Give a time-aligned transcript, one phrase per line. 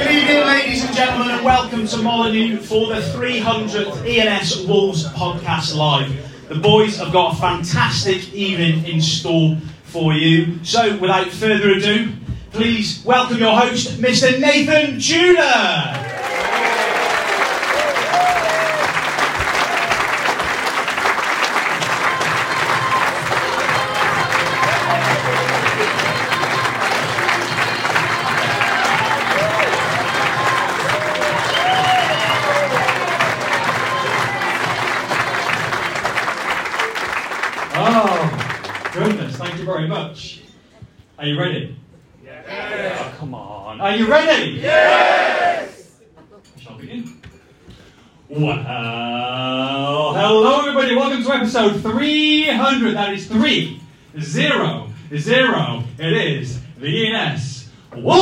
[0.00, 5.76] Good evening, ladies and gentlemen, and welcome to Molineux for the 300th ENS Wolves podcast
[5.76, 6.10] live.
[6.48, 10.58] The boys have got a fantastic evening in store for you.
[10.64, 12.14] So, without further ado,
[12.50, 14.40] please welcome your host, Mr.
[14.40, 16.09] Nathan Judah.
[41.30, 41.76] You ready?
[42.24, 42.98] Yes.
[43.00, 43.80] Oh, come on.
[43.80, 44.50] Are you ready?
[44.60, 46.00] Yes!
[46.56, 47.22] I shall begin.
[48.28, 48.56] Well,
[50.12, 52.94] hello everybody, welcome to episode 300.
[52.94, 53.80] That is three,
[54.20, 55.84] zero, zero.
[55.98, 58.20] It is the ENS Wolves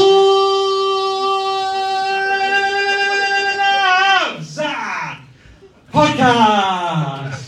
[5.91, 7.39] Podcast.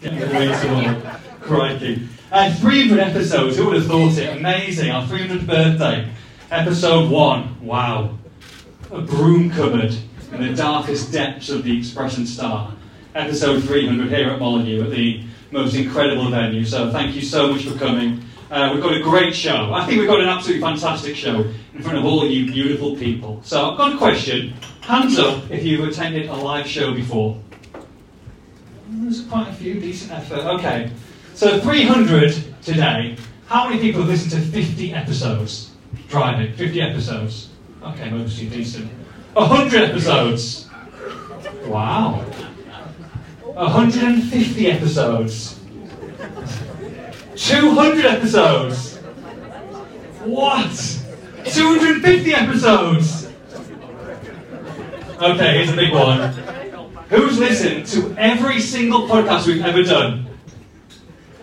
[0.00, 1.02] Getting way too old.
[2.44, 4.36] Uh, 300 episodes, who would have thought it?
[4.36, 4.90] Amazing.
[4.90, 6.06] Our 300th birthday.
[6.50, 7.64] Episode 1.
[7.64, 8.18] Wow.
[8.90, 9.96] A broom cupboard
[10.30, 12.70] in the darkest depths of the Express and Star.
[13.14, 16.66] Episode 300 here at Molineux at the most incredible venue.
[16.66, 18.22] So thank you so much for coming.
[18.50, 19.72] Uh, we've got a great show.
[19.72, 23.40] I think we've got an absolutely fantastic show in front of all you beautiful people.
[23.42, 24.52] So I've got a question.
[24.82, 27.40] Hands up if you've attended a live show before.
[28.86, 30.40] There's quite a few, decent effort.
[30.40, 30.90] Okay,
[31.34, 33.16] so 300 today.
[33.46, 35.70] How many people have listened to 50 episodes?
[36.08, 37.50] Driving, 50 episodes.
[37.82, 38.90] Okay, mostly decent.
[39.34, 40.68] 100 episodes.
[41.66, 42.24] Wow.
[43.42, 45.60] 150 episodes.
[47.36, 48.96] 200 episodes.
[50.24, 51.00] What?
[51.44, 53.28] 250 episodes.
[55.20, 56.32] Okay, here's a big one.
[57.10, 60.26] Who's listened to every single podcast we've ever done?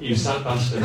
[0.02, 0.82] You sad bastard.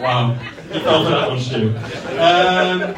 [0.00, 0.38] wow.
[0.72, 1.76] You fell for that one, Stu.
[2.16, 2.94] Um,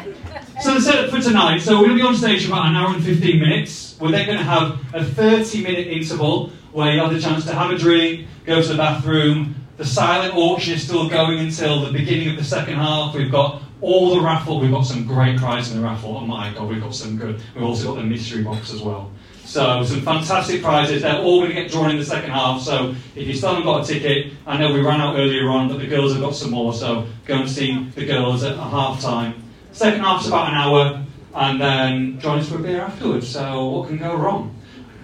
[0.61, 2.75] so the setup for tonight, so we're going to be on stage for about an
[2.75, 3.97] hour and 15 minutes.
[3.99, 7.55] We're then going to have a 30 minute interval where you have the chance to
[7.55, 9.55] have a drink, go to the bathroom.
[9.77, 13.15] The silent auction is still going until the beginning of the second half.
[13.15, 14.59] We've got all the raffle.
[14.59, 16.17] We've got some great prizes in the raffle.
[16.17, 17.41] Oh my god, we've got some good.
[17.55, 19.11] We've also got the mystery box as well.
[19.47, 21.03] So some fantastic prizes.
[21.03, 22.61] They're all going to get drawn in the second half.
[22.61, 25.69] So if you still haven't got a ticket, I know we ran out earlier on,
[25.69, 26.73] but the girls have got some more.
[26.73, 29.41] So go and see the girls at half time.
[29.71, 33.29] Second half's about an hour, and then join us for a beer afterwards.
[33.29, 34.53] So what can go wrong?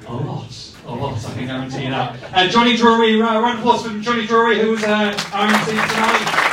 [0.08, 0.74] A lot.
[0.86, 2.18] A lot, I can guarantee you that.
[2.34, 6.53] Uh, Johnny Drury, uh, round of applause for Johnny Drury, who's uh, our MC tonight.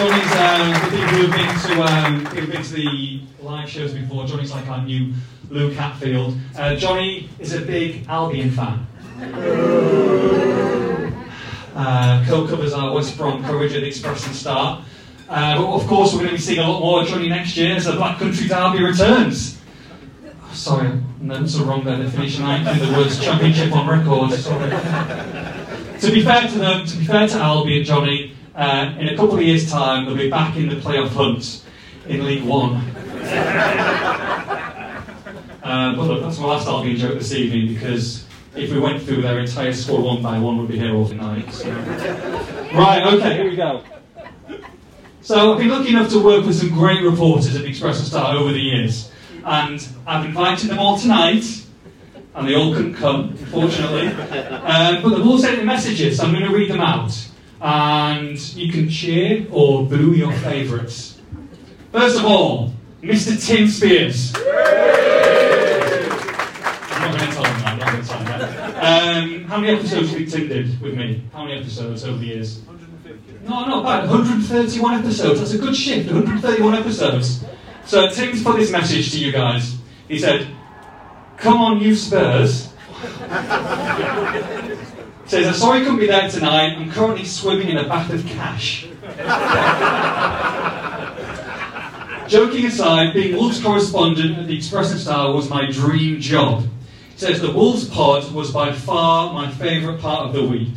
[0.00, 4.24] Johnny's uh, the people who've been to um, who've been to the live shows before.
[4.26, 5.12] Johnny's like our new
[5.50, 6.38] Luke Hatfield.
[6.56, 8.86] Uh, Johnny is a big Albion fan.
[11.76, 14.82] Uh, co-covers our West Brom coverage at Express and Star.
[15.28, 17.76] Uh, but of course, we're going to be seeing a lot more Johnny next year
[17.76, 19.60] as the Black Country Derby returns.
[20.24, 21.98] Oh, sorry, notes are wrong there.
[21.98, 24.30] They're finishing ninth in the words championship on record.
[26.00, 29.36] To be fair to them, to be fair to Albion, Johnny, uh, in a couple
[29.36, 31.64] of years' time, they'll be back in the playoff hunt
[32.06, 32.76] in League One.
[35.62, 39.22] Uh, but look, that's my last Albion joke this evening because if we went through
[39.22, 41.52] their entire squad one by one, we'd be here all night.
[41.52, 41.70] So.
[42.74, 43.82] Right, okay, here we go.
[45.22, 48.08] So I've been lucky enough to work with some great reporters at the Express and
[48.08, 49.10] Star over the years,
[49.44, 51.44] and I've invited them all tonight,
[52.34, 54.08] and they all couldn't come, unfortunately.
[54.08, 57.12] Um, but they've all sent me messages, so I'm going to read them out,
[57.60, 61.20] and you can cheer or boo your favourites.
[61.92, 62.72] First of all,
[63.02, 63.44] Mr.
[63.44, 64.32] Tim Spears.
[64.36, 64.42] I'm
[67.00, 67.66] not going to tell him that.
[67.66, 68.60] I'm not going to tell him that.
[68.82, 71.22] Um, how many episodes did Tim did with me?
[71.32, 72.60] How many episodes over the years?
[73.42, 74.08] No, not bad.
[74.08, 75.40] 131 episodes.
[75.40, 76.12] That's a good shift.
[76.12, 77.44] 131 episodes.
[77.86, 79.76] So Tim's put this message to you guys.
[80.08, 80.46] He said,
[81.36, 82.72] "Come on, you Spurs."
[85.30, 86.76] Says, "I'm sorry I couldn't be there tonight.
[86.76, 88.86] I'm currently swimming in a bath of cash."
[92.26, 96.64] Joking aside, being Wolves correspondent at the Express and Star was my dream job.
[97.12, 100.74] He says the Wolves pod was by far my favourite part of the week.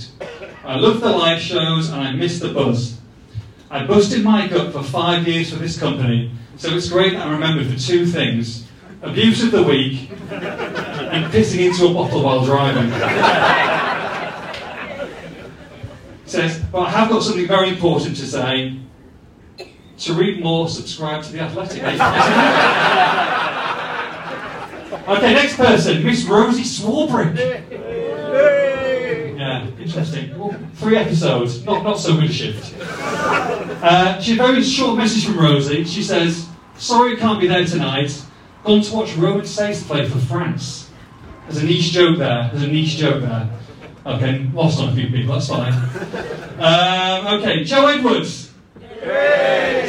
[0.63, 2.99] I love the live shows and I miss the buzz.
[3.71, 7.31] I busted my gut for five years for this company, So it's great that I'm
[7.31, 8.65] remembered for two things
[9.01, 13.62] abuse of the week and pissing into a bottle while driving.
[16.33, 18.79] Says, but I have got something very important to say.
[19.99, 21.83] To read more, subscribe to The Athletic.
[25.09, 27.37] okay, next person, Miss Rosie Swarbrick.
[29.37, 30.39] Yeah, interesting.
[30.39, 32.73] Well, three episodes, not, not so good a shift.
[32.81, 35.83] Uh, she had a very short message from Rosie.
[35.83, 38.19] She says, Sorry I can't be there tonight.
[38.63, 40.89] Gone to watch Romain Saiss play for France.
[41.47, 42.49] There's a niche joke there.
[42.51, 43.51] There's a niche joke there.
[44.05, 45.73] Okay, lost on a few people, that's fine.
[46.59, 48.51] Um, okay, Joe Edwards.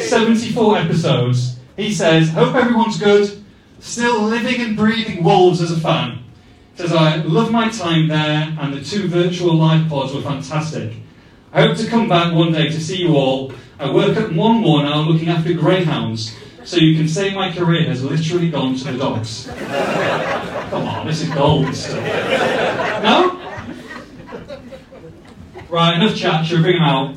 [0.09, 1.57] 74 episodes.
[1.75, 3.43] He says, Hope everyone's good.
[3.79, 6.23] Still living and breathing Wolves as a fan.
[6.75, 10.93] Says, I love my time there, and the two virtual live pods were fantastic.
[11.53, 13.53] I hope to come back one day to see you all.
[13.79, 18.03] I work at Monmore now looking after greyhounds, so you can say my career has
[18.03, 19.47] literally gone to the dogs.
[20.69, 22.03] Come on, this is gold stuff.
[23.03, 23.44] No?
[25.69, 26.45] Right, enough chat.
[26.45, 27.15] Should we bring him out?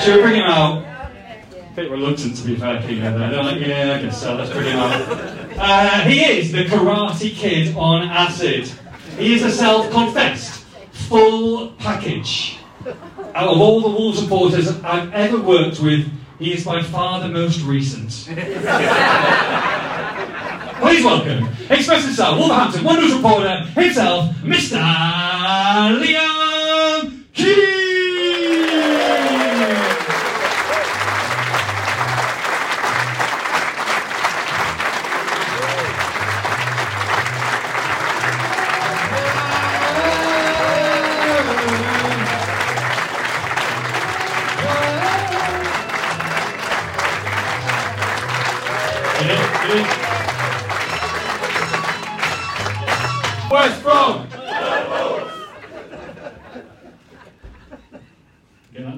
[0.00, 0.84] Should we bring him out?
[0.84, 3.30] A bit reluctant to be fair, King there.
[3.30, 5.38] They're like, yeah, I guess so, let's bring him out.
[5.54, 8.72] Uh, he is the Karate Kid on acid.
[9.18, 12.56] He is a self-confessed full package.
[13.34, 17.28] Out of all the Wolves supporters I've ever worked with, he is by far the
[17.28, 18.08] most recent.
[20.80, 24.80] Please welcome, express himself, Wolverhampton One News reporter himself, Mr.
[24.80, 26.41] Liam
[27.34, 27.81] Key.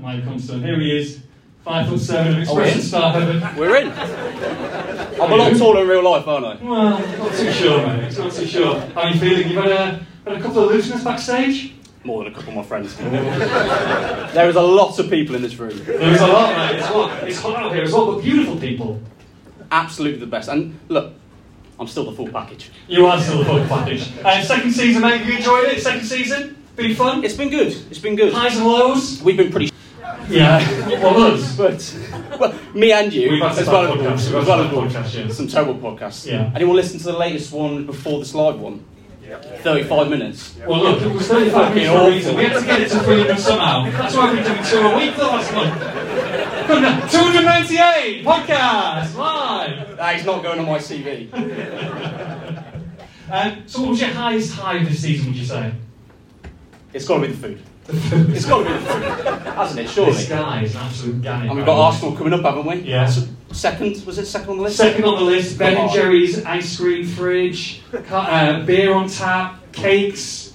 [0.04, 0.62] Get that mic on, son.
[0.62, 1.20] Here he is.
[1.64, 2.84] Five foot seven expression in?
[2.84, 3.18] star.
[3.56, 3.88] We're in.
[3.88, 6.62] I'm a lot taller in real life, aren't I?
[6.62, 8.18] Well, not too sure, mate.
[8.18, 8.80] Not too sure.
[8.80, 9.48] How are you feeling?
[9.48, 11.72] You've had a, had a couple of looseness backstage?
[12.04, 12.94] More than a couple of my friends.
[14.34, 15.82] there is a lot of people in this room.
[15.86, 16.78] There's a lot, mate.
[16.78, 17.24] It's hot.
[17.26, 19.00] It's hot out here as well, but beautiful people.
[19.70, 20.50] Absolutely the best.
[20.50, 21.14] And look,
[21.80, 22.70] I'm still the full package.
[22.88, 24.12] You are still the full package.
[24.22, 25.22] Uh, second season, mate.
[25.22, 25.80] Have you enjoyed it?
[25.80, 26.62] Second season?
[26.76, 27.24] Been fun?
[27.24, 27.68] It's been good.
[27.88, 28.34] It's been good.
[28.34, 29.22] Highs and lows?
[29.22, 29.73] We've been pretty.
[30.28, 30.88] Yeah.
[31.02, 31.56] Well, us.
[31.56, 34.12] But well, me and you, We've as some well bad podcasts.
[34.14, 35.32] as, We've as well some as bad podcasts, yeah.
[35.32, 36.26] some terrible podcasts.
[36.26, 36.50] Yeah.
[36.54, 38.84] Anyone listen to the latest one before this live one?
[39.62, 40.56] 35 minutes.
[40.66, 42.36] Well, look, it was 35 minutes for a reason.
[42.36, 43.90] We had to get it to 300 somehow.
[43.90, 45.80] That's why we've been doing two a week the last month.
[47.10, 49.96] 298 podcast live.
[49.96, 51.30] That is not going on my CV.
[53.30, 55.28] Um, so, what was your highest high this season?
[55.28, 55.72] Would you say?
[56.92, 57.62] It's got to be the food.
[57.88, 59.90] It's got to be hasn't it?
[59.90, 60.12] Surely.
[60.12, 61.48] This guy is an absolute ganny.
[61.48, 62.76] And we've got Arsenal coming up, haven't we?
[62.76, 63.06] Yeah.
[63.06, 64.76] So, second, was it second on the list?
[64.78, 65.90] Second on the list, Ben and.
[65.92, 70.54] Jerry's ice cream fridge, uh, beer on tap, cakes,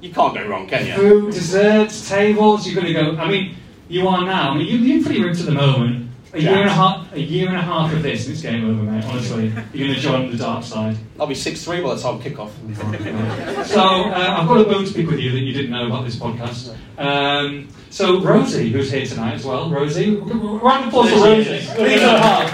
[0.00, 0.94] You can't go wrong, can you?
[0.94, 2.66] food, desserts, tables.
[2.66, 3.16] You're going to go.
[3.16, 3.56] I mean,
[3.88, 4.52] you are now.
[4.52, 6.07] I mean, you, you're pretty ripped at the moment.
[6.34, 8.64] A year and a half, a year and a half of this, and it's game
[8.68, 9.02] over, mate.
[9.06, 10.96] Honestly, you're going to join the dark side.
[11.18, 12.52] I'll be 6-3 by the time kick-off.
[13.66, 16.04] So uh, I've got a bone to pick with you that you didn't know about
[16.04, 16.74] this podcast.
[16.98, 21.44] Um, so Rosie, who's here tonight as well, Rosie, round of applause for There Rosie.
[21.44, 21.78] she is.
[21.78, 22.48] Leave her heart.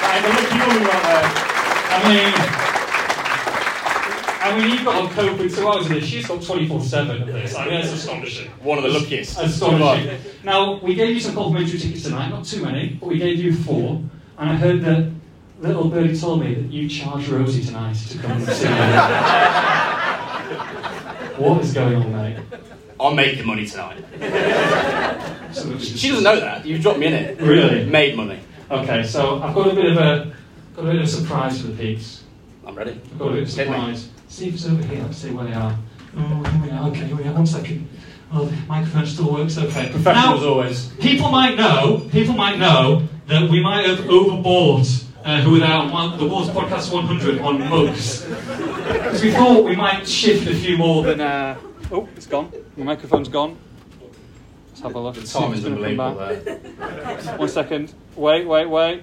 [0.00, 1.26] That is a lucky woman right there.
[1.92, 2.32] I mean,
[4.46, 6.04] I mean, you've got on cope with two hours of this.
[6.04, 7.56] She's got 24 7 of this.
[7.56, 8.50] I mean, that's astonishing.
[8.62, 9.40] One of the luckiest.
[9.40, 10.20] Astonishing.
[10.44, 13.52] Now, we gave you some complimentary tickets tonight, not too many, but we gave you
[13.54, 14.00] four.
[14.38, 15.10] And I heard that
[15.60, 18.74] little birdie told me that you charged Rosie tonight to come and see you.
[21.44, 22.36] what is going on, mate?
[23.00, 23.98] I'm making money tonight.
[25.52, 26.64] She doesn't know that.
[26.64, 27.40] You've dropped me in it.
[27.40, 27.84] Really?
[27.86, 28.38] Made money.
[28.70, 30.32] Okay, so I've got a bit of a
[30.74, 32.22] got a bit of a surprise for the peeps.
[32.66, 32.92] I'm ready.
[32.92, 33.64] I've got a bit of a me.
[33.64, 34.08] surprise.
[34.36, 35.02] See if it's over here.
[35.02, 35.74] Let's see where they are.
[36.14, 36.88] Oh, here we are.
[36.90, 37.32] Okay, here we are.
[37.32, 37.88] One second.
[38.30, 39.56] Oh, the microphone still works.
[39.56, 39.88] Okay.
[39.90, 40.88] Professional Now, as always.
[41.00, 42.06] people might know.
[42.12, 46.92] People might know that we might have overbought uh, who without one, the Wars Podcast
[46.92, 51.22] 100 on mugs because we thought we might shift a few more than.
[51.22, 51.58] Uh,
[51.90, 52.52] oh, it's gone.
[52.76, 53.56] The microphone's gone.
[54.68, 55.14] Let's have a look.
[55.14, 57.24] The time is gonna come unbelievable back.
[57.24, 57.38] there.
[57.38, 57.94] One second.
[58.14, 59.02] Wait, wait, wait.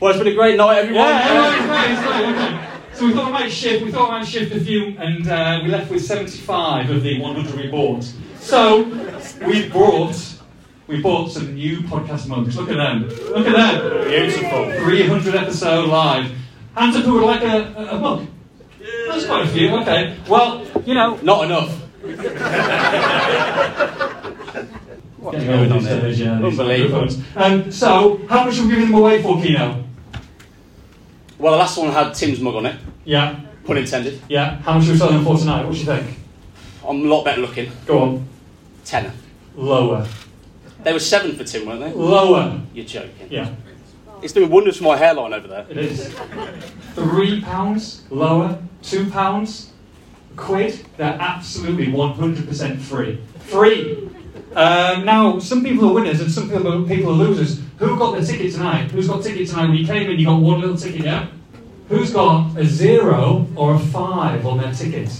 [0.00, 1.04] Well, it's been a great night, everyone.
[1.06, 2.73] Yeah, everyone's great, it's great, okay.
[2.94, 5.60] So we thought we might shift, we thought we might shift a few, and uh,
[5.64, 8.04] we left with 75 of the 100 we bought.
[8.38, 8.84] So
[9.46, 10.34] we brought
[10.86, 12.56] we bought some new podcast mugs.
[12.56, 13.08] Look at them.
[13.08, 14.06] Look at them.
[14.06, 14.70] Beautiful.
[14.84, 16.30] 300 episode live.
[16.76, 18.26] Hands up who would like a, a, a mug?
[19.08, 19.74] That's quite a few.
[19.78, 20.16] Okay.
[20.28, 21.16] Well, you know.
[21.22, 21.80] Not enough.
[25.32, 26.04] Getting going on there?
[26.44, 27.08] Unbelievable.
[27.34, 29.84] Um, so, how much are we giving them away for, Kino?
[31.44, 33.38] Well, the last one had Tim's mug on it, Yeah.
[33.66, 34.18] pun intended.
[34.30, 34.62] Yeah.
[34.62, 35.66] How much are we selling for tonight?
[35.66, 36.06] What do you think?
[36.88, 37.70] I'm a lot better looking.
[37.84, 38.26] Go on.
[38.86, 39.12] Tenner.
[39.54, 40.06] Lower.
[40.84, 41.92] They were seven for Tim, weren't they?
[41.92, 42.62] Lower.
[42.72, 43.28] You're joking.
[43.28, 43.50] Yeah.
[44.22, 45.66] It's doing wonders for my hairline over there.
[45.68, 46.14] It is.
[46.94, 49.70] Three pounds lower, two pounds,
[50.36, 50.80] quid.
[50.96, 53.20] They're absolutely 100% free.
[53.40, 54.08] Free!
[54.56, 57.60] Um, now, some people are winners and some people are, people are losers.
[57.78, 58.90] Who got the ticket tonight?
[58.92, 59.66] Who's got ticket tonight?
[59.66, 61.26] When you came in, you got one little ticket, yeah?
[61.88, 65.10] Who's got a zero or a five on their ticket?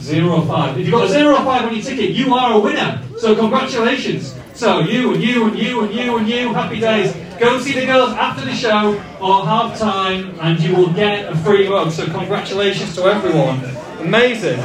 [0.00, 0.78] Zero or five.
[0.78, 3.02] If you've got a zero or five on your ticket, you are a winner.
[3.16, 4.38] So congratulations.
[4.52, 7.16] So you and you and you and you and you, happy days.
[7.40, 11.36] Go see the girls after the show or half time, and you will get a
[11.38, 11.90] free mug.
[11.90, 13.64] So congratulations to everyone.
[14.00, 14.60] Amazing.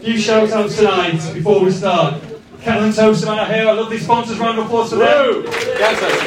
[0.00, 2.22] Few shout outs tonight before we start.
[2.66, 3.68] Toaster Man are here.
[3.68, 4.38] I love these sponsors.
[4.38, 5.44] Round of applause for them.
[5.44, 6.24] Yes, that's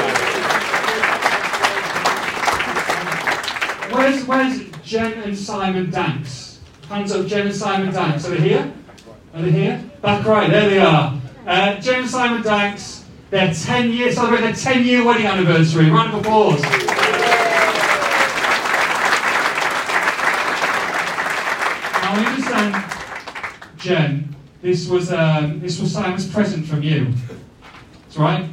[3.92, 3.94] right.
[3.94, 6.60] Where's, where's Jen and Simon Danks?
[6.88, 8.26] Hands up, Jen and Simon Danks.
[8.26, 8.74] Are they here?
[9.34, 9.84] Are they here?
[10.02, 11.20] Back right, there they are.
[11.46, 15.90] Uh, Jen and Simon Danks, their 10 year, celebrating their 10 year wedding anniversary.
[15.90, 16.62] Round of applause.
[16.62, 16.70] Now,
[22.14, 22.76] I understand,
[23.78, 27.14] Jen, this was, um, this was Simon's present from you.
[28.04, 28.50] That's right?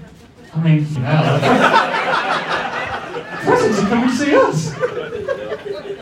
[0.55, 1.41] I mean, hell.
[3.45, 4.75] presents to come and see us.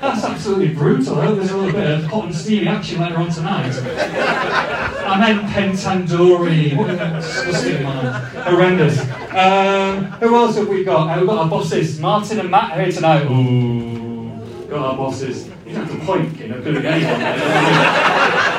[0.00, 1.18] That's absolutely brutal.
[1.18, 3.72] I hope there's a little bit of hot and steamy action later on tonight.
[3.72, 6.76] I meant Pentandori.
[6.76, 7.20] What a.
[8.44, 9.00] Horrendous.
[9.30, 11.08] Um, who else have we got?
[11.08, 11.98] Uh, we've got our bosses.
[11.98, 13.24] Martin and Matt here tonight.
[13.24, 15.46] Ooh, got our bosses.
[15.66, 18.50] You don't have to point, you know, could anyone.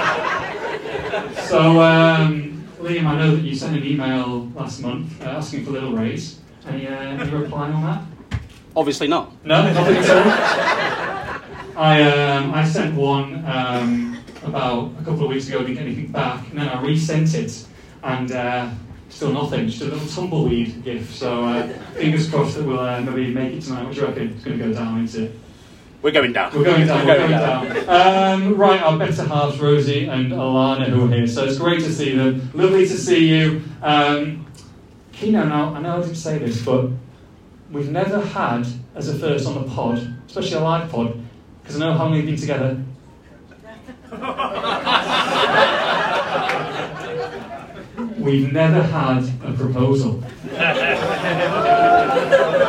[1.47, 5.71] So, um, Liam, I know that you sent an email last month uh, asking for
[5.71, 6.39] a little raise.
[6.67, 8.39] Any, uh, any reply on that?
[8.75, 9.31] Obviously not.
[9.45, 11.81] No, nothing at all.
[11.81, 16.07] I um, I sent one um, about a couple of weeks ago, didn't get anything
[16.11, 17.65] back, and then I resent it,
[18.03, 18.69] and uh,
[19.09, 19.67] still nothing.
[19.67, 21.13] Just a little tumbleweed gift.
[21.13, 23.83] So uh, fingers crossed that we'll uh, maybe make it tonight.
[23.85, 24.29] What do you reckon?
[24.29, 25.39] It's going to go down, isn't it?
[26.05, 26.55] We're going down.
[26.55, 27.07] We're going down.
[27.07, 27.89] We're We're going down.
[27.89, 31.25] Um, right, our better halves, Rosie and Alana, who are here.
[31.25, 32.51] So it's great to see them.
[32.53, 33.63] Lovely to see you.
[33.81, 34.45] Um,
[35.13, 36.91] Kino, now I know I didn't say this, but
[37.71, 41.19] we've never had as a first on the pod, especially a live pod,
[41.63, 42.79] because I know how long we've been together.
[48.19, 50.23] We've never had a proposal.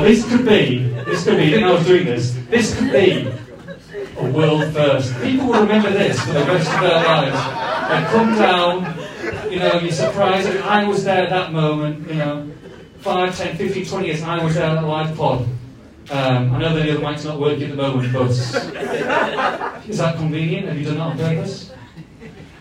[0.00, 2.74] Now this could be, this could be, you didn't know I was doing this, this
[2.74, 3.30] could be
[4.16, 5.12] a world first.
[5.20, 7.36] People will remember this for the rest of their lives.
[7.90, 12.50] They come down, you know, you're surprised, I was there at that moment, you know,
[13.00, 15.42] 5, 10, 15, 20 years, I was there at the live pod.
[16.10, 18.30] Um, I know that the other mic's not working at the moment, but
[19.86, 20.68] is that convenient?
[20.68, 21.74] Have you done that on purpose?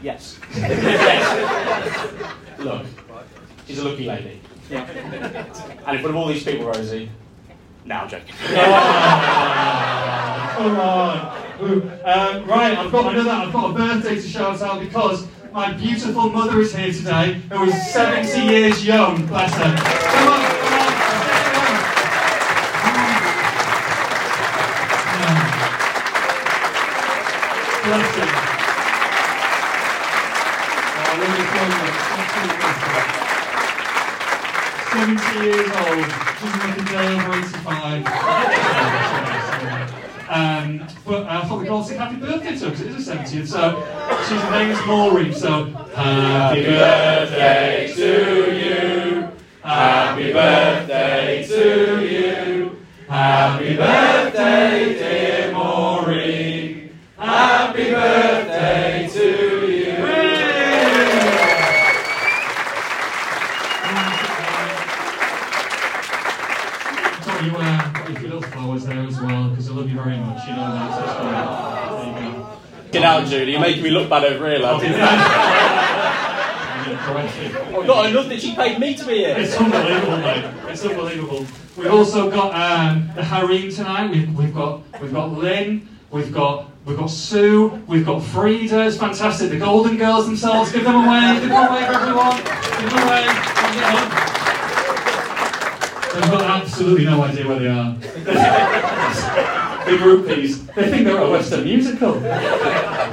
[0.01, 0.37] Yes.
[0.57, 2.29] yes.
[2.59, 2.85] Look,
[3.65, 4.41] she's a lucky lady.
[4.69, 4.83] Yeah.
[4.83, 7.09] And in front of all these people, Rosie,
[7.89, 8.35] now I'm joking.
[11.59, 13.29] Um, right, I've got another.
[13.29, 17.65] I've got a birthday to shout out because my beautiful mother is here today, who
[17.65, 19.25] is 70 years young.
[19.27, 19.63] Bless her.
[19.63, 20.89] Come on, come on.
[27.83, 28.27] Bless her.
[30.95, 31.71] Oh, really fun,
[34.99, 36.03] 70 years old.
[36.39, 38.03] She's like a day over 85.
[40.29, 40.67] um,
[41.05, 43.15] but I thought we could all sing happy birthday to her because it is her
[43.15, 43.47] 70th.
[43.47, 43.81] So
[44.27, 45.33] she's name is Maureen.
[45.33, 45.65] So
[45.95, 49.29] happy birthday to you.
[49.63, 52.75] Happy birthday to you.
[53.07, 56.91] Happy birthday, dear Maureen.
[57.17, 58.38] Happy birthday
[72.91, 73.51] Get out, Judy.
[73.51, 74.81] You're making me look bad over here, lad.
[76.99, 77.87] Correct.
[77.87, 79.35] Not enough that she paid me to be here.
[79.37, 80.45] It's unbelievable, mate.
[80.69, 81.45] It's unbelievable.
[81.77, 84.11] We've also got um, the harem tonight.
[84.11, 87.69] We've, we've got we've got Lynn, We've got we've got Sue.
[87.87, 88.87] We've got Frida.
[88.87, 89.51] It's fantastic.
[89.51, 90.71] The Golden Girls themselves.
[90.71, 91.41] Give them a wave.
[91.41, 92.37] Give them a wave, everyone.
[92.37, 93.29] Give them a wave.
[93.29, 94.09] Hand it up.
[96.13, 99.55] They've got absolutely no idea where they are.
[99.89, 100.73] the groupies.
[100.75, 102.21] They think they're at a Western musical.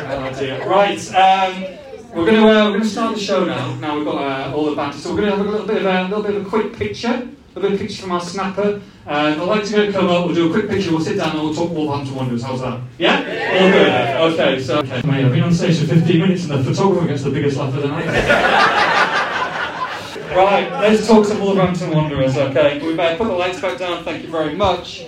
[0.09, 0.67] Oh dear.
[0.69, 0.99] Right.
[1.15, 1.65] Um,
[2.15, 3.75] we're going to uh, we're going to start the show now.
[3.77, 5.79] Now we've got uh, all the banter, so we're going to have a little bit
[5.79, 8.21] of a little bit of a quick picture, a little bit of picture from our
[8.21, 8.81] snapper.
[9.07, 10.27] Uh, I'd like to go come up.
[10.27, 10.91] We'll do a quick picture.
[10.91, 12.43] We'll sit down and we'll talk Wolverhampton Wanderers.
[12.43, 12.81] How's that?
[12.99, 13.19] Yeah.
[13.61, 13.71] All
[14.33, 14.41] good.
[14.41, 14.63] Okay.
[14.63, 15.03] So okay.
[15.07, 17.75] Mate, I've been on stage for 15 minutes, and the photographer gets the biggest laugh
[17.75, 18.07] of the night.
[20.37, 20.71] right.
[20.81, 22.37] Let's talk some Wolverhampton Wanderers.
[22.37, 22.79] Okay.
[22.85, 24.05] We better put the lights back down.
[24.05, 25.05] Thank you very much.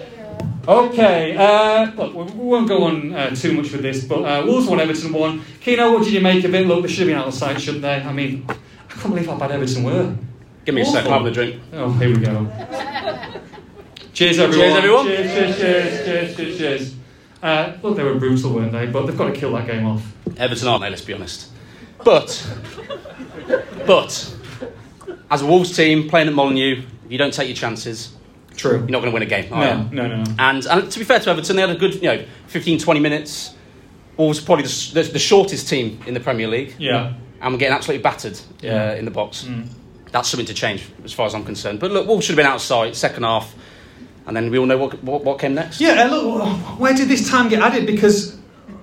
[0.69, 4.67] Okay, uh, look, we won't go on uh, too much with this, but uh, Wolves
[4.67, 5.43] won, Everton won.
[5.63, 6.67] Keno, what did you make of it?
[6.67, 7.95] Look, they should have been out of sight, shouldn't they?
[7.95, 10.15] I mean, I can't believe how bad Everton were.
[10.67, 11.25] Give me a second, Awful.
[11.25, 11.63] Having a drink.
[11.73, 12.45] Oh, here we go.
[14.13, 14.69] cheers, everyone.
[14.69, 15.07] Cheers, everyone.
[15.07, 16.95] Cheers, cheers, cheers, cheers, cheers, cheers.
[17.43, 18.85] Uh, look, they were brutal, weren't they?
[18.85, 20.05] But they've got to kill that game off.
[20.37, 21.51] Everton aren't they, let's be honest.
[22.05, 22.47] But,
[23.87, 24.37] but,
[25.31, 28.18] as a Wolves team playing at Molineux, if you don't take your chances,
[28.59, 28.73] True.
[28.73, 29.49] you're not going to win a game.
[29.51, 30.35] No, no, no, no.
[30.39, 33.01] And, and to be fair to Everton, they had a good, you know, 15, 20
[33.01, 33.55] minutes.
[34.19, 37.15] Wolves probably the, the, the shortest team in the Premier League, Yeah.
[37.41, 38.91] and we're getting absolutely battered Yeah.
[38.91, 39.45] uh, in the box.
[39.45, 39.69] Mm.
[40.11, 41.79] That's something to change, as far as I'm concerned.
[41.81, 43.55] But look, Wolves should have been outside second half,
[44.27, 45.81] and then we all know what, what, what came next.
[45.81, 46.49] Yeah, look,
[46.81, 47.87] where did this time get added?
[47.87, 48.37] Because,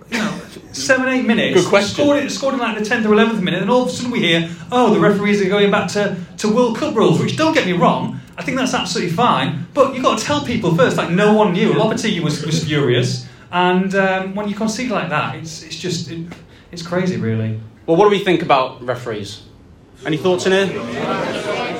[0.09, 0.39] you know,
[0.71, 1.61] seven, eight minutes.
[1.63, 1.95] Good question.
[2.05, 4.11] Scored, it, scored in like the 10th or 11th minute, and all of a sudden
[4.11, 7.53] we hear, oh, the referees are going back to, to World Cup rules, which don't
[7.53, 10.97] get me wrong, I think that's absolutely fine, but you've got to tell people first,
[10.97, 11.71] like, no one knew.
[11.71, 16.27] Lopetegui was, was furious, and um, when you concede like that, it's, it's just, it,
[16.71, 17.59] it's crazy, really.
[17.85, 19.43] Well, what do we think about referees?
[20.05, 20.65] Any thoughts in here?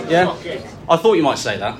[0.09, 0.35] Yeah?
[0.87, 1.77] I thought you might say that.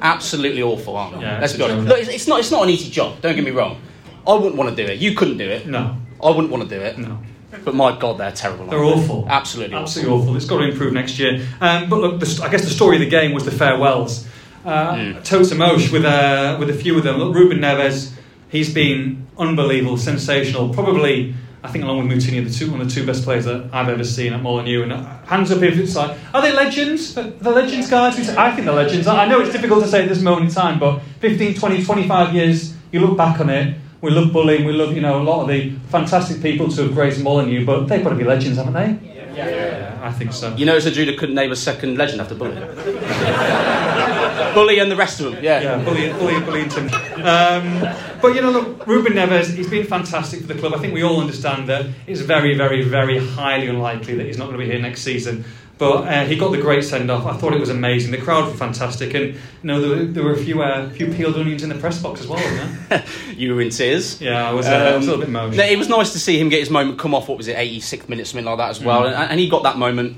[0.00, 1.22] Absolutely awful, aren't they?
[1.22, 1.86] Yeah, Let's be honest.
[1.88, 3.80] Look, it's, it's, not, it's not an easy job, don't get me wrong.
[4.26, 4.98] I wouldn't want to do it.
[4.98, 5.66] You couldn't do it.
[5.66, 6.98] No, I wouldn't want to do it.
[6.98, 7.18] no.
[7.64, 8.66] But my God, they're terrible.
[8.66, 8.84] They're they?
[8.84, 9.26] awful.
[9.28, 9.82] Absolutely awful.
[9.84, 10.36] Absolutely awful.
[10.36, 11.46] It's got to improve next year.
[11.60, 14.26] Um, but look, the, I guess the story of the game was the farewells.
[14.64, 15.24] Uh, Mm.
[15.24, 15.50] Totes
[15.92, 17.16] with a, with a few of them.
[17.16, 18.12] Look, Ruben Neves,
[18.50, 20.74] he's been unbelievable, sensational.
[20.74, 23.70] Probably, I think, along with Moutinho, the two one of the two best players that
[23.72, 24.82] I've ever seen at Molineux.
[24.82, 27.14] And uh, hands up if it's like, are they legends?
[27.14, 28.28] The, legends, guys?
[28.30, 29.06] I think they're legends.
[29.06, 31.84] I I know it's difficult to say at this moment in time, but 15, 20,
[31.84, 33.76] 25 years, you look back on it.
[34.00, 34.64] We love bullying.
[34.64, 37.86] We love, you know, a lot of the fantastic people to have graced Molineux, but
[37.86, 39.06] they've got to be legends, haven't they?
[39.06, 39.48] Yeah, yeah.
[39.48, 40.54] yeah I think so.
[40.54, 42.54] You notice that Judah couldn't name a second legend after Bully.
[44.54, 45.60] Bully and the rest of them, yeah.
[45.60, 46.80] Yeah, bully, bully, bully into
[47.28, 50.74] um, But you know, look, Ruben Neves, he's been fantastic for the club.
[50.74, 54.46] I think we all understand that it's very, very, very highly unlikely that he's not
[54.46, 55.44] going to be here next season.
[55.78, 57.24] But uh, he got the great send off.
[57.24, 58.10] I thought it was amazing.
[58.10, 61.06] The crowd were fantastic, and you know there were, there were a few uh, few
[61.12, 62.42] peeled onions in the press box as well.
[62.42, 63.04] Wasn't there?
[63.36, 64.20] You were in tears.
[64.20, 65.66] Yeah, I was, uh, I was a little bit Um, emotional.
[65.66, 67.28] it was nice to see him get his moment come off.
[67.28, 69.02] What was it, 86th minute, something like that as well.
[69.02, 69.06] Mm.
[69.14, 70.16] And, and he got that moment.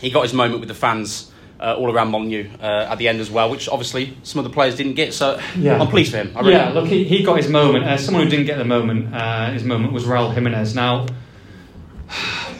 [0.00, 3.20] He got his moment with the fans uh, all around Molineux uh, at the end
[3.20, 5.12] as well, which obviously some of the players didn't get.
[5.12, 5.78] So Yeah.
[5.78, 6.32] I'm pleased for him.
[6.34, 6.74] I really yeah, am.
[6.74, 7.84] look, he, he got his moment.
[7.84, 10.74] Uh, someone who didn't get the moment, uh, his moment was Raul Jimenez.
[10.74, 11.06] Now,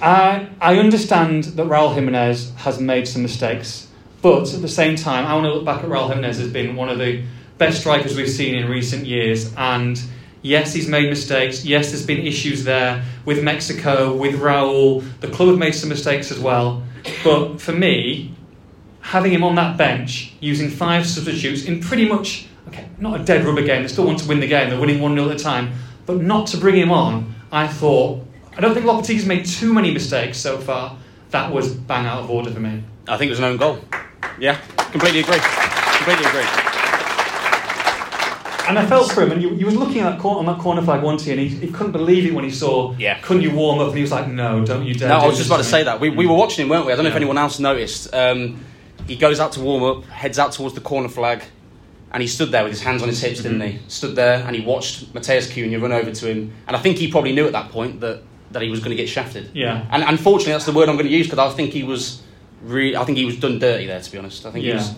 [0.03, 3.87] I, I understand that Raul Jimenez has made some mistakes,
[4.21, 6.75] but at the same time, I want to look back at Raul Jimenez as being
[6.75, 7.23] one of the
[7.57, 9.55] best strikers we've seen in recent years.
[9.57, 10.03] And
[10.43, 11.65] yes, he's made mistakes.
[11.65, 15.05] Yes, there's been issues there with Mexico, with Raul.
[15.21, 16.83] The club have made some mistakes as well.
[17.23, 18.35] But for me,
[19.03, 23.45] having him on that bench, using five substitutes in pretty much, okay, not a dead
[23.45, 25.38] rubber game, they still want to win the game, they're winning 1 0 at a
[25.38, 25.73] time,
[26.07, 29.93] but not to bring him on, I thought, I don't think Lopetegui's made too many
[29.93, 30.97] mistakes so far.
[31.31, 32.83] That was bang out of order for me.
[33.09, 33.79] I think it was an own goal.
[34.38, 34.57] Yeah,
[34.93, 35.38] completely agree.
[35.38, 36.45] Completely agree.
[38.69, 40.62] And I felt for him, and he, he was looking at that corner, on that
[40.62, 41.31] corner flag, wasn't he?
[41.33, 43.19] And he, he couldn't believe it when he saw, Yeah.
[43.21, 43.88] couldn't you warm up?
[43.88, 45.09] And he was like, no, don't you dare.
[45.09, 45.99] No, I was just about to me." say that.
[46.01, 46.93] We, we were watching him, weren't we?
[46.93, 48.15] I don't know if anyone else noticed.
[48.15, 48.65] Um,
[49.09, 51.43] he goes out to warm up, heads out towards the corner flag,
[52.12, 53.81] and he stood there with his hands on his hips, didn't he?
[53.88, 56.53] Stood there and he watched Mateus Cunha run over to him.
[56.69, 58.97] And I think he probably knew at that point that, that he was going to
[58.97, 59.51] get shafted.
[59.55, 59.87] Yeah.
[59.91, 62.23] And unfortunately, that's the word I'm going to use because I think he was
[62.62, 64.47] re- I think he was done dirty there, to be honest.
[64.47, 64.95] I think he was.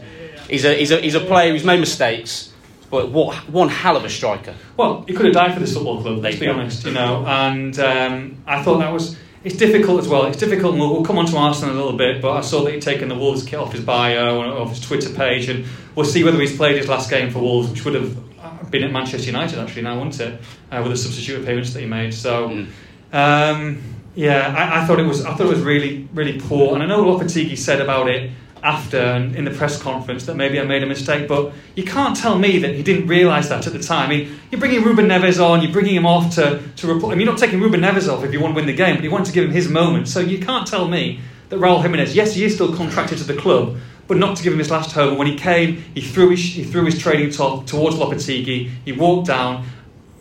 [0.49, 2.53] He's a, he's, a, he's a player who's made mistakes,
[2.91, 4.55] but what one hell of a striker.
[4.77, 7.25] Well, he could have died for this football club, let's be honest, you know.
[7.27, 9.17] And um, I thought that was.
[9.43, 10.25] It's difficult as well.
[10.25, 12.41] It's difficult, and we'll, we'll come on to Arsenal in a little bit, but I
[12.41, 15.51] saw that he'd taken the Wolves kit off his bio and off his Twitter page,
[15.51, 18.65] and we'll see whether he's played his last game for Wolves, which would have uh,
[18.71, 20.41] been at Manchester United actually now, wouldn't it?
[20.73, 22.15] Uh, with the substitute appearance that he made.
[22.15, 22.69] So, Mm.
[23.15, 23.83] Um,
[24.15, 25.25] yeah, I, I thought it was.
[25.25, 26.75] I thought it was really, really poor.
[26.75, 28.31] And I know Lopetegui said about it
[28.65, 32.17] after and in the press conference that maybe I made a mistake, but you can't
[32.17, 34.07] tell me that he didn't realise that at the time.
[34.07, 37.13] I mean, you're bringing Ruben Neves on, you're bringing him off to, to report.
[37.13, 38.97] I mean, you're not taking Ruben Neves off if you want to win the game,
[38.97, 40.09] but you want to give him his moment.
[40.09, 43.37] So you can't tell me that Raul Jimenez, yes, he is still contracted to the
[43.37, 43.77] club,
[44.09, 45.19] but not to give him his last home.
[45.19, 49.27] When he came, he threw his, he threw his trading top towards Lopetegui, he walked
[49.27, 49.67] down.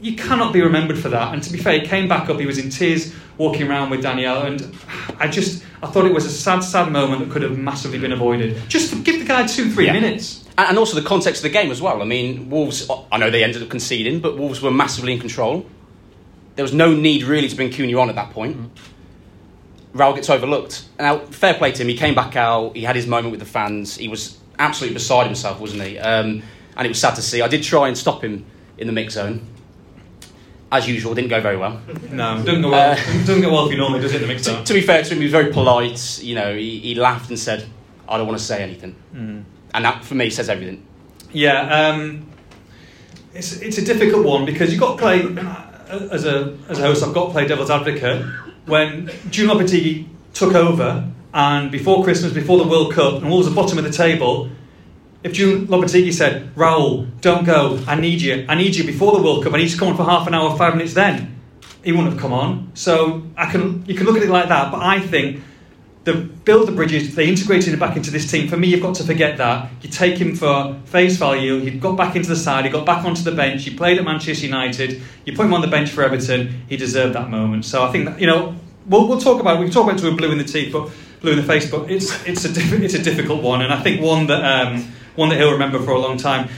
[0.04, 1.34] You cannot be remembered for that.
[1.34, 4.02] And to be fair, he came back up, he was in tears walking around with
[4.02, 4.76] Danielle, and
[5.18, 8.12] I just I thought it was a sad, sad moment that could have massively been
[8.12, 8.58] avoided.
[8.68, 9.94] Just give the guy two, three Yeah.
[9.94, 10.44] minutes.
[10.58, 12.02] And also the context of the game as well.
[12.02, 15.66] I mean, Wolves, I know they ended up conceding, but Wolves were massively in control.
[16.56, 18.58] There was no need really to bring Cunha on at that point.
[19.96, 20.84] Raul gets overlooked.
[21.00, 21.88] Now, fair play to him.
[21.88, 22.76] He came back out.
[22.76, 23.96] He had his moment with the fans.
[23.96, 25.98] He was absolutely beside himself, wasn't he?
[25.98, 26.44] Um,
[26.76, 27.42] and it was sad to see.
[27.42, 28.46] I did try and stop him
[28.78, 29.46] in the mix zone.
[30.74, 31.80] As usual, didn't go very well.
[32.12, 32.92] No, doesn't go well.
[32.92, 32.96] Uh,
[33.28, 35.04] doesn't go well if you normally does it in the mix To, to be fair
[35.04, 36.20] to him, he was very polite.
[36.22, 37.66] You know, he, he laughed and said,
[38.10, 38.96] "I don't want to say anything,"
[39.76, 40.80] and that for me says everything.
[41.32, 41.60] Yeah,
[41.90, 42.28] um,
[43.34, 46.82] it's it's a difficult one because you've got to play uh, as a as a
[46.82, 47.04] host.
[47.04, 48.26] I've got to play devil's advocate
[48.66, 53.52] when Julen Lopetegui took over and before Christmas, before the World Cup, and Wolves at
[53.52, 54.50] the bottom of the table.
[55.24, 57.80] If Julen Lopetegui said, "Raul, don't go.
[57.88, 58.46] I need you.
[58.50, 59.54] I need you before the World Cup.
[59.54, 61.40] I need you to come on for half an hour, five minutes," then
[61.84, 62.72] he wouldn't have come on.
[62.74, 65.42] So I can you can look at it like that, but I think
[66.04, 68.50] the build the bridges, they integrated him back into this team.
[68.50, 69.70] For me, you've got to forget that.
[69.82, 71.60] You take him for face value.
[71.62, 72.66] He got back into the side.
[72.66, 73.64] He got back onto the bench.
[73.64, 75.02] He played at Manchester United.
[75.26, 76.64] You put him on the bench for Everton.
[76.68, 77.64] He deserved that moment.
[77.64, 78.56] So I think that, you know
[78.88, 80.74] we'll, we'll talk about we can talk about it to a blue in the teeth,
[80.74, 80.90] but
[81.22, 81.70] blue in the face.
[81.70, 84.92] But it's it's a diff- it's a difficult one, and I think one that um,
[85.16, 86.50] one that he'll remember for a long time.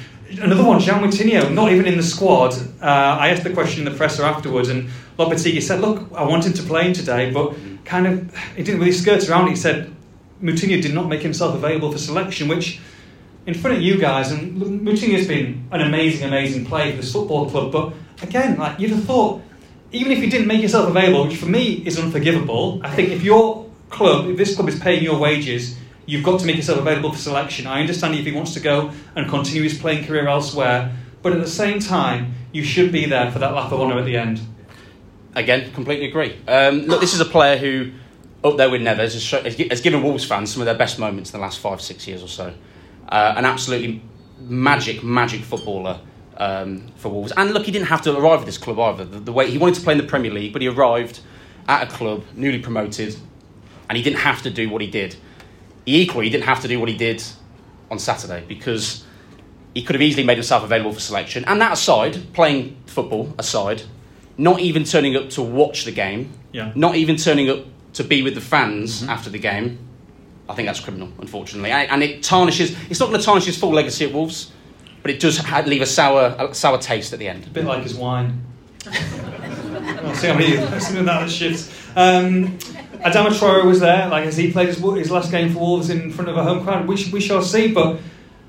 [0.41, 2.53] Another one, João Moutinho, not even in the squad.
[2.81, 4.89] Uh, I asked the question in the presser afterwards, and
[5.19, 7.53] Lopetegui said, "Look, I want him to play him today, but
[7.85, 9.47] kind of he didn't really skirt around.
[9.47, 9.93] He said
[10.41, 12.79] Moutinho did not make himself available for selection, which
[13.45, 17.49] in front of you guys, and Moutinho's been an amazing, amazing player for this football
[17.49, 17.71] club.
[17.71, 19.41] But again, like you'd have thought,
[19.91, 23.23] even if you didn't make yourself available, which for me is unforgivable, I think if
[23.23, 27.11] your club, if this club is paying your wages, you've got to make yourself available
[27.11, 27.67] for selection.
[27.67, 31.39] I understand if he wants to go and continue his playing career elsewhere, but at
[31.39, 34.41] the same time, you should be there for that lap of honour at the end.
[35.33, 36.37] Again, completely agree.
[36.47, 37.91] Um, look, this is a player who,
[38.43, 41.33] up there with Neves, has, show, has given Wolves fans some of their best moments
[41.33, 42.53] in the last five, six years or so.
[43.09, 44.01] Uh, an absolutely
[44.39, 45.99] magic, magic footballer
[46.37, 47.33] um, for Wolves.
[47.35, 49.05] And look, he didn't have to arrive at this club either.
[49.05, 51.19] The, the way he wanted to play in the Premier League, but he arrived
[51.67, 53.15] at a club newly promoted,
[53.89, 55.15] and he didn't have to do what he did.
[55.85, 57.23] He equally didn't have to do what he did
[57.91, 59.03] on Saturday because
[59.73, 61.45] he could have easily made himself available for selection.
[61.45, 63.83] And that aside, playing football aside,
[64.37, 66.71] not even turning up to watch the game, Yeah.
[66.75, 67.59] not even turning up
[67.93, 69.77] to be with the fans after the game,
[70.49, 71.71] I think that's criminal, unfortunately.
[71.71, 74.51] And it tarnishes, it's not going to tarnish his full legacy at Wolves,
[75.01, 77.45] but it does leave a sour, a sour taste at the end.
[77.45, 78.43] A bit like his wine.
[78.87, 81.71] I'll see how many that shifts.
[81.95, 82.57] Um,
[83.05, 84.07] Adama Traore was there.
[84.09, 86.63] Like as he played his, his last game for Wolves in front of a home
[86.63, 87.71] crowd, we, sh- we shall see.
[87.71, 87.99] But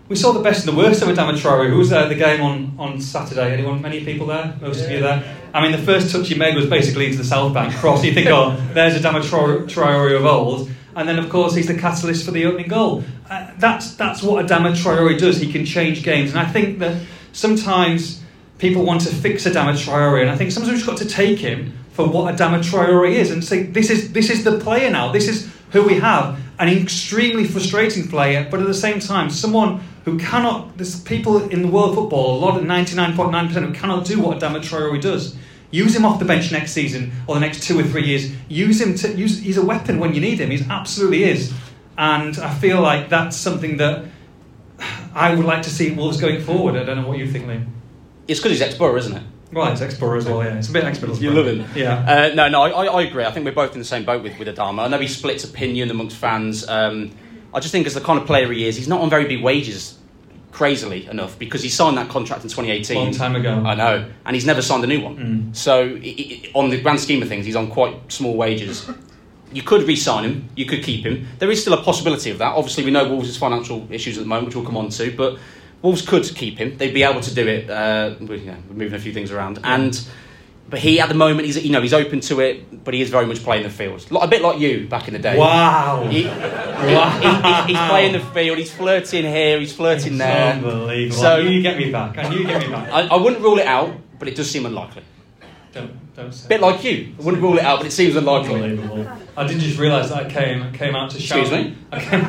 [0.09, 1.69] we saw the best and the worst of Adama Traore.
[1.69, 3.53] Who was there at the game on, on Saturday?
[3.53, 3.83] Anyone?
[3.83, 4.57] Many people there?
[4.61, 5.37] Most of you there?
[5.53, 8.03] I mean, the first touch he made was basically into the South Bank cross.
[8.03, 10.71] You think, oh, there's Adama Traore of old.
[10.95, 13.05] And then, of course, he's the catalyst for the opening goal.
[13.29, 15.39] Uh, that's, that's what Adama Traore does.
[15.39, 16.31] He can change games.
[16.31, 18.23] And I think that sometimes
[18.59, 21.77] people want to fix Adama Traore, and I think sometimes we've got to take him
[21.97, 25.11] for what Adama Traore is and say, this is, this is the player now.
[25.11, 26.39] This is who we have.
[26.59, 31.63] An extremely frustrating player, but at the same time, someone who cannot, there's people in
[31.63, 35.37] the world of football, a lot of 99.9% who cannot do what Adama Traore does.
[35.71, 38.31] Use him off the bench next season or the next two or three years.
[38.49, 39.41] Use him to use.
[39.41, 40.51] He's a weapon when you need him.
[40.51, 41.53] He absolutely is,
[41.97, 44.05] and I feel like that's something that
[45.15, 46.77] I would like to see Wolves going forward.
[46.77, 47.67] I don't know what you think, Liam.
[48.29, 49.23] It's because he's ex-Borough, isn't it?
[49.53, 50.43] Well, it's Explorer as well.
[50.43, 51.15] Yeah, it's a bit Explorer.
[51.15, 51.65] You love him.
[51.75, 52.31] Yeah.
[52.31, 53.25] Uh, no, no, I, I agree.
[53.25, 54.85] I think we're both in the same boat with, with Adama.
[54.85, 56.67] I know he splits opinion amongst fans.
[56.69, 57.13] Um,
[57.55, 59.43] I just think as the kind of player he is, he's not on very big
[59.43, 59.99] wages,
[60.51, 62.97] crazily enough, because he signed that contract in 2018.
[62.97, 63.63] Long time ago.
[63.65, 65.17] I know, and he's never signed a new one.
[65.17, 65.57] Mm.
[65.57, 65.83] So,
[66.59, 68.91] on the grand scheme of things, he's on quite small wages.
[69.53, 70.49] You could re-sign him.
[70.57, 71.29] You could keep him.
[71.39, 72.55] There is still a possibility of that.
[72.57, 75.39] Obviously, we know Wolves' financial issues at the moment, which we'll come on to, but
[75.87, 76.77] Wolves could keep him.
[76.77, 77.71] They'd be able to do it.
[77.71, 79.95] Uh, with, you know, moving a few things around, and
[80.69, 83.09] but he at the moment he's you know he's open to it, but he is
[83.09, 85.39] very much playing the field, a bit like you back in the day.
[85.39, 86.09] Wow.
[86.11, 88.59] He, he- he- he's playing the field.
[88.59, 89.61] He's flirting here.
[89.61, 90.55] He's flirting there.
[90.55, 91.23] Unbelievable.
[91.23, 92.19] So- you get me back.
[92.19, 92.89] I knew you get me back.
[92.93, 95.05] I, I wouldn't rule it out, but it does seem unlikely.
[95.73, 96.47] Don't, don't say.
[96.47, 97.15] A bit like you.
[97.17, 98.55] I wouldn't rule it out, but it seems unlikely.
[98.55, 99.07] Unbelievable.
[99.37, 101.39] I didn't just realise that I came came out to shout.
[101.41, 101.77] Excuse me?
[101.93, 102.23] I came,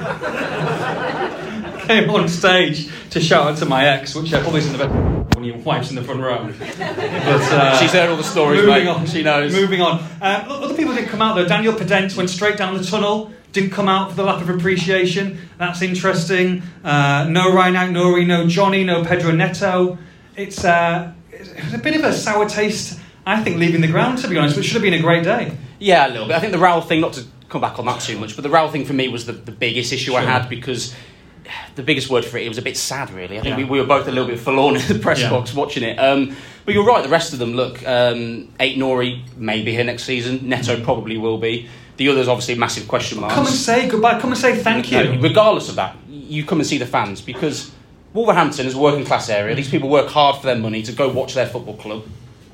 [1.87, 5.35] came on stage to shout out to my ex, which I probably isn't the best
[5.35, 6.51] when your wife's in the front row.
[6.59, 8.87] But, uh, She's heard all the stories, moving mate.
[8.87, 9.05] on.
[9.05, 9.53] She knows.
[9.53, 9.99] Moving on.
[10.21, 11.47] Uh, look, other people didn't come out though.
[11.47, 13.31] Daniel Podence went straight down the tunnel.
[13.53, 15.39] Didn't come out for the lap of appreciation.
[15.57, 16.61] That's interesting.
[16.83, 19.97] Uh, no Ryan Nori, no Johnny, no Pedro Neto.
[20.35, 24.27] It's, uh, it's a bit of a sour taste, I think, leaving the ground, to
[24.27, 25.57] be honest, but it should have been a great day.
[25.79, 26.35] Yeah, a little bit.
[26.35, 28.49] I think the Raul thing, not to come back on that too much, but the
[28.49, 30.93] Raul thing for me was the, the biggest issue I had because
[31.75, 33.37] the biggest word for it, it was a bit sad, really.
[33.37, 33.63] I think Yeah.
[33.63, 35.29] we, we were both a little bit forlorn in the press Yeah.
[35.29, 35.97] box watching it.
[35.97, 40.03] Um, but you're right, the rest of them, look, um, Aït-Nouri may be here next
[40.03, 41.67] season, Neto probably will be.
[41.97, 43.33] The others, obviously, massive question marks.
[43.35, 44.19] Come and say goodbye.
[44.19, 45.03] Come and say thank you.
[45.03, 47.71] No, regardless of that, you come and see the fans because
[48.13, 49.55] Wolverhampton is a working class area.
[49.55, 52.03] These people work hard for their money to go watch their football club.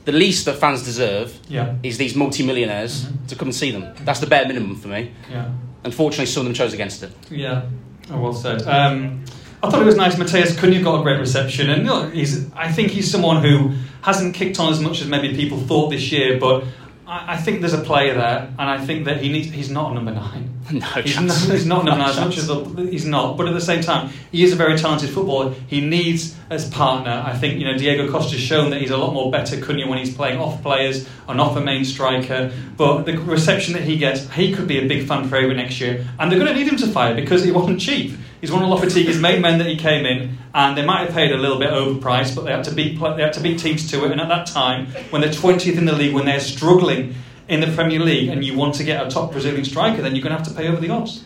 [0.06, 1.76] The least that fans deserve Yeah.
[1.84, 3.94] is these multi-millionaires to come and see them.
[4.06, 5.12] That's the bare minimum for me.
[5.32, 5.46] Yeah.
[5.84, 7.12] Unfortunately, some of them chose against it.
[7.30, 7.64] Yeah,
[8.12, 8.62] oh, well said.
[8.64, 9.24] Um,
[9.62, 10.18] I thought it was nice.
[10.18, 12.52] Mateus Cunha got a great reception, and you know, he's.
[12.54, 16.12] I think he's someone who hasn't kicked on as much as maybe people thought this
[16.12, 16.64] year, but.
[17.08, 19.50] I I think there's a player there, and I think that he needs.
[19.50, 20.50] He's not a number nine.
[20.72, 21.46] No he's chance.
[21.48, 23.36] Not, he's not number No nine as much as the, he's not.
[23.36, 25.54] But at the same time, he is a very talented footballer.
[25.68, 27.22] He needs as partner.
[27.26, 29.98] I think you know Diego Costa's shown that he's a lot more better Cunha when
[29.98, 32.52] he's playing off players and off a main striker.
[32.78, 36.08] But the reception that he gets, he could be a big fan favourite next year,
[36.18, 38.14] and they're going to need him to fire because he wasn't cheap.
[38.44, 41.32] He's one of Lopetegui's main men that he came in, and they might have paid
[41.32, 44.04] a little bit overpriced, but they had to beat they had to beat teams to
[44.04, 44.12] it.
[44.12, 47.16] And at that time, when they're 20th in the league, when they're struggling
[47.48, 50.22] in the Premier League, and you want to get a top Brazilian striker, then you're
[50.22, 51.24] going to have to pay over the odds.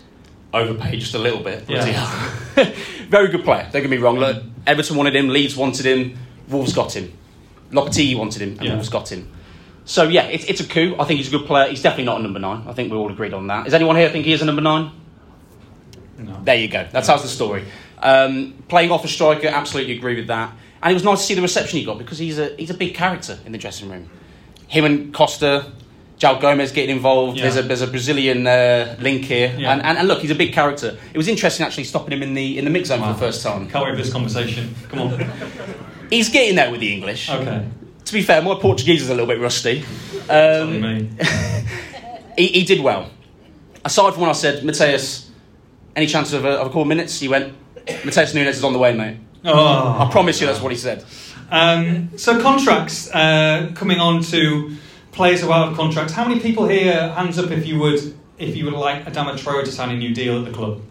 [0.53, 1.67] Overpaid just a little bit.
[1.67, 2.29] Yeah.
[3.09, 3.67] Very good player.
[3.71, 4.19] Don't get me wrong.
[4.19, 5.29] Look, Everton wanted him.
[5.29, 6.19] Leeds wanted him.
[6.49, 7.11] Wolves got him.
[7.71, 8.73] Lopetegui wanted him, and Yeah.
[8.75, 9.27] Wolves got him.
[9.85, 10.95] So yeah, it's, it's a coup.
[10.99, 11.67] I think he's a good player.
[11.67, 12.63] He's definitely not a number nine.
[12.67, 13.65] I think we're all agreed on that.
[13.65, 14.91] Is anyone here think he is a number nine?
[16.17, 16.39] No.
[16.43, 16.87] There you go.
[16.91, 17.65] That tells the story.
[17.99, 20.51] Um, playing off a striker, absolutely agree with that.
[20.81, 22.73] And it was nice to see the reception he got because he's a he's a
[22.75, 24.09] big character in the dressing room.
[24.67, 25.71] Him and Costa,
[26.19, 27.37] João Gomes getting involved.
[27.37, 27.43] Yeah.
[27.43, 29.73] There's a there's a Brazilian uh, link here, Yeah.
[29.73, 30.97] and, and and look, he's a big character.
[31.13, 33.07] It was interesting actually stopping him in the in the mix zone Wow.
[33.13, 33.67] for the first time.
[33.69, 34.75] Can't wait for this conversation.
[34.89, 35.31] Come on.
[36.09, 37.29] He's getting there with the English.
[37.29, 37.65] Okay.
[38.05, 39.83] To be fair, my Portuguese is a little bit rusty.
[40.27, 41.09] Tell Um, me.
[42.37, 43.09] he, he did well.
[43.83, 45.26] Aside from when I said, Mateus,
[45.97, 47.19] any chance of a, of a couple of minutes?
[47.19, 47.53] He went,
[48.05, 49.17] Mateus Nunes is on the way, mate.
[49.43, 50.07] I Oh.
[50.11, 51.03] promise you that's what he said.
[51.51, 54.75] Um, so contracts uh, coming on to
[55.11, 56.13] players who are out of contracts.
[56.13, 57.09] How many people here?
[57.09, 57.99] Hands up if you would
[58.37, 60.81] if you would like Adama Traore to sign a new deal at the club.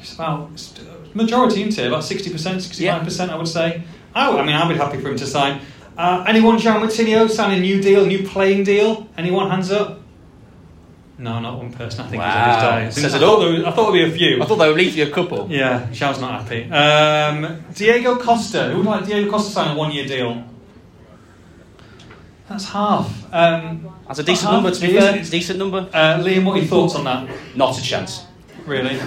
[0.00, 0.74] It's about it's
[1.14, 3.30] majority into about sixty percent, sixty-five percent.
[3.30, 3.82] I would say.
[4.14, 5.60] I, would- I mean, I'd be happy for him to sign.
[5.96, 6.58] Uh, anyone?
[6.58, 9.06] João Moutinho sign a new deal, new playing deal.
[9.16, 9.50] Anyone?
[9.50, 10.00] Hands up.
[11.20, 12.00] No, not one person.
[12.02, 12.54] I think Wow.
[12.54, 13.40] he's on his Says I it thought all.
[13.40, 14.40] there was- I thought there'd be a few.
[14.40, 15.48] I thought there would leave you a couple.
[15.50, 16.70] Yeah, Xiao's not happy.
[16.70, 18.70] Um, Diego Costa.
[18.70, 20.44] Who would like Diego Costa to sign a one year deal?
[22.48, 23.10] That's half.
[23.32, 24.62] Um, That's a decent half.
[24.62, 25.16] number, to be It is- fair.
[25.16, 25.86] It's a decent number.
[25.92, 27.26] Uh, Liam, what are your thoughts on that?
[27.56, 28.22] Not a chance.
[28.64, 28.98] Really?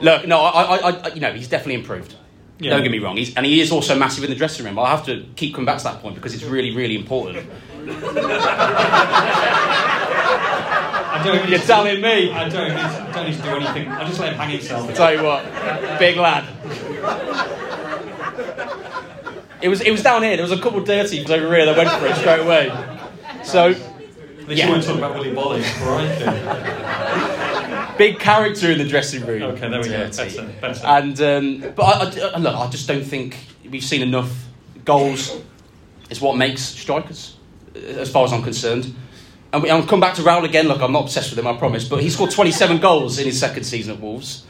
[0.00, 2.14] Look, no, I, I, I, you know, he's definitely improved.
[2.58, 2.70] Yeah.
[2.70, 3.16] Don't get me wrong.
[3.18, 4.78] He's, and he is also massive in the dressing room.
[4.78, 7.46] I have to keep coming back to that point because it's really, really important.
[11.20, 12.32] I don't You're to- telling me.
[12.32, 13.88] I don't need, to, don't need to do anything.
[13.88, 14.88] I just let him hang himself.
[14.88, 15.44] I Tell you what,
[15.98, 16.44] big lad.
[19.62, 20.36] It was, it was down here.
[20.36, 22.72] There was a couple of dirty ones over here that went for it straight away.
[23.44, 23.74] So,
[24.46, 24.70] They Yeah.
[24.70, 25.62] weren't talking about Willie Bolly.
[27.98, 29.42] Big character in the dressing room.
[29.42, 30.08] Okay, there we go.
[30.10, 30.86] Better, better.
[30.86, 33.36] And um, but I, I, look, I just don't think
[33.70, 34.32] we've seen enough
[34.86, 35.38] goals.
[36.08, 37.36] It's what makes strikers,
[37.76, 38.94] as far as I'm concerned.
[39.52, 40.68] And we, I'll come back to Raul again.
[40.68, 41.88] Look, I'm not obsessed with him, I promise.
[41.88, 44.44] But he scored 27 goals in his second season at Wolves.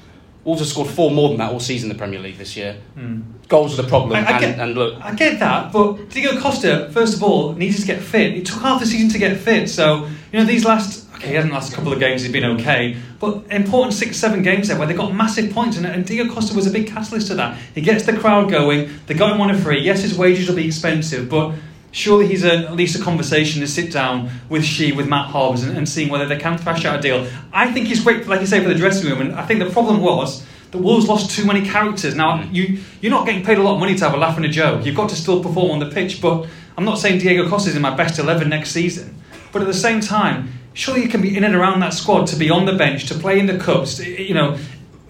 [0.44, 2.76] Wolves have scored four more than that all season in the Premier League this year.
[2.94, 3.20] Hmm.
[3.48, 4.12] Goals are the problem.
[4.24, 7.52] I- I and, get- and look, I get that, but Diego Costa, first of all,
[7.52, 8.34] needs to get fit.
[8.34, 9.68] It took half the season to get fit.
[9.68, 12.96] So, you know, these last, okay, he hasn't last couple of games, he's been okay,
[13.18, 16.54] but important six, seven games there where they got massive points, and, and Diego Costa
[16.56, 17.58] was a big catalyst to that.
[17.74, 19.80] He gets the crowd going, they got him on a free.
[19.80, 21.52] Yes, his wages will be expensive, but
[21.92, 25.62] surely he's a, at least a conversation to sit down with she, with Matt Hobbs,
[25.62, 27.26] and, and seeing whether they can thrash out a deal.
[27.52, 29.70] I think he's great, like you say, for the dressing room, and I think the
[29.70, 30.44] problem was.
[30.70, 32.14] The Wolves lost too many characters.
[32.14, 32.54] Now hmm.
[32.54, 34.48] you you're not getting paid a lot of money to have a laugh and a
[34.48, 34.86] joke.
[34.86, 36.20] You've got to still perform on the pitch.
[36.20, 36.46] But
[36.78, 39.16] I'm not saying Diego Costa is in my best eleven next season.
[39.52, 42.36] But at the same time, surely you can be in and around that squad to
[42.36, 43.98] be on the bench to play in the cups.
[43.98, 44.58] You know,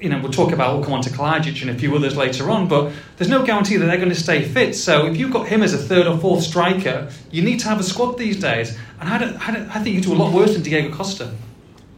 [0.00, 2.50] you know, we'll talk about, we'll come on to Kalajdzic and a few others later
[2.50, 4.74] on, but there's no guarantee that they're going to stay fit.
[4.74, 7.78] So if you've got him as a third or fourth striker, you need to have
[7.78, 8.78] a squad these days.
[8.98, 11.32] And I, don't, I, don't, I think you do a lot worse than Diego Costa.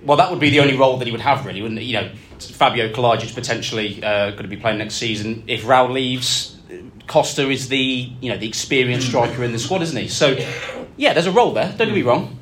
[0.04, 1.84] Well, that would be the only role that he would have, really, wouldn't it?
[1.84, 2.10] You know,
[2.40, 5.44] Fabio Kalajdzic potentially uh, going to be playing next season.
[5.46, 6.58] If Raul leaves,
[7.06, 10.08] Costa is the you know the experienced striker in the squad, isn't he?
[10.08, 10.36] So,
[10.96, 11.68] yeah, there's a role there.
[11.76, 12.38] Don't get me wrong.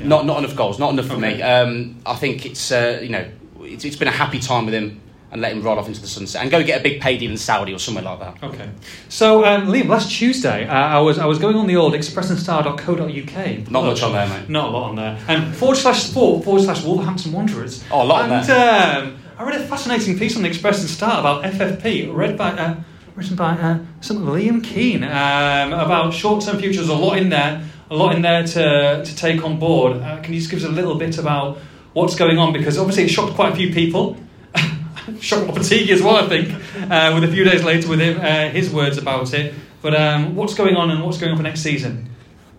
[0.00, 1.42] Not not enough goals, not enough for me.
[1.42, 3.28] Um, I think it's uh, you know
[3.72, 5.00] it's, it's been a happy time with him
[5.30, 7.30] and let him ride off into the sunset and go get a big pay deal
[7.30, 8.42] in Saudi or somewhere like that.
[8.42, 8.70] Okay.
[9.08, 13.70] So, um, Liam, last Tuesday, uh, I was I was going on the old expressandstar.co.uk.
[13.70, 14.48] Not much on there, mate.
[14.48, 15.18] Not a lot on there.
[15.28, 17.84] And forward slash sport forward slash Wolverhampton Wanderers.
[17.90, 19.02] Oh, a lot on and, there.
[19.02, 22.52] Um, I read a fascinating piece on the Express and Star about FFP, read by.
[22.52, 22.76] Uh,
[23.14, 26.88] written by uh, some Liam Keen um, about short-term futures.
[26.88, 29.96] A lot in there, a lot in there to, to take on board.
[29.96, 31.58] Uh, can you just give us a little bit about
[31.98, 32.52] what's going on?
[32.52, 34.16] Because obviously it shocked quite a few people.
[35.20, 36.52] shocked Lopetegui as well, I think,
[36.90, 39.54] uh, with a few days later with him, uh, his words about it.
[39.80, 42.08] But um, what's going on and what's going on for next season?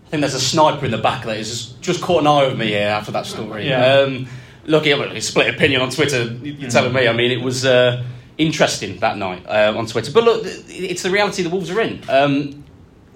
[0.06, 2.56] I think there's a sniper in the back that has just, caught an eye over
[2.56, 3.68] me here after that story.
[3.68, 4.00] Yeah.
[4.00, 4.26] Um,
[4.64, 6.24] look, well, split opinion on Twitter.
[6.24, 7.06] You're telling me.
[7.06, 8.04] I mean, it was uh,
[8.38, 10.10] interesting that night uh, on Twitter.
[10.10, 12.02] But look, it's the reality the Wolves are in.
[12.08, 12.64] Um,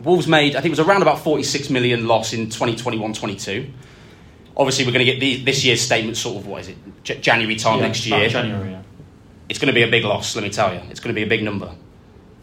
[0.03, 3.71] Wolves made, I think it was around about 46 million loss in 2021-22.
[4.57, 7.21] Obviously, we're going to get the, this year's statement sort of, what is it, J-
[7.21, 8.29] January time Yeah, next year.
[8.29, 8.83] January, yeah.
[9.49, 10.81] It's going to be a big loss, let me tell you.
[10.91, 11.75] It's going to be a big number.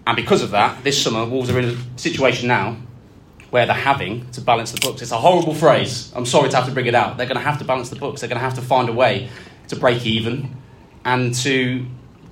[0.06, 2.78] And because of that, this summer, Wolves are in a situation now
[3.50, 5.02] where they're having to balance the books.
[5.02, 6.12] It's a horrible phrase.
[6.16, 7.18] I'm sorry to have to bring it out.
[7.18, 8.22] They're going to have to balance the books.
[8.22, 9.30] They're going to have to find a way
[9.70, 10.56] to break even
[11.06, 11.86] and to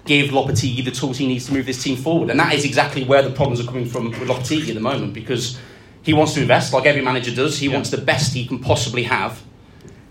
[0.05, 2.29] give Lopetegui the tools he needs to move this team forward.
[2.29, 5.13] And that is exactly where the problems are coming from with Lopetegui at the moment
[5.13, 5.57] because
[6.03, 7.59] he wants to invest like every manager does.
[7.59, 7.73] He Yeah.
[7.75, 9.41] wants the best he can possibly have.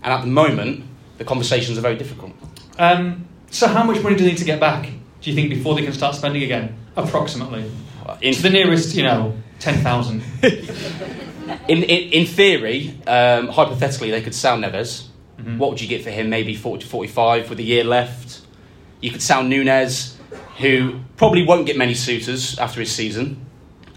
[0.03, 0.83] And at the moment,
[1.17, 2.31] the conversations are very difficult.
[2.77, 4.83] Um, so how much money do they need to get back,
[5.21, 6.77] do you think, before they can start spending again?
[6.95, 7.69] Approximately.
[8.21, 10.23] In, To the nearest, you know, 10,000.
[11.67, 15.05] in, in, in theory, um, hypothetically, they could sell Neves.
[15.39, 15.57] Mhm.
[15.57, 16.29] What would you get for him?
[16.29, 18.41] Maybe 40 to 45 with a year left.
[19.01, 20.17] You could sell Nunez,
[20.57, 23.45] who probably won't get many suitors after his season.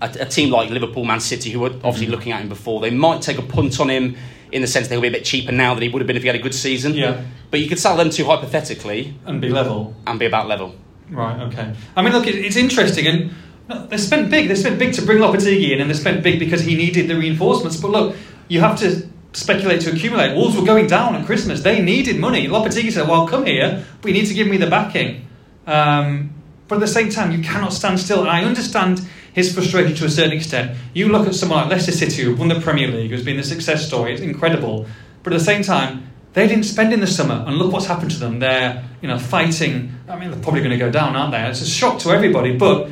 [0.01, 2.11] A, a team like Liverpool, Man City, who were obviously Mhm.
[2.11, 4.17] looking at him before, they might take a punt on him
[4.53, 6.23] in the sense they'll be a bit cheaper now than he would have been if
[6.23, 6.95] he had a good season.
[6.95, 7.23] Yeah.
[7.51, 9.95] But you could sell them two hypothetically And be level.
[10.07, 10.75] and be about level.
[11.11, 11.75] Right, okay.
[11.97, 14.49] I mean, look, it's interesting, and they spent big.
[14.49, 17.17] They spent big to bring Lopetegui in, and they spent big because he needed the
[17.17, 17.77] reinforcements.
[17.77, 18.17] But look,
[18.49, 20.35] you have to speculate to accumulate.
[20.35, 21.63] Wolves were going down at Christmas.
[21.63, 22.49] They needed money.
[22.49, 25.27] Lopetegui said, well, come here, but you need to give me the backing.
[25.67, 26.33] Um,
[26.69, 28.27] but at the same time, you cannot stand still.
[28.29, 30.77] I understand his frustration to a certain extent.
[30.95, 33.43] You look at someone like Leicester City, who won the Premier League, who's been the
[33.43, 34.13] success story.
[34.13, 34.87] It's incredible.
[35.23, 38.11] But at the same time, they didn't spend in the summer, and look what's happened
[38.13, 38.39] to them.
[38.39, 39.93] They're, you know, fighting.
[40.09, 41.43] I mean, they're probably going to go down, aren't they?
[41.43, 42.57] It's a shock to everybody.
[42.57, 42.91] But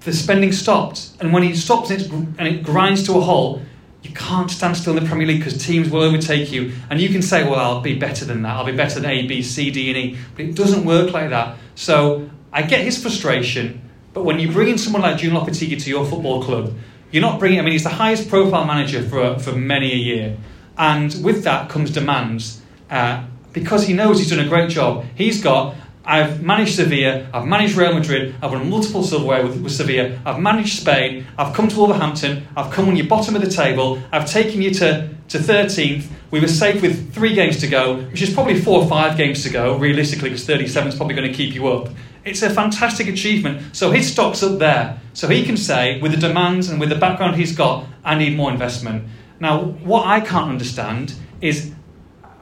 [0.00, 3.62] the spending stopped, and when it stops and, and it grinds to a halt,
[4.02, 6.72] you can't stand still in the Premier League because teams will overtake you.
[6.90, 8.56] And you can say, well, I'll be better than that.
[8.56, 10.18] I'll be better than A, B, C, D, and E.
[10.36, 11.56] But it doesn't work like that.
[11.74, 13.85] So I get his frustration.
[14.16, 16.74] But when you bring in someone like Julen Lopetegui to your football club,
[17.10, 17.58] you're not bringing.
[17.58, 20.38] I mean, he's the highest profile manager for for many a year,
[20.78, 22.62] and with that comes demands.
[22.90, 25.04] Uh, because he knows he's done a great job.
[25.14, 25.74] He's got.
[26.02, 27.28] I've managed Sevilla.
[27.34, 28.36] I've managed Real Madrid.
[28.40, 30.18] I've won multiple silverware with, with Sevilla.
[30.24, 31.26] I've managed Spain.
[31.36, 32.48] I've come to Wolverhampton.
[32.56, 34.00] I've come on your bottom of the table.
[34.12, 36.06] I've taken you to to 13th.
[36.36, 39.42] We were safe with three games to go, which is probably four or five games
[39.44, 41.88] to go, realistically, because 37 is probably going to keep you up.
[42.26, 43.74] It's a fantastic achievement.
[43.74, 45.00] So his stock's up there.
[45.14, 48.36] So he can say, with the demands and with the background he's got, I need
[48.36, 49.08] more investment.
[49.40, 51.72] Now, what I can't understand is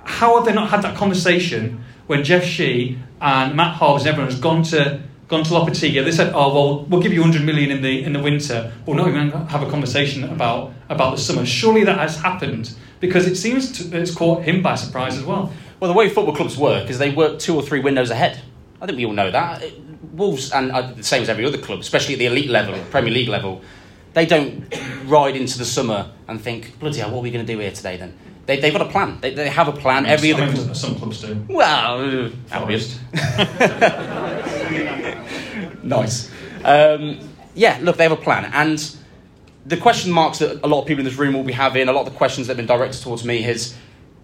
[0.02, 4.32] how have they not had that conversation when Jeff Shi and Matt Hobbs and everyone
[4.32, 6.04] has gone to gone to Lopetegui?
[6.04, 8.72] They said, "Oh well, we'll give you 100 million in the in the winter.
[8.86, 13.26] We'll not even have a conversation about about the summer." Surely that has happened because
[13.26, 15.52] it seems to, it's caught him by surprise as well.
[15.80, 18.40] Well, the way football clubs work is they work two or three windows ahead.
[18.80, 19.62] I think we all know that.
[19.62, 19.80] It-
[20.14, 23.10] Wolves, and uh, the same as every other club, especially at the elite level, Premier
[23.12, 23.62] League level,
[24.12, 24.72] they don't
[25.06, 27.72] ride into the summer and think, bloody hell, what are we going to do here
[27.72, 28.16] today then?
[28.46, 29.18] They, they've got a plan.
[29.20, 30.06] They, they have a plan.
[30.06, 30.76] Every I other mean, club.
[30.76, 31.44] some clubs do.
[31.48, 32.96] Well, uh, obvious.
[35.82, 36.30] nice.
[36.62, 37.18] Um,
[37.54, 38.50] yeah, look, they have a plan.
[38.52, 38.78] And
[39.66, 41.92] the question marks that a lot of people in this room will be having, a
[41.92, 43.76] lot of the questions that have been directed towards me is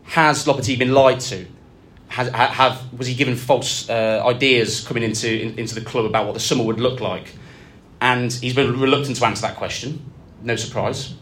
[0.05, 1.47] has Lopetegui been lied to?
[2.09, 6.27] Has, have, was he given false uh, ideas coming into, in, into the club about
[6.27, 7.35] what the summer would look like?
[8.01, 10.11] And he's been reluctant to answer that question.
[10.43, 11.15] No surprise.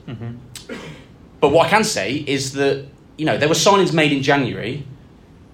[1.40, 2.86] But what I can say is that,
[3.18, 4.86] you know, there were signings made in January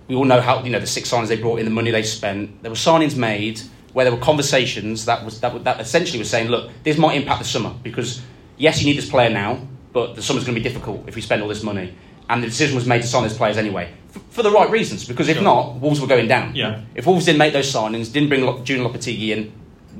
[0.08, 2.02] we all know how you know the six signings they brought in, the money they
[2.02, 2.62] spent.
[2.62, 3.60] There were signings made
[3.92, 7.40] where there were conversations that was that, that essentially was saying, look, this might impact
[7.40, 8.20] the summer because
[8.56, 9.60] yes, you need this player now,
[9.92, 11.94] but the summer's going to be difficult if we spend all this money.
[12.28, 15.06] And the decision was made to sign those players anyway f- for the right reasons.
[15.06, 15.44] Because if Sure.
[15.44, 16.54] not, Wolves were going down.
[16.54, 16.80] Yeah.
[16.94, 19.52] If Wolves didn't make those signings, didn't bring Julen Lopetegui in,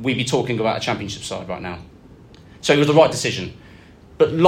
[0.02, 1.78] we'd be talking about a championship side right now.
[2.62, 3.52] So it was the right decision.
[4.16, 4.42] But I mean,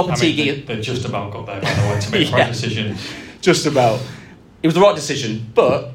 [0.65, 2.97] they, they just about got there, by the way, to make the right decision.
[3.41, 4.01] just about.
[4.63, 5.91] It was the right decision, but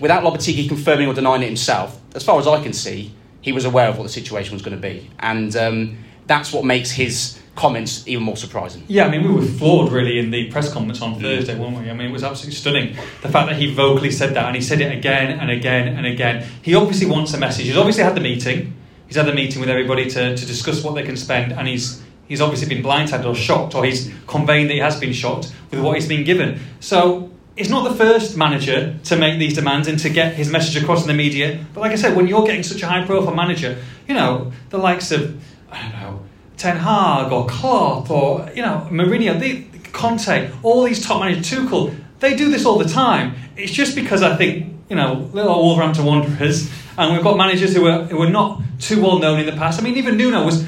[0.00, 3.64] without Lopetegui confirming or denying it himself, as far as I can see, he was
[3.64, 5.98] aware of what the situation was going to be, and um,
[6.30, 8.84] that's what makes his comments even more surprising.
[8.86, 11.20] Yeah, I mean, we were floored really in the press conference on mm.
[11.20, 11.90] Thursday, weren't we?
[11.90, 12.94] I mean, it was absolutely stunning.
[13.22, 16.06] The fact that he vocally said that and he said it again and again and
[16.06, 16.46] again.
[16.62, 17.66] He obviously wants a message.
[17.66, 18.72] He's obviously had the meeting.
[19.08, 22.00] He's had the meeting with everybody to, to discuss what they can spend, and he's
[22.28, 25.80] he's obviously been blindsided or shocked, or he's conveying that he has been shocked with
[25.80, 26.60] what he's been given.
[26.78, 30.80] So it's not the first manager to make these demands and to get his message
[30.80, 31.58] across in the media.
[31.74, 35.10] But like I said, when you're getting such a high-profile manager, you know the likes
[35.10, 36.22] of I don't know
[36.56, 42.36] Ten Hag or Klopp or you know Mourinho, Conte, all these top managers, Tuchel, they
[42.36, 43.34] do this all the time.
[43.56, 47.82] It's just because I think you know little Wolverhampton Wanderers, and we've got managers who
[47.82, 49.80] were, who are not too well known in the past.
[49.80, 50.66] I mean, even Nuno was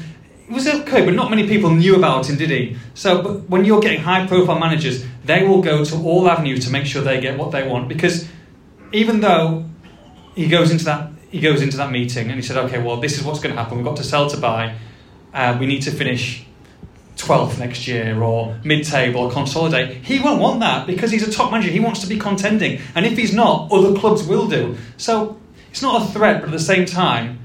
[0.49, 2.75] was okay, but not many people knew about him, did he?
[2.95, 6.85] So, but when you're getting high-profile managers, they will go to all avenues to make
[6.85, 8.27] sure they get what they want because
[8.91, 9.65] even though
[10.35, 13.17] he goes into that he goes into that meeting and he said, okay, well, this
[13.17, 13.77] is what's going to happen.
[13.77, 14.75] We've got to sell to buy.
[15.33, 16.45] Uh, we need to finish
[17.17, 19.97] 12th next year or mid-table or consolidate.
[20.03, 21.69] He won't want that because he's a top manager.
[21.69, 24.77] He wants to be contending, and if he's not, other clubs will do.
[24.97, 27.39] So it's not a threat, but at the same time,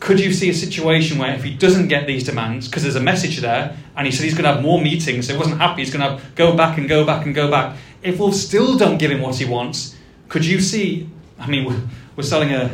[0.00, 3.00] could you see a situation where if he doesn't get these demands, because there's a
[3.00, 5.82] message there, and he said he's going to have more meetings, so he wasn't happy,
[5.82, 7.76] he's going to go back and go back and go back.
[8.02, 9.96] If Wolves still don't give him what he wants,
[10.28, 11.08] could you see?
[11.38, 12.70] I mean, we're selling a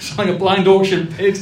[0.00, 1.36] selling a blind auction bid,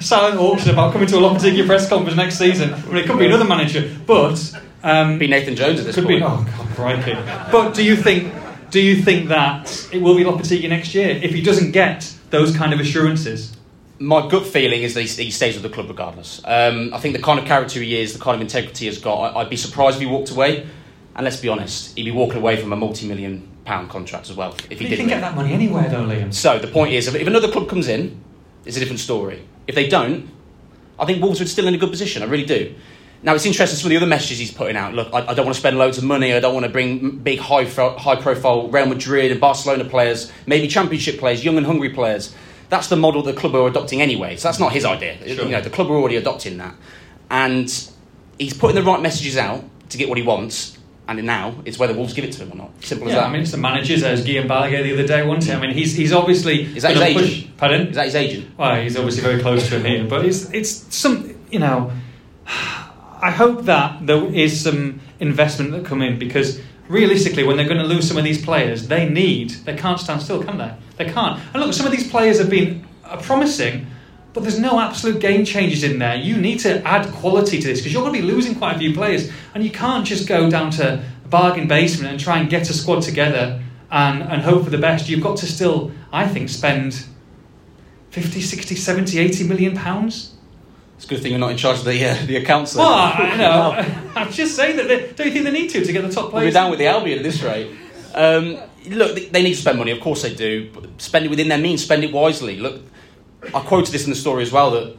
[0.00, 2.74] silent auction about coming to a Lopetegui press conference next season.
[2.74, 6.04] I mean, it could be another manager, but um, Be Nathan Jones at this could
[6.04, 6.20] point.
[6.20, 6.24] be.
[6.24, 7.14] Oh God, crikey!
[7.50, 8.32] But do you think?
[8.70, 12.56] Do you think that it will be Lopetegui next year if he doesn't get those
[12.56, 13.56] kind of assurances?
[13.98, 16.40] My gut feeling is that he he stays with the club regardless.
[16.44, 19.36] Um, I think the kind of character he is, the kind of integrity he's got,
[19.36, 20.66] I'd be surprised if he walked away.
[21.14, 24.54] And let's be honest, he'd be walking away from a multi-million pound contract as well
[24.70, 24.98] if he you did.
[24.98, 26.32] can get that money anywhere, though, Liam.
[26.34, 28.20] So the point is, if another club comes in,
[28.64, 29.46] it's a different story.
[29.66, 30.28] If they don't,
[30.98, 32.22] I think Wolves are still in a good position.
[32.22, 32.74] I really do.
[33.24, 34.94] Now it's interesting some of the other messages he's putting out.
[34.94, 36.32] Look, I, I don't want to spend loads of money.
[36.32, 40.66] I don't want to bring big, high, fo- high-profile Real Madrid and Barcelona players, maybe
[40.66, 42.34] Championship players, young and hungry players.
[42.68, 44.36] That's the model the club are adopting anyway.
[44.36, 45.18] So that's not his idea.
[45.18, 45.44] Sure.
[45.44, 46.74] You know, the club are already adopting that,
[47.30, 47.66] and
[48.38, 50.78] he's putting the right messages out to get what he wants.
[51.18, 52.84] And now it's whether Wolves give it to him or not.
[52.84, 53.24] Simple as that.
[53.24, 55.56] I mean, it's the managers, as Guillem Balagué the other day, wasn't it?
[55.56, 56.62] I mean, he's, he's obviously.
[56.76, 57.56] Is that his agent?
[57.56, 57.86] Pardon?
[57.88, 58.58] is that his agent?
[58.58, 61.92] Well, he's obviously very close to him here, but it's it's some you know.
[62.46, 67.80] I hope that there is some investment that come in because realistically, when they're going
[67.80, 70.74] to lose some of these players, they need they can't stand still, can they?
[70.96, 71.40] They can't.
[71.54, 72.86] And look, some of these players have been
[73.22, 73.86] promising,
[74.32, 76.16] but there's no absolute game changes in there.
[76.16, 78.78] You need to add quality to this because you're going to be losing quite a
[78.78, 82.48] few players, and you can't just go down to a bargain basement and try and
[82.50, 85.08] get a squad together and and hope for the best.
[85.08, 87.04] You've got to still, I think, spend
[88.10, 90.34] 50, 60, 70, 80 million pounds.
[90.96, 92.74] It's a good thing you're not in charge of the uh, the accounts.
[92.76, 95.92] Well, I, know, I'm just saying that they, don't you think they need to to
[95.92, 96.46] get the top players?
[96.46, 97.70] We're down with the Albion at this rate.
[98.14, 98.58] Um,
[98.88, 99.90] look, they- they need to spend money.
[99.90, 100.70] Of course they do.
[100.72, 101.82] But spend it within their means.
[101.82, 102.58] Spend it wisely.
[102.58, 102.82] Look,
[103.54, 104.96] I quoted this in the story as well that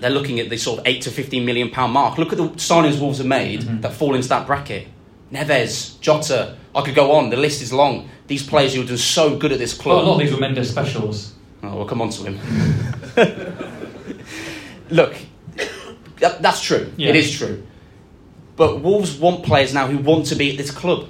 [0.00, 2.18] they're looking at the sort of eight to fifteen million pound mark.
[2.18, 3.82] Look at the signings Wolves have made Mhm.
[3.82, 4.86] that fall into that bracket.
[5.32, 6.56] Neves, Jota.
[6.74, 7.30] I could go on.
[7.30, 8.08] The list is long.
[8.28, 10.04] These players who have done so good at this club.
[10.04, 11.32] A lot of these were Mendes specials.
[11.62, 12.38] Oh, we'll come on to him.
[14.90, 15.16] Look,
[16.20, 16.92] that, that's true.
[16.96, 17.10] Yeah.
[17.10, 17.66] It is true.
[18.56, 21.08] But Wolves want players now who want to be at this club.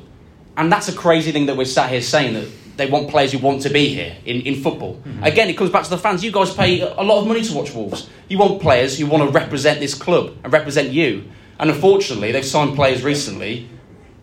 [0.57, 2.49] And that's a crazy thing that we're sat here saying that
[2.79, 4.95] they want players who want to be here in, in football.
[4.95, 5.24] Mm-hmm.
[5.24, 6.24] Again, it comes back to the fans.
[6.24, 8.09] You guys pay a lot of money to watch Wolves.
[8.29, 11.24] You want players who want to represent this club and represent you.
[11.59, 13.68] And unfortunately, they've signed players recently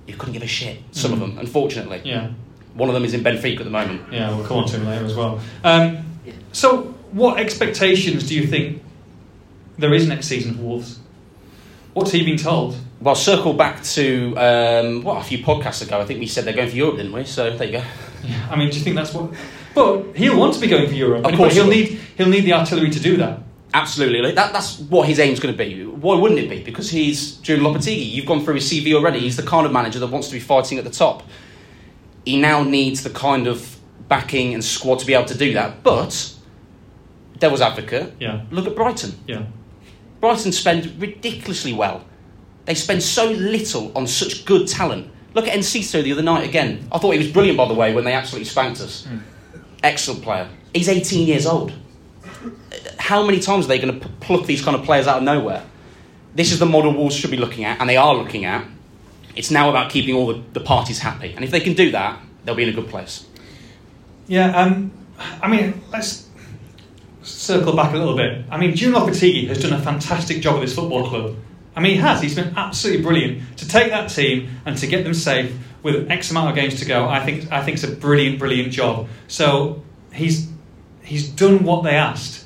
[0.08, 1.98] who couldn't give a shit, some of them, unfortunately.
[2.00, 2.08] Mm-hmm.
[2.08, 2.32] Yeah,
[2.76, 4.12] One of them is in Benfica at the moment.
[4.12, 5.40] yeah, we'll come on to him later as well.
[5.64, 6.06] Um,
[6.54, 8.82] so, what expectations do you think
[9.78, 11.00] there is next season for Wolves?
[11.94, 12.78] What's he been told?
[13.02, 16.00] Well, circle back to um, what a few podcasts ago.
[16.00, 17.26] I think we said they're going for Europe, didn't we?
[17.26, 17.84] So there you go.
[18.26, 19.32] Yeah, I mean, do you think that's what?
[19.74, 21.26] But he'll want to be going for Europe.
[21.26, 23.40] Of course he'll need he'll need the artillery to do that.
[23.74, 25.86] Absolutely, like, that, that's what his aim's going to be.
[25.86, 26.64] Why wouldn't it be?
[26.64, 28.10] Because he's Julen Lopetegui.
[28.10, 29.20] You've gone through his CV already.
[29.20, 31.24] He's the kind of manager that wants to be fighting at the top.
[32.24, 33.76] He now needs the kind of
[34.08, 35.84] backing and squad to be able to do that.
[35.84, 36.34] But
[37.38, 38.44] devil's advocate, Yeah.
[38.50, 39.12] look at Brighton.
[39.28, 39.44] Yeah.
[40.22, 42.06] Brighton spend ridiculously well.
[42.64, 45.12] They spend so little on such good talent.
[45.36, 46.88] Look at Enciso the other night again.
[46.94, 49.06] I thought he was brilliant, by the way, when they absolutely spanked us.
[49.84, 50.48] Excellent player.
[50.74, 51.74] He's 18 years old.
[52.98, 55.64] How many times are they going to pluck these kind of players out of nowhere?
[56.34, 58.66] This is the model Wolves should be looking at, and they are looking at.
[59.36, 61.34] It's now about keeping all the, the parties happy.
[61.34, 63.28] And if they can do that, they'll be in a good place.
[64.28, 64.92] Yeah, um,
[65.42, 66.30] I mean, let's
[67.24, 68.46] circle back a little bit.
[68.50, 71.36] I mean, Julen Lopetegui has done a fantastic job at this football club.
[71.76, 72.22] I mean, he has.
[72.22, 76.32] He's been absolutely brilliant to take that team and to get them safe with X
[76.32, 77.08] amount of games to go.
[77.08, 79.08] I think I think it's a brilliant, brilliant job.
[79.28, 80.50] So he's
[81.04, 82.46] he's done what they asked.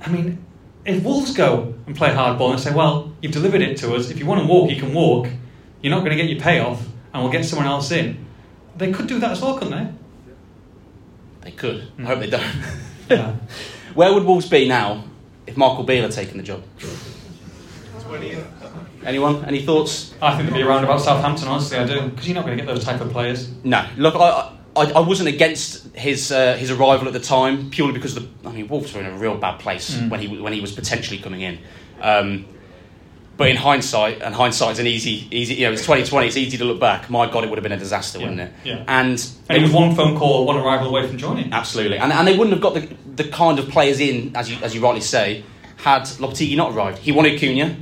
[0.00, 0.44] I mean,
[0.84, 4.10] if Wolves go and play hardball and say, "Well, you've delivered it to us.
[4.10, 5.28] If you want to walk, you can walk.
[5.82, 6.82] You're not going to get your payoff,
[7.12, 8.24] and we'll get someone else in,"
[8.76, 9.92] they could do that as well, couldn't they?
[11.42, 11.92] They could.
[11.98, 12.44] I hope they don't.
[13.08, 13.34] Yeah.
[13.94, 15.04] Where would Wolves be now
[15.46, 16.62] if Michael Beale had taken the job?
[19.04, 19.44] Anyone?
[19.46, 20.12] Any thoughts?
[20.20, 22.08] I think they'd be around about Southampton, honestly, I do.
[22.10, 23.50] Because you're not going to get those type of players.
[23.64, 23.86] No.
[23.96, 28.14] Look, I, I, I wasn't against his uh, his arrival at the time purely because
[28.14, 30.10] the I mean Wolves were in a real bad place Mm.
[30.10, 31.58] when he when he was potentially coming in.
[32.00, 32.46] Um,
[33.36, 36.26] but in hindsight, and hindsight is an easy easy you know it's 2020.
[36.26, 37.08] It's easy to look back.
[37.08, 38.52] My God, it would have been a disaster, Yeah, wouldn't it?
[38.64, 38.84] yeah.
[38.86, 41.50] And And he was one phone call, one arrival away from joining.
[41.52, 42.86] Absolutely, and, and they wouldn't have got the,
[43.16, 45.42] the kind of players in, as you, as you rightly say,
[45.78, 46.98] had Lopetegui not arrived.
[46.98, 47.76] He wanted Cunha.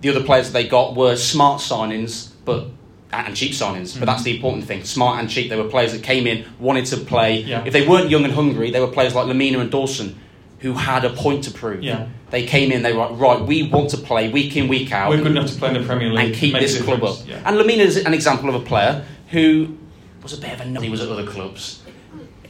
[0.00, 2.66] The other players that they got were smart signings, but
[3.12, 3.98] and cheap signings.
[3.98, 4.24] But that's mm-hmm.
[4.24, 5.50] the important thing: smart and cheap.
[5.50, 7.40] They were players that came in, wanted to play.
[7.40, 7.64] Yeah.
[7.64, 10.18] If they weren't young and hungry, they were players like Lemina and Dawson,
[10.60, 11.82] who had a point to prove.
[11.82, 12.08] Yeah.
[12.30, 12.82] They came in.
[12.82, 13.40] They were like, right.
[13.40, 15.86] We want to play week in, week out We're good enough to play in the
[15.86, 16.26] Premier League.
[16.26, 17.16] and keep make this club up.
[17.26, 17.42] Yeah.
[17.44, 19.78] And Lemina is an example of a player who
[20.22, 20.80] was a bit of a.
[20.80, 21.82] He was at other clubs.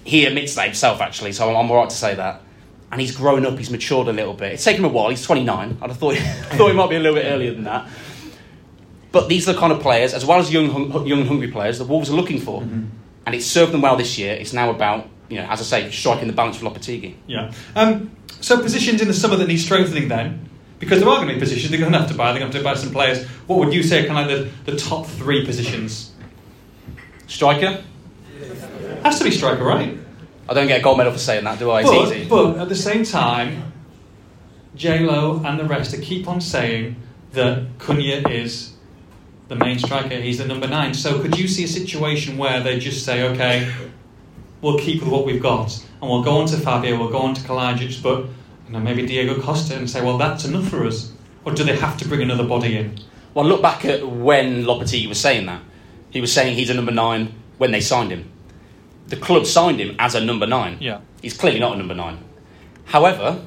[0.05, 2.42] He admits that himself, actually, so I'm, I'm all right to say that.
[2.91, 4.53] And he's grown up, he's matured a little bit.
[4.53, 5.78] It's taken him a while, he's 29.
[5.82, 7.86] I'd have thought, thought he might be a little bit earlier than that.
[9.12, 11.49] But these are the kind of players, as well as young, hung, young and hungry
[11.49, 12.62] players, the Wolves are looking for.
[12.62, 12.89] Mhm.
[13.26, 14.32] And it's served them well this year.
[14.34, 17.14] It's now about, you know, as I say, striking the balance with Lopetegui.
[17.26, 17.53] Yeah.
[17.76, 18.11] Um,
[18.41, 21.41] so positions in the summer that need strengthening then, because there are going to be
[21.41, 22.32] positions they're going to have to buy.
[22.32, 23.26] They're going to have to buy some players.
[23.47, 26.12] What would you say are kind of like the, the top three positions?
[27.26, 27.82] Striker?
[29.03, 29.97] Has to be striker, right?
[30.49, 31.80] I don't get a gold medal for saying that, do I?
[31.80, 32.28] It's but, easy.
[32.28, 33.72] but at the same time,
[34.74, 36.96] J Lo and the rest are keep on saying
[37.32, 38.72] that Cunha is
[39.49, 40.14] the main striker.
[40.14, 40.94] He's the number nine.
[40.94, 43.70] So could you see a situation where they just say, okay,
[44.62, 47.34] we'll keep with what we've got, and we'll go on to Fabio, we'll go on
[47.34, 48.24] to Kalajdzic, but
[48.66, 51.12] you know maybe Diego Costa, and say, well, that's enough for us,
[51.44, 52.99] or do they have to bring another body in?
[53.34, 55.62] Well, look back at when Lopetegui was saying that.
[56.11, 58.30] He was saying he's a number nine when they signed him.
[59.09, 60.78] The club signed him as a number nine.
[60.80, 61.00] Yeah.
[61.22, 62.18] He's clearly not a number nine.
[62.84, 63.42] However,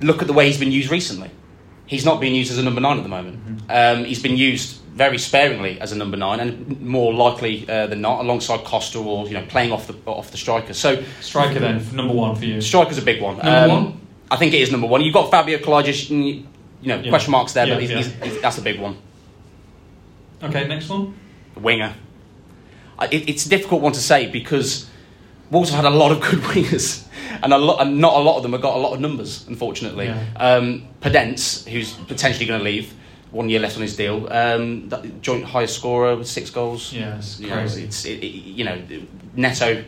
[0.00, 1.30] look at the way he's been used recently.
[1.86, 3.62] He's not being used as a number nine at the moment.
[3.70, 8.00] Um, he's been used very sparingly as a number nine, and more likely uh, than
[8.00, 10.72] not, alongside Costa or you know playing off the off the striker.
[10.74, 12.60] So Striker then, number one for you.
[12.60, 13.36] striker's a big one.
[13.36, 14.00] Number Um, one?
[14.30, 15.02] I think it is number one.
[15.02, 16.16] You've got Fabio Kalajdzic, you
[16.82, 17.10] you know Yeah.
[17.10, 17.96] question marks there, Yeah, but he's, yeah.
[17.98, 18.96] he's, he's, that's a big one.
[20.42, 21.14] Okay, next one.
[21.56, 21.94] winger.
[23.10, 24.88] It, it's a difficult one to say because
[25.50, 27.06] Wolves have had a lot of good wingers,
[27.42, 29.46] and, a lot, and not a lot of them have got a lot of numbers,
[29.48, 30.06] unfortunately.
[30.06, 30.24] Yeah.
[30.36, 32.94] Um, Podence, who's potentially going to leave,
[33.30, 36.92] one year left on his deal, um, that joint highest scorer with six goals.
[36.92, 37.84] Yeah, it's You know, crazy.
[37.84, 38.82] it's, it, it, you know,
[39.34, 39.84] Neto,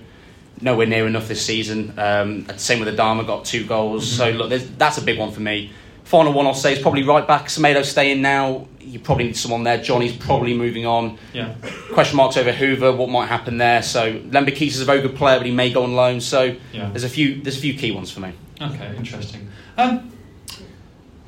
[0.60, 1.94] nowhere near enough this season.
[1.98, 4.06] Um, same with Adama, got two goals.
[4.06, 4.16] Mm-hmm.
[4.16, 5.70] So look, that's a big one for me.
[6.04, 7.46] Final one I'll say is probably right back.
[7.46, 8.66] Semedo staying now.
[8.88, 9.78] You probably need someone there.
[9.78, 11.54] Johnny's probably moving on Yeah.
[11.92, 13.82] question marks over Hoever, what might happen there.
[13.82, 16.20] So Lembikisa is a very good player, but he may go on loan.
[16.20, 16.88] So Yeah.
[16.90, 18.30] there's a few there's a few key ones for me.
[18.60, 19.48] Okay, interesting.
[19.76, 20.10] Um,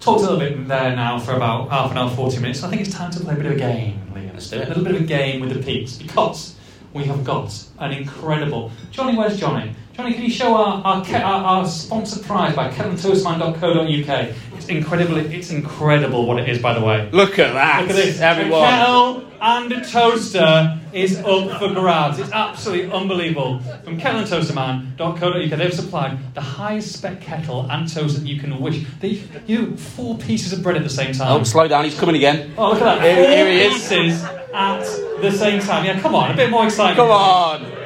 [0.00, 2.62] talked a little bit there now for about half an hour, 40 minutes.
[2.64, 4.32] I think it's time to play a bit of a game, Liam.
[4.32, 4.64] Let's do it.
[4.64, 6.54] A little bit of a game with the peeps because
[6.94, 8.72] we have got an incredible.
[8.90, 9.72] Johnny, where's Johnny?
[10.00, 14.34] Johnny, can you show our, our, ke- our, our sponsored prize by kettleandtoastman.co.uk?
[14.56, 15.18] It's incredible.
[15.18, 17.10] It's incredible what it is, by the way.
[17.12, 18.18] Look at that, Look at this.
[18.20, 18.62] everyone.
[18.62, 22.18] A kettle and a toaster is up for grabs.
[22.18, 23.60] It's absolutely unbelievable.
[23.84, 28.86] From kettleandtoasterman.co.uk, they've supplied the highest spec kettle and toaster that you can wish.
[29.00, 31.40] They, you do four pieces of bread at the same time.
[31.40, 32.54] Oh, slow down, he's coming again.
[32.56, 33.02] Oh, look at that.
[33.02, 33.72] Here- Four here he is.
[33.74, 34.24] pieces
[34.54, 35.84] at the same time.
[35.84, 36.96] Yeah, come on, a bit more excitement.
[36.96, 37.79] Come on.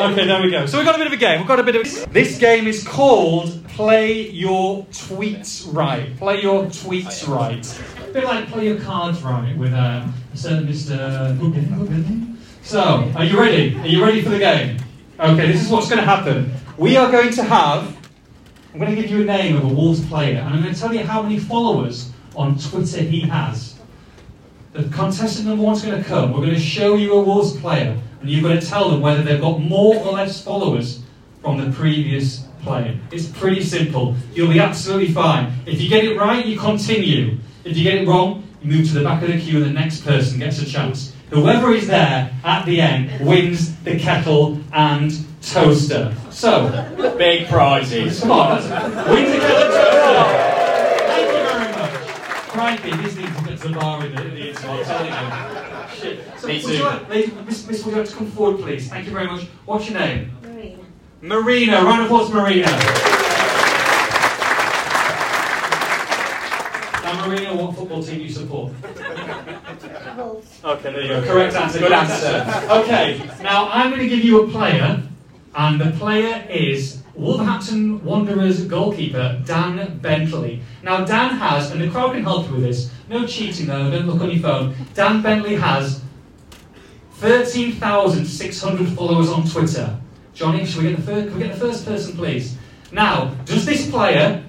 [0.00, 0.64] Okay, there we go.
[0.64, 1.40] So we've got a bit of a game.
[1.40, 2.12] We've got a bit of.
[2.12, 6.16] This game is called Play Your Tweets Right.
[6.16, 8.08] Play Your Tweets Right.
[8.08, 11.36] A bit like Play Your Cards Right with um, a certain Mr.
[12.62, 13.76] So, are you ready?
[13.78, 14.78] Are you ready for the game?
[15.18, 16.50] Okay, this is what's going to happen.
[16.78, 17.94] We are going to have.
[18.72, 20.80] I'm going to give you a name of a Wolves player, and I'm going to
[20.80, 23.78] tell you how many followers on Twitter he has.
[24.72, 26.32] The contestant number one's going to come.
[26.32, 29.22] We're going to show you a Wolves player, and you've got to tell them whether
[29.22, 31.02] they've got more or less followers
[31.42, 32.96] from the previous player.
[33.10, 34.14] It's pretty simple.
[34.34, 35.52] You'll be absolutely fine.
[35.66, 37.38] If you get it right, you continue.
[37.64, 39.70] If you get it wrong, you move to the back of the queue, and the
[39.72, 41.14] next person gets a chance.
[41.30, 45.12] Whoever is there at the end wins the kettle and
[45.42, 46.14] toaster.
[46.30, 46.68] So,
[47.16, 48.20] Big prizes.
[48.20, 51.06] come on, that's, wins the kettle and toaster.
[51.06, 51.92] Thank you very much.
[52.50, 55.06] Crikey, this needs to get to the bar in the, in the interval, I'm telling
[55.06, 55.96] you.
[56.00, 56.18] Shit.
[56.38, 58.88] So, Me would you like, ladies, Miss, Miss, would you like to come forward, please?
[58.88, 59.44] Thank you very much.
[59.64, 60.32] What's your name?
[60.42, 60.78] Marina.
[61.22, 61.84] Marina.
[61.84, 62.66] Round of applause, Marina.
[67.02, 68.72] Now, Marina, what football team do you support?
[70.16, 70.60] Wolves.
[70.64, 71.22] Okay, there you go.
[71.22, 71.78] Correct answer.
[71.78, 72.44] Good answer.
[72.70, 75.02] Okay, now I'm going to give you a player,
[75.54, 80.62] and the player is Wolverhampton Wanderers goalkeeper Dan Bentley.
[80.82, 84.06] Now, Dan has, and the crowd can help you with this, no cheating though, don't
[84.06, 84.74] look on your phone.
[84.94, 86.02] Dan Bentley has
[87.20, 89.94] 13,600 followers on Twitter.
[90.32, 92.56] Johnny, should we get the first, can we get the first person, please?
[92.92, 94.42] Now, does this player,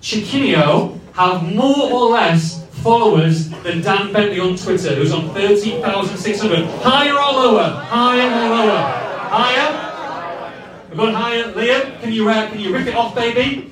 [0.00, 6.64] Chiquinho, have more or less followers than Dan Bentley on Twitter, who's on 13,600?
[6.80, 7.68] Higher or lower?
[7.68, 8.80] Higher or lower?
[9.28, 10.88] Higher?
[10.88, 11.52] We've gone higher.
[11.52, 13.70] Liam, can you, uh, can you rip it off, baby?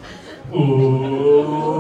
[0.55, 1.77] Ooh.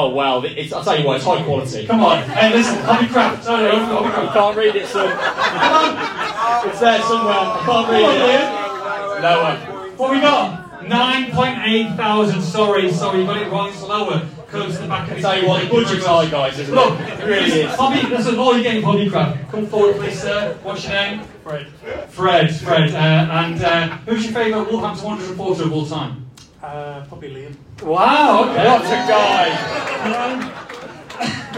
[0.00, 1.86] Oh well, it's, I'll tell you what, it's high quality.
[1.86, 2.22] Come on.
[2.30, 3.42] Hey, listen, Hobbycraft.
[3.42, 4.32] Sorry, You Hobbycraft.
[4.32, 5.08] can't read it, son.
[5.10, 6.68] Come on.
[6.70, 7.34] It's there somewhere.
[7.34, 8.40] I can't read it.
[8.40, 9.22] Liam.
[9.22, 9.92] Lower.
[9.98, 10.80] What we got?
[10.84, 12.40] 9.8 thousand.
[12.40, 13.68] Sorry, sorry, you got it wrong.
[13.68, 14.26] It's lower.
[14.48, 16.74] Close to the back of I the tell you what, the budget's high, guys, isn't
[16.74, 17.20] Look, it?
[17.20, 17.74] It really is.
[17.74, 19.50] Hobby, listen, all you're getting Hobbycraft.
[19.50, 20.58] Come forward, please, sir.
[20.62, 21.20] What's your name?
[21.44, 21.66] Fred.
[22.08, 22.94] Fred, Fred.
[22.94, 26.26] Uh, and uh, who's your favourite Wolverhampton Wanderers reporter of all time?
[26.62, 27.54] Uh, probably Liam.
[27.82, 28.66] Wow, okay.
[28.66, 29.48] What a guy.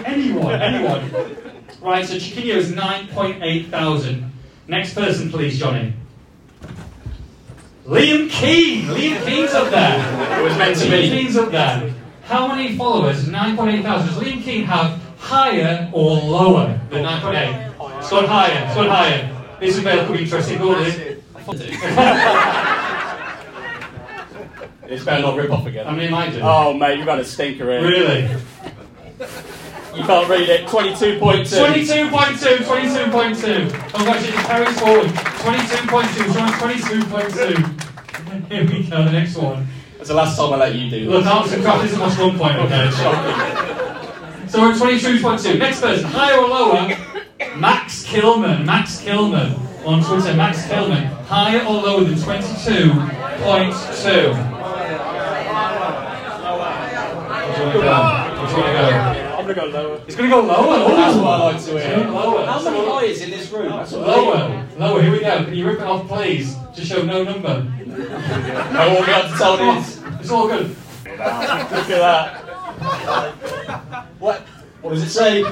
[0.06, 1.10] anyone, anyone.
[1.80, 4.30] Right, so Chiquinho is 9.8 thousand.
[4.68, 5.94] Next person, please, Johnny.
[7.86, 8.86] Liam Keen.
[8.86, 9.98] Liam Keen's up there.
[10.38, 10.90] It was meant to be.
[10.90, 11.10] Liam.
[11.10, 11.92] Keen's up there.
[12.22, 13.24] How many followers?
[13.26, 14.14] 9.8 thousand.
[14.14, 17.98] Does Liam Keen have higher or lower than 9.8?
[17.98, 18.64] It's gone higher.
[18.66, 19.28] It's gone higher.
[19.58, 20.58] This is very could be interesting.
[24.92, 25.86] It's better not rip off How again.
[25.96, 26.42] many am I doing?
[26.42, 27.82] Oh mate, you've had a stinker here.
[27.82, 28.28] Really?
[29.94, 30.66] You can't read it.
[30.66, 31.18] 22.2.
[31.18, 33.70] 22.2, 22.2.
[33.92, 35.06] Congratulations, carries forward.
[35.06, 38.48] 22.2, Sean, 22.2.
[38.50, 39.66] Here we go, the next one.
[39.96, 41.32] That's the last time I let you do Look, this.
[41.32, 42.90] arts and craft isn't much one point, okay?
[44.48, 45.58] So we're at 22.2.
[45.58, 46.88] Next person, higher or lower?
[47.56, 48.64] Max Kilman.
[48.66, 50.34] Max Kilman on Twitter.
[50.36, 51.06] Max Kilman.
[51.24, 52.92] Higher or lower than 22.2?
[57.62, 58.42] To go?
[58.42, 59.32] Which one to go?
[59.38, 60.00] I'm gonna go lower.
[60.06, 60.92] It's going to go lower.
[60.92, 60.96] Ooh.
[60.96, 62.10] That's what I like to hear.
[62.10, 62.44] lower.
[62.46, 63.70] How many lawyers in this room?
[63.70, 65.02] Lower, lower.
[65.02, 65.44] Here we go.
[65.44, 66.56] Can you rip it off, please?
[66.74, 67.48] To show no number.
[67.48, 70.00] I won't be able to tell this.
[70.20, 70.68] It's all good.
[71.04, 72.38] Look at that.
[74.18, 74.40] What?
[74.80, 75.44] What does it say?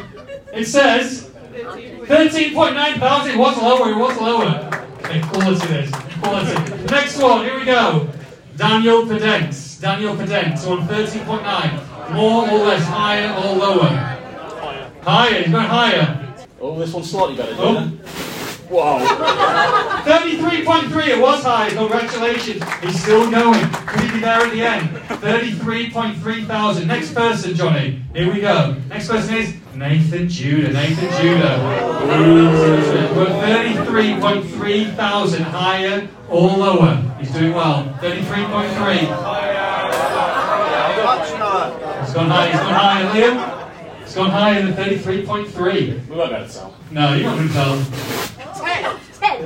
[0.53, 3.27] It says 13.9 pounds.
[3.29, 3.91] It was lower.
[3.91, 4.87] It was lower.
[5.05, 5.91] Okay, quality this.
[6.21, 6.85] Quality.
[6.85, 7.45] Next one.
[7.45, 8.09] Here we go.
[8.57, 9.81] Daniel Podence.
[9.81, 11.90] Daniel Podence on 13.9.
[12.13, 13.87] More or less, higher or lower?
[15.03, 15.43] Higher.
[15.43, 16.35] He's going higher.
[16.61, 17.77] Oh, this one's slightly better, Oh.
[17.77, 18.01] isn't
[20.05, 22.63] 33.3, it was high, congratulations.
[22.83, 23.69] He's still going.
[23.71, 24.91] Could he be there at the end?
[25.21, 26.87] 33.3 thousand.
[26.89, 28.01] Next person, Johnny.
[28.15, 28.77] Here we go.
[28.89, 30.73] Next person is Nathan Judah.
[30.73, 31.59] Nathan Judah.
[33.17, 35.43] We're 33.3 thousand.
[35.45, 36.97] Higher or lower?
[37.19, 37.85] He's doing well.
[38.01, 39.80] 33.3.
[42.11, 42.49] It's gone high.
[42.49, 44.03] It's gone higher, Liam.
[44.03, 46.09] It's gone higher than 33.3.
[46.09, 46.75] We won't be able to tell.
[46.91, 47.85] No, you're not going to tell.
[48.57, 48.99] Ten.
[49.21, 49.45] Ten.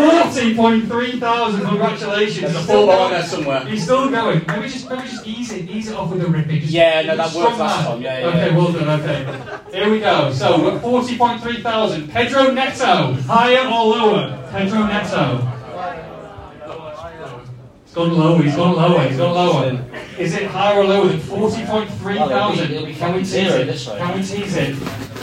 [0.00, 2.54] 40.3 thousand, congratulations.
[2.54, 3.10] There's a bar going.
[3.10, 3.66] there somewhere.
[3.66, 4.42] He's still going.
[4.46, 6.60] Maybe just, maybe just ease it, ease it off with a ripping.
[6.60, 8.00] Just, Yeah, no, that worked last time.
[8.00, 8.56] Yeah, yeah, Okay, yeah.
[8.56, 9.76] well done, okay.
[9.76, 10.32] Here we go.
[10.32, 12.08] So, we're at 40.3 thousand.
[12.08, 14.48] Pedro Neto, higher or lower?
[14.50, 15.59] Pedro Neto.
[17.90, 19.84] He's gone lower, he's gone lower, he's gone lower.
[20.16, 21.88] Is it higher or lower than 40.3
[22.28, 22.64] thousand?
[22.66, 23.98] It'll be- it'll be Can we tease it?
[23.98, 24.76] Can we tease it?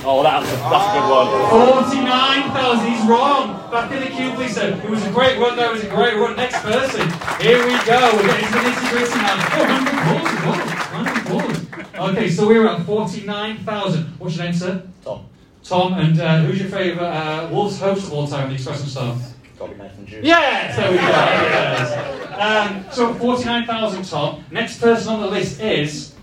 [0.03, 1.87] Oh, that's a, that's a good one.
[1.87, 3.71] 49,000, he's wrong.
[3.71, 4.77] Back in the queue, please, sir.
[4.83, 5.69] It was a great run, though.
[5.69, 6.35] It was a great run.
[6.35, 7.07] Next person.
[7.39, 8.11] Here we go.
[8.17, 9.47] We're getting to the nitty gritty now.
[9.53, 10.91] Oh, round of applause.
[10.91, 12.09] Round of applause.
[12.17, 14.03] Okay, so we're at 49,000.
[14.19, 14.83] What's your name, sir?
[15.05, 15.25] Tom.
[15.63, 18.89] Tom, and uh, who's your favourite uh, Wolves host of all time, the Express and
[18.91, 19.17] Star?
[19.59, 20.19] Got Nathan Drew.
[20.21, 21.03] Yes, there we go.
[21.03, 21.93] Yes.
[22.37, 24.43] Um, so 49,000 Tom.
[24.51, 26.13] Next person on the list is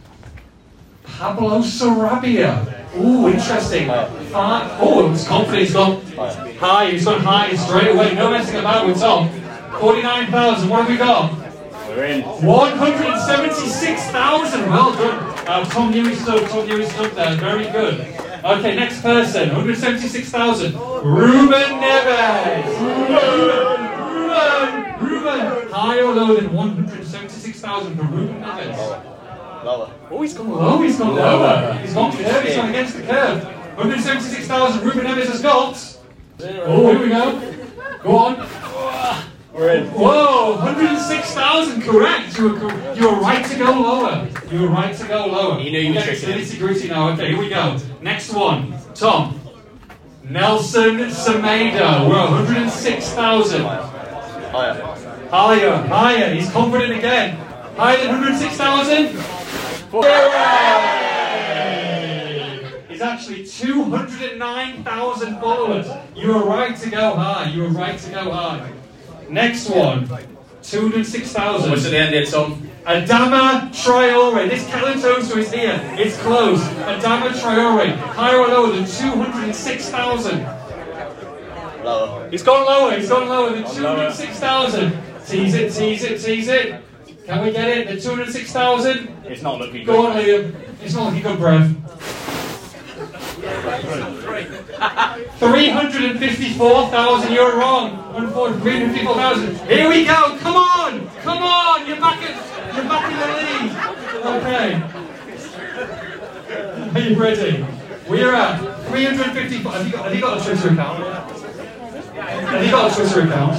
[1.03, 2.65] Pablo Sarabia.
[2.97, 3.89] Ooh, interesting.
[3.89, 5.63] Five, oh, he's confident.
[5.63, 6.01] He's gone
[6.59, 6.91] high.
[6.93, 8.15] He's gone high straight away.
[8.15, 9.29] No messing about with Tom.
[9.81, 10.69] 49,000.
[10.69, 11.33] What have we got?
[11.89, 12.23] We're in.
[12.23, 14.71] 176,000.
[14.71, 15.19] Well done.
[15.49, 16.49] Uh, Tom he stood.
[16.49, 17.35] Tom he stood there.
[17.37, 18.07] Very good.
[18.45, 19.49] Okay, next person.
[19.49, 20.75] 176,000.
[20.75, 22.67] Ruben Neves.
[22.79, 23.41] Ruben.
[25.01, 25.01] Ruben.
[25.01, 25.73] Ruben.
[25.73, 28.77] Higher or lower than 176,000 for Ruben Neves?
[29.65, 29.91] Lower.
[30.11, 30.83] Oh, he's gone low.
[30.83, 31.73] He's gone lower.
[31.81, 32.45] He's gone curve.
[32.45, 33.45] He's gone against the curve.
[33.45, 34.85] 176,000.
[34.85, 35.99] Ruben Neves has got.
[36.43, 37.55] Oh, here we go.
[38.03, 38.47] Go on.
[39.55, 39.87] We're in.
[39.93, 42.37] Whoa, 106,000, correct.
[42.37, 44.29] You were, you were right to go lower.
[44.51, 45.61] You were right to go lower.
[45.61, 47.11] You knew you were We'll get to tricking the nitty-gritty now.
[47.11, 47.79] Okay, here we go.
[48.03, 48.75] Next one.
[48.97, 49.41] Tom.
[50.25, 52.09] Nelson Semedo.
[52.09, 53.61] We're 106,000.
[53.61, 54.83] Higher.
[55.31, 56.35] Higher, higher.
[56.35, 57.37] He's confident again.
[57.77, 59.09] Higher than 106,000?
[62.89, 65.87] He's actually 209,000 followers.
[66.17, 67.51] You were right to go high.
[67.51, 68.73] You were right to go high.
[69.29, 70.09] Next one.
[70.63, 71.71] 206,000.
[71.71, 72.69] What's at the end here, Tom?
[72.85, 74.49] Adama Traore.
[74.49, 75.81] This Calantoso is here.
[75.99, 76.61] It's close.
[76.61, 77.97] Adama Traore.
[77.97, 80.47] Higher or lower than 206,000.
[81.85, 82.29] Lower.
[82.31, 82.97] He's gone lower.
[82.97, 84.93] He's gone lower than 206,000.
[85.27, 86.83] Tease it, tease it, tease it.
[87.27, 87.89] Can we get it?
[87.89, 89.09] The 206,000?
[89.25, 89.87] It's not looking good.
[89.87, 90.55] Go on, Liam.
[90.83, 91.75] It's not looking good, Brev.
[95.39, 98.13] 354,000, you're wrong.
[98.15, 99.57] Unfortunately, 354,000.
[99.69, 100.37] Here we go.
[100.41, 101.09] Come on.
[101.23, 101.87] Come on.
[101.87, 102.35] You're back in,
[102.75, 103.73] you're back in the lead.
[104.25, 104.83] Okay.
[106.95, 107.67] Are you ready?
[108.09, 109.73] We're at 354.
[109.73, 110.99] Have you got, have you got a Twitter account?
[112.15, 113.57] Have you got a Twitter account?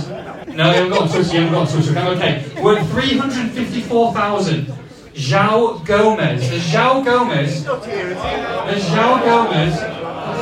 [0.47, 2.17] No, you haven't got a Twitter, you haven't got a Twitter account.
[2.17, 2.33] Okay.
[2.61, 4.84] We're at 354,000.
[5.15, 6.51] João Gomes.
[6.51, 7.49] Is João Gomes.
[7.49, 9.79] Is João Gomes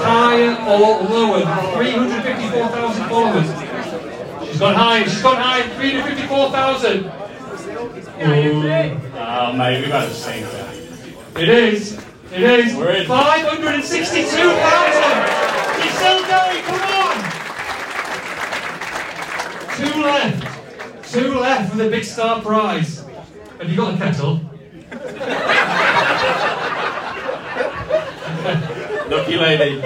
[0.03, 3.47] higher or lower than 354,000 followers?
[4.49, 5.03] She's gone high.
[5.03, 5.61] She's gone high.
[5.76, 7.11] 354,000.
[9.15, 10.65] Oh, mate, we've had the same thing.
[11.39, 11.93] It is.
[12.32, 12.74] It is.
[12.76, 13.05] We're in.
[13.05, 15.84] 562,000.
[15.84, 16.63] She's still going.
[16.63, 17.15] Come on.
[19.78, 20.47] Two left.
[21.11, 23.05] Two left for the big star prize.
[23.59, 24.41] Have you got a kettle?
[29.09, 29.75] Lucky lady.
[29.75, 29.81] You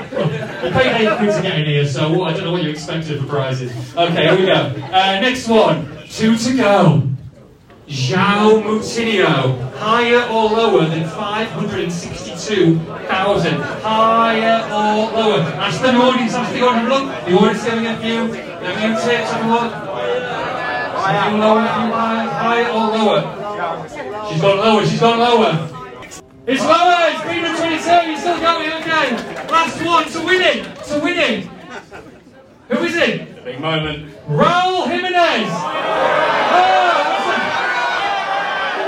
[0.71, 3.19] paid eight quid to get in here, so what, I don't know what you expected
[3.21, 3.71] for prizes.
[3.95, 4.73] Okay, here we go.
[4.91, 5.87] Uh, next one.
[6.09, 7.03] Two to go.
[7.87, 9.57] João Moutinho.
[9.77, 13.53] Higher or lower than 562,000?
[13.81, 15.39] Higher or lower?
[15.39, 16.89] Ask the audience, ask the audience.
[16.89, 18.25] Look, the audience giving a few, a
[18.75, 19.31] few tips.
[19.31, 19.71] Have a look.
[20.97, 21.29] Higher,
[22.27, 23.21] higher or lower?
[24.29, 25.69] She's gone lower, she's gone lower.
[26.45, 29.11] It's lower, it's 322, you're still going, okay.
[29.49, 31.49] Last one, to winning, to winning.
[32.69, 33.43] Who is it?
[33.45, 34.09] Big moment.
[34.27, 35.49] Raul Jimenez.
[35.49, 35.53] Oh,
[37.07, 37.47] that's a-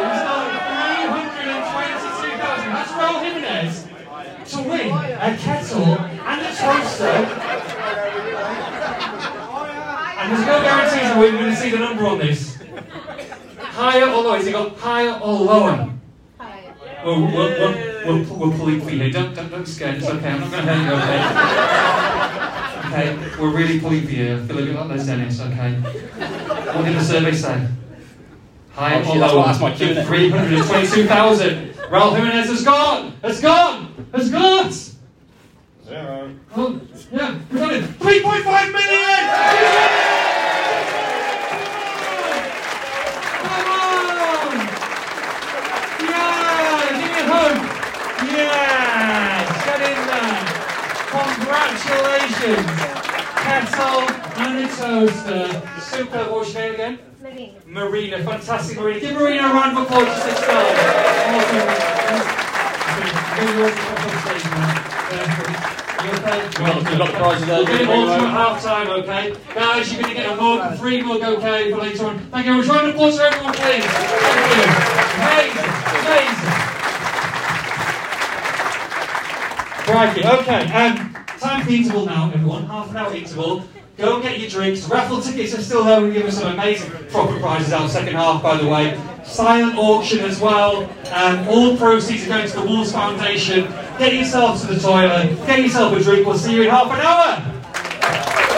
[0.04, 2.74] He's 322,000.
[2.74, 3.88] That's Raul Jimenez
[4.52, 7.16] to win a kettle and a toaster.
[10.20, 12.59] And there's no guarantees that we're going to see the number on this.
[13.80, 14.36] Higher or lower?
[14.38, 15.90] Has he got higher or lower?
[17.06, 17.76] We'll, we'll, we'll,
[18.06, 19.10] we'll, we'll pull it for you.
[19.10, 19.96] Don't, don't, don't be scared.
[20.00, 20.30] It's okay.
[20.32, 20.84] I'm not going to hurt
[22.90, 23.14] you, okay?
[23.16, 24.36] Okay, we're really pulling for you.
[24.36, 25.74] I feel a bit like Les Dennis, okay?
[26.76, 27.68] What did the survey say?
[28.74, 29.42] Higher Oh, or shit, that's lower?
[29.42, 30.08] my- that's my cue, isn't it?
[30.08, 31.70] 322,000.
[31.90, 33.14] Raul Jimenez has gone!
[33.24, 34.10] Has gone!
[34.14, 34.72] Has gone!
[35.88, 36.32] Zero.
[36.58, 36.82] Oh,
[37.14, 37.84] yeah, we got it.
[37.84, 40.20] 3.5 million!
[43.42, 44.58] Come on!
[46.06, 46.90] Yeah!
[46.90, 47.56] Give me a hug!
[48.40, 49.52] Yes!
[49.66, 50.40] Get in there!
[51.12, 52.72] Congratulations!
[53.36, 54.04] Kettle
[54.40, 55.46] and a toaster.
[55.82, 56.24] Super.
[56.30, 56.96] What was your name again?
[57.22, 57.52] Living.
[57.66, 59.00] Marina, fantastic Marina.
[59.00, 60.78] Give Marina a round of applause for six stars.
[61.30, 61.68] Awesome.
[63.40, 64.86] Give yours a couple of days now.
[66.00, 66.40] Okay?
[66.64, 67.58] Well, the prizes there.
[67.58, 69.36] We'll get it all to at half time, okay?
[69.54, 72.20] Guys, you're going to get a mug, a free mug, okay, for later on.
[72.20, 72.68] Thank you much.
[72.68, 73.86] Round of applause for everyone, please.
[73.86, 74.64] Thank you.
[75.26, 75.70] Amazing.
[76.06, 76.69] Amazing.
[79.90, 80.24] Crikey.
[80.24, 82.68] Okay, um, time for interval now, everyone.
[82.68, 83.64] Half an hour interval.
[83.98, 84.88] Go and get your drinks.
[84.88, 86.00] Raffle tickets are still there.
[86.00, 89.02] We'll give us some amazing proper prizes out second half, by the way.
[89.26, 90.84] silent auction as well.
[91.12, 93.64] Um, all proceeds are going to the Wolves Foundation.
[93.98, 96.26] Get yourself to the toilet, get yourself a drink.
[96.26, 98.49] We'll see you in half an hour.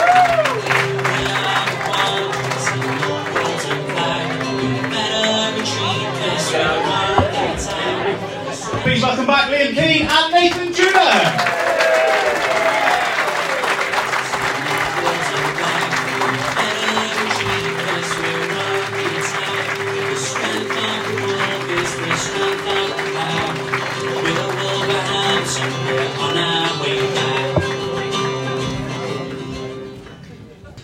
[9.12, 10.98] Welcome back Liam Keen and Nathan Judah.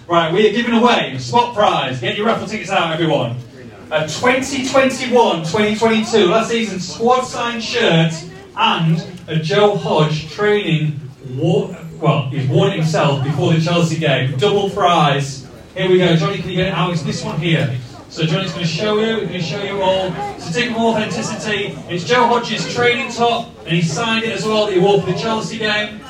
[0.07, 1.99] Right, we are giving away a spot prize.
[1.99, 3.48] Get your raffle tickets out, everyone.
[3.91, 8.13] A 2021-2022 last season squad signed shirt
[8.55, 11.01] and a Joe Hodge training.
[11.37, 14.37] War- well, he's worn it himself before the Chelsea game.
[14.37, 15.47] Double prize.
[15.75, 16.15] Here we go.
[16.17, 16.93] Johnny, can you get it out?
[16.93, 17.75] It's this one here.
[18.11, 19.21] So Johnny's going to show you.
[19.27, 20.13] He's going to show you all.
[20.53, 24.75] Take more authenticity, it's Joe Hodge's training top, and he signed it as well that
[24.75, 26.01] he wore for the Chelsea game.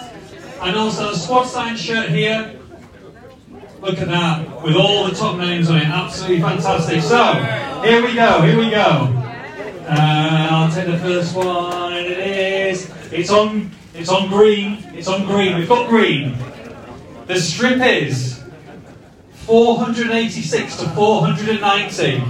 [0.62, 2.56] And also a squad signed shirt here.
[3.80, 7.00] Look at that, with all the top names on it, absolutely fantastic.
[7.00, 7.16] So,
[7.84, 9.14] here we go, here we go.
[9.86, 12.90] Uh, I'll take the first one, and it is.
[13.10, 13.70] It's on.
[13.94, 14.84] It's on green.
[14.94, 15.56] It's on green.
[15.56, 16.36] We've got green.
[17.26, 18.42] The strip is
[19.46, 22.20] 486 to 490.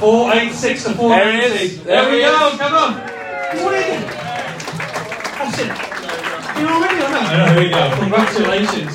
[0.00, 0.98] 486 to 490.
[0.98, 1.82] There it is.
[1.84, 2.48] There, There we go.
[2.52, 2.58] is.
[2.58, 2.94] Come on.
[3.64, 4.08] What is it?
[5.38, 6.58] That's it.
[6.58, 7.48] You know already on that?
[7.48, 7.82] Here we go.
[8.00, 8.94] Congratulations.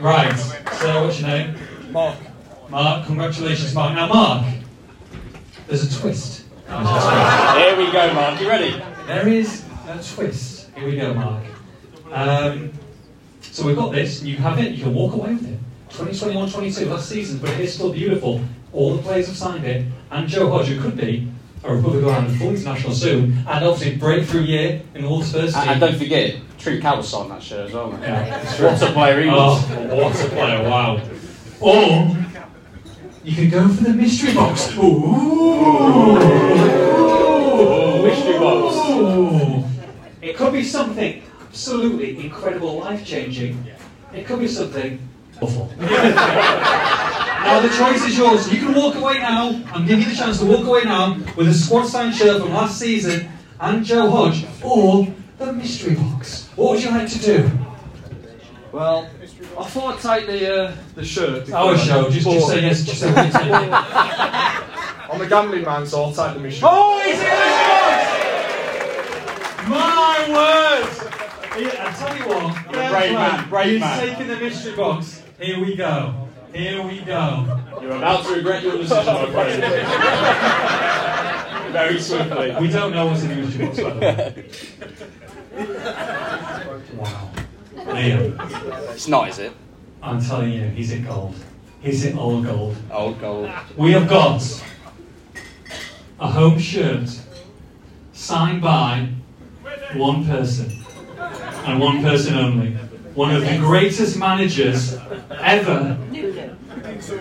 [0.00, 0.36] Right.
[0.80, 1.56] So, what's your name?
[1.90, 2.16] Mark.
[2.70, 3.06] Mark.
[3.06, 3.94] Congratulations, Mark.
[3.94, 4.46] Now, Mark,
[5.66, 6.44] there's a twist.
[6.68, 8.40] Here we go, Mark.
[8.40, 8.80] You ready?
[9.06, 10.70] There is a twist.
[10.76, 11.42] Here we go, Mark.
[12.12, 12.72] Um,
[13.42, 15.58] so we've got this, and you have it, you can walk away with it.
[15.90, 18.40] 2021 22, last season, but it is still beautiful.
[18.72, 21.28] All the players have signed it, and Joe Hodge, who could be
[21.64, 25.54] a Republic of Ireland full international soon, and obviously breakthrough year in the Wolves first
[25.54, 25.62] team.
[25.62, 27.98] And, and don't forget, Trincão was signed that shirt as well.
[28.00, 28.62] Yeah.
[28.62, 29.56] What a player he Oh,
[29.96, 31.00] what a player, wow.
[31.60, 32.16] Or
[33.22, 34.72] you can go for the mystery box.
[34.78, 36.14] Ooh.
[38.02, 38.76] Mystery box.
[38.90, 39.64] Ooh.
[40.22, 43.64] It could be something absolutely incredible, life changing.
[44.14, 45.06] It could be something
[45.40, 45.72] awful.
[45.78, 48.52] now the choice is yours.
[48.52, 49.62] You can walk away now.
[49.72, 52.52] I'm giving you the chance to walk away now with a squad signed shirt from
[52.52, 53.28] last season
[53.60, 55.06] and Joe Hodge, or
[55.38, 56.48] the mystery box.
[56.56, 57.50] What would you like to do?
[58.72, 59.10] Well,
[59.58, 61.50] I thought I'd take the uh, the shirt.
[61.52, 62.08] Our show.
[62.10, 62.82] Just, just say yes.
[62.84, 63.42] Just say what you take.
[65.10, 66.64] I'm a gambling man, so I'll take the mission.
[66.68, 67.24] Oh, he's in
[69.64, 70.88] the My word!
[71.60, 73.98] Yeah, I tell you what, I'm a brave man, brave he's man.
[74.06, 75.22] taking the mystery box.
[75.40, 76.14] Here we go.
[76.54, 77.58] Here we go.
[77.82, 79.62] You're about to regret your decision, my friend.
[81.72, 82.54] Very swiftly.
[82.60, 84.44] We don't know what's in the mystery box, by the way.
[86.96, 87.30] Wow.
[87.86, 89.52] Liam, It's not, is it?
[90.02, 91.34] I'm telling you, he's in gold.
[91.80, 92.76] He's in all gold.
[92.90, 93.50] Old gold.
[93.76, 94.42] We have got
[96.18, 97.08] a home shirt
[98.12, 99.08] signed by
[99.94, 100.70] one person
[101.66, 102.72] and one person only.
[103.14, 104.96] One of the greatest managers
[105.40, 105.98] ever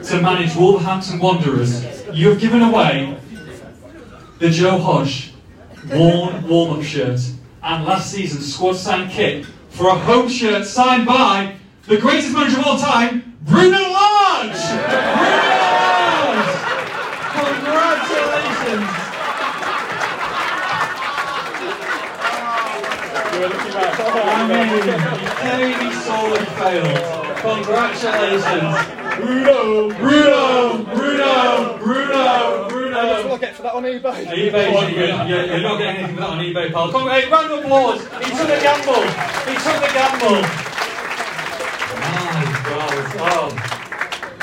[0.04, 2.06] to manage Wolverhampton Wanderers.
[2.14, 3.18] You have given away
[4.40, 5.34] the Joe Hodge
[5.94, 7.20] worn warm up shirt
[7.64, 11.56] and last season's squad signed kit for a home shirt signed by
[11.88, 14.62] the greatest manager of all time, Bruno Lage!
[14.90, 15.50] Bruno
[16.14, 16.60] Lage!
[17.34, 19.10] Congratulations!
[24.22, 24.70] I mean,
[25.40, 27.38] clearly sorely failed.
[27.38, 28.76] Congratulations!
[29.16, 29.90] Bruno!
[29.98, 30.84] Bruno!
[30.84, 31.78] Bruno!
[31.78, 32.68] Bruno!
[32.68, 32.79] Bruno!
[33.40, 34.26] Get for that on eBay?
[34.26, 36.92] eBay, you're, you're, you're not getting anything for that on eBay, pal.
[36.92, 38.02] Come, hey, round of applause.
[38.02, 39.04] He took the gamble.
[39.48, 40.42] He took the gamble.
[42.00, 43.06] My God.
[43.22, 43.50] Oh.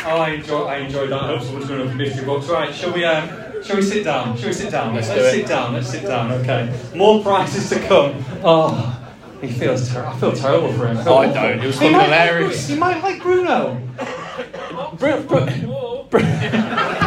[0.09, 1.21] Oh, I enjoy, I enjoyed that.
[1.21, 2.47] I hope someone's going to open mystery box.
[2.47, 3.29] Right, shall we, um,
[3.65, 4.37] shall we sit down?
[4.37, 4.95] Shall we sit down?
[4.95, 5.33] Let's Let's do it.
[5.33, 5.73] sit down.
[5.73, 6.31] Let's sit down.
[6.33, 6.71] Okay.
[6.95, 8.15] More prizes to come.
[8.45, 8.93] Oh,
[9.41, 9.89] he feels.
[9.93, 10.97] Ter- I feel terrible for him.
[10.99, 11.43] I feel Oh, I awful.
[11.43, 11.59] don't.
[11.61, 12.69] It was He fucking might hilarious.
[12.71, 13.81] Like, he might like Bruno.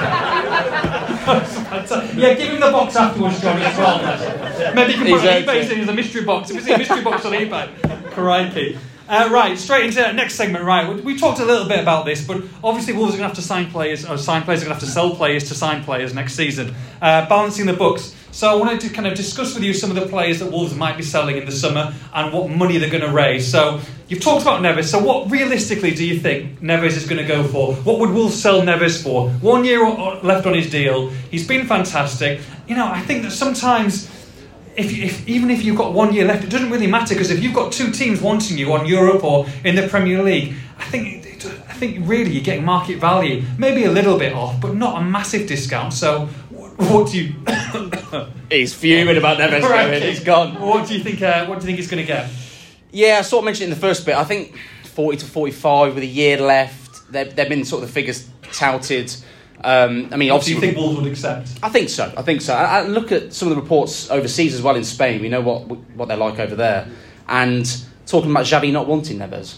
[1.34, 4.74] yeah, give him the box afterwards, Johnny, as well.
[4.76, 5.52] Maybe you can put He's it on empty.
[5.52, 6.50] eBay saying it's a mystery box.
[6.50, 8.12] If it's a mystery box on eBay.
[8.12, 8.78] Crikey.
[9.08, 10.64] Uh, right, straight into the next segment.
[10.66, 13.28] Right, we, we talked a little bit about this, but obviously Wolves are going to
[13.30, 15.56] have to sign players, or sign players are going to have to sell players to
[15.56, 18.16] sign players next season, uh, balancing the books.
[18.32, 20.76] So I wanted to kind of discuss with you some of the players that Wolves
[20.76, 23.50] might be selling in the summer and what money they're going to raise.
[23.50, 24.86] So you've talked about Neves.
[24.86, 27.74] So what realistically do you think Neves is going to go for?
[27.76, 29.30] What would Wolves sell Neves for?
[29.30, 29.84] One year
[30.22, 31.10] left on his deal.
[31.32, 32.42] He's been fantastic.
[32.68, 34.10] You know, I think that sometimes.
[34.78, 37.44] If, if, even if you've got one year left, it doesn't really matter because if
[37.44, 41.20] you've got two teams wanting you on Europe or in the Premier League, I think
[41.46, 45.06] I think really you're getting market value, maybe a little bit off, but not a
[45.06, 45.94] massive discount.
[45.94, 46.30] So,
[46.80, 47.36] what, do you?
[48.50, 50.02] He's fuming about Neves going.
[50.02, 50.60] He's gone.
[50.60, 51.22] What do you think?
[51.22, 52.30] Uh, what do you think he's going to get?
[52.92, 54.16] Yeah, I sort of mentioned it in the first bit.
[54.16, 57.12] I think 40 to 45 with a year left.
[57.12, 59.14] They've, they've been sort of the figures touted.
[59.62, 61.50] Um, I mean, What do obviously, you think Wolves would accept?
[61.62, 62.14] I think so.
[62.16, 62.54] I think so.
[62.54, 65.22] I, I look at some of the reports overseas as well in Spain.
[65.22, 66.88] We know what what they're like over there,
[67.28, 67.66] and
[68.06, 69.58] talking about Xavi not wanting Neves.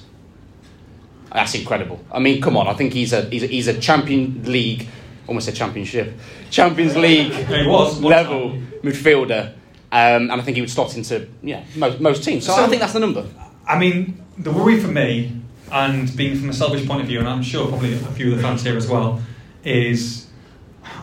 [1.32, 2.03] That's incredible.
[2.11, 2.67] I mean, come on.
[2.67, 4.88] I think he's a he's a, he's a Champion League,
[5.32, 6.13] almost a championship,
[6.49, 8.51] Champions League he was, one level
[8.84, 9.53] midfielder,
[9.93, 12.45] um, and I think he would slot into yeah most, most teams.
[12.45, 13.25] So, So- I think that's the number.
[13.67, 15.32] I mean, the worry for me,
[15.71, 18.38] and being from a selfish point of view, and I'm sure probably a few of
[18.38, 19.21] the fans here as well,
[19.63, 20.27] is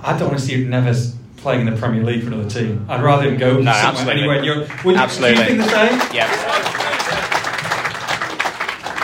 [0.04, 2.84] I don't want to see Neves playing in the Premier League for another team.
[2.88, 4.12] I'd rather him go No, somewhere absolutely.
[4.20, 4.84] anywhere in Europe.
[4.84, 5.44] Would you, Absolutely.
[5.46, 6.16] Do you think the same?
[6.16, 6.28] Yeah.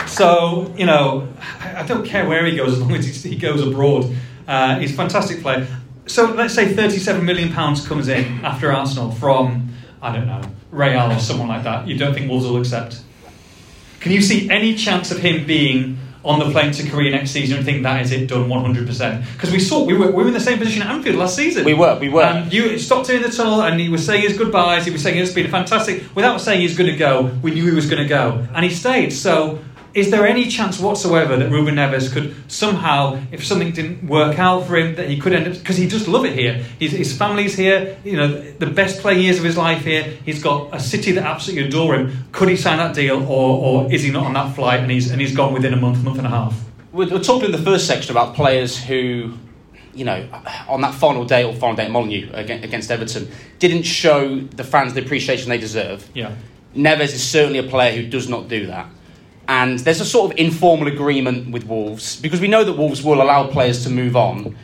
[0.05, 1.27] So, you know,
[1.75, 4.13] I don't care where he goes as long as he goes abroad.
[4.47, 5.67] Uh, he's a fantastic player.
[6.07, 9.69] So let's say £37 million comes in after Arsenal from,
[10.01, 10.41] I don't know,
[10.71, 11.87] Real or someone like that.
[11.87, 13.01] You don't think Wolves will accept?
[14.01, 17.57] Can you see any chance of him being on the plane to Korea next season
[17.57, 19.33] and think that is it done 100%?
[19.33, 21.63] Because we saw, we were, we were in the same position at Anfield last season.
[21.63, 22.23] We were, we were.
[22.23, 24.85] And you stopped in the tunnel and he was saying his goodbyes.
[24.85, 26.03] He was saying it's been fantastic.
[26.15, 28.45] Without saying he's going to go, we knew he was going to go.
[28.53, 29.11] And he stayed.
[29.11, 29.59] So,
[29.95, 34.67] is there any chance whatsoever that Ruben Neves could somehow, if something didn't work out
[34.67, 35.53] for him, that he could end up.
[35.53, 36.65] Because he just love it here.
[36.79, 37.97] His, his family's here.
[38.03, 40.03] You know, the best playing years of his life here.
[40.25, 42.25] He's got a city that absolutely adore him.
[42.33, 45.09] Could he sign that deal or, or is he not on that flight and he's,
[45.11, 46.61] and he's gone within a month, month and a half?
[46.91, 49.37] We're, we're talking in the first section about players who,
[49.93, 50.27] you know,
[50.67, 54.65] on that final day or final day at Molineux against, against Everton, didn't show the
[54.65, 56.05] fans the appreciation they deserve.
[56.13, 56.35] Yeah.
[56.75, 58.89] Neves is certainly a player who does not do that.
[59.47, 63.21] And there's a sort of informal agreement with Wolves because we know that Wolves will
[63.21, 64.55] allow players to move on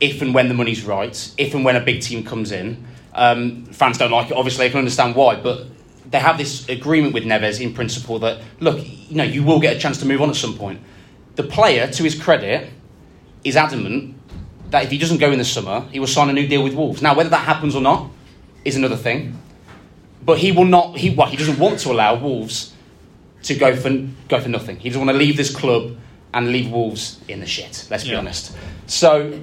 [0.00, 2.84] if and when the money's right, if and when a big team comes in.
[3.14, 5.66] Um, fans don't like it, obviously, I can understand why, but
[6.10, 9.74] they have this agreement with Neves in principle that, look, you know, you will get
[9.74, 10.80] a chance to move on at some point.
[11.36, 12.70] The player, to his credit,
[13.42, 14.16] is adamant
[14.70, 16.74] that if he doesn't go in the summer, he will sign a new deal with
[16.74, 17.00] Wolves.
[17.00, 18.10] Now, whether that happens or not
[18.64, 19.38] is another thing.
[20.24, 20.96] But he will not.
[20.96, 22.74] He well, he doesn't want to allow Wolves
[23.44, 23.90] to go for
[24.28, 24.76] go for nothing.
[24.78, 25.96] He doesn't want to leave this club
[26.34, 27.86] and leave Wolves in the shit.
[27.90, 28.18] Let's be Yeah.
[28.18, 28.52] honest.
[28.86, 29.40] So,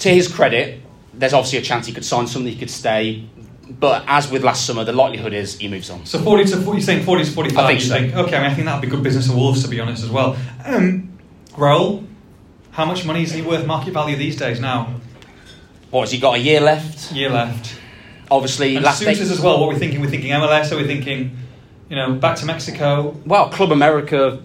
[0.00, 0.80] to his credit,
[1.14, 2.50] there's obviously a chance he could sign something.
[2.52, 3.24] He could stay.
[3.68, 6.04] But as with last summer, the likelihood is he moves on.
[6.06, 7.94] So 40 to 40, you're saying 40 to 45, I think you so.
[7.94, 8.14] think?
[8.14, 10.04] Okay, I, mean, I think that would be good business for Wolves, to be honest,
[10.04, 10.36] as well.
[10.64, 11.18] Um,
[11.52, 12.06] Raul,
[12.70, 14.94] how much money is he worth market value these days now?
[15.90, 16.36] What has he got?
[16.36, 17.10] A year left.
[17.12, 17.74] Year left.
[18.30, 19.14] Obviously, And last day.
[19.14, 20.00] suitors as well, what we're we thinking?
[20.00, 21.36] We're thinking MLS, are we thinking,
[21.88, 23.16] you know, back to Mexico?
[23.24, 24.42] Well, Club America,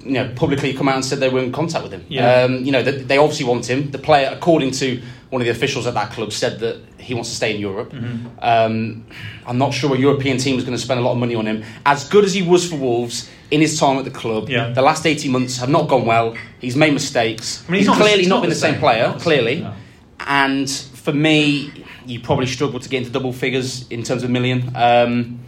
[0.00, 2.04] you know, publicly come out and said they were in contact with him.
[2.08, 2.42] Yeah.
[2.42, 3.90] Um, you know, they, they obviously want him.
[3.90, 7.30] The player, according to one of the officials at that club, said that he wants
[7.30, 7.90] to stay in Europe.
[7.92, 8.26] Mm-hmm.
[8.40, 9.06] Um,
[9.46, 11.46] I'm not sure a European team is going to spend a lot of money on
[11.46, 11.64] him.
[11.84, 14.70] As good as he was for Wolves in his time at the club, Yeah.
[14.70, 16.36] the last 18 months have not gone well.
[16.60, 17.64] He's made mistakes.
[17.68, 18.80] I mean, he's not clearly he's not not been the same same.
[18.80, 19.60] player, clearly.
[19.60, 19.74] No.
[20.20, 24.70] And for me, you probably struggle to get into double figures in terms of million.
[24.74, 25.40] Um,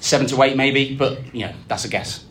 [0.00, 2.24] seven to eight, maybe, but you know, that's a guess.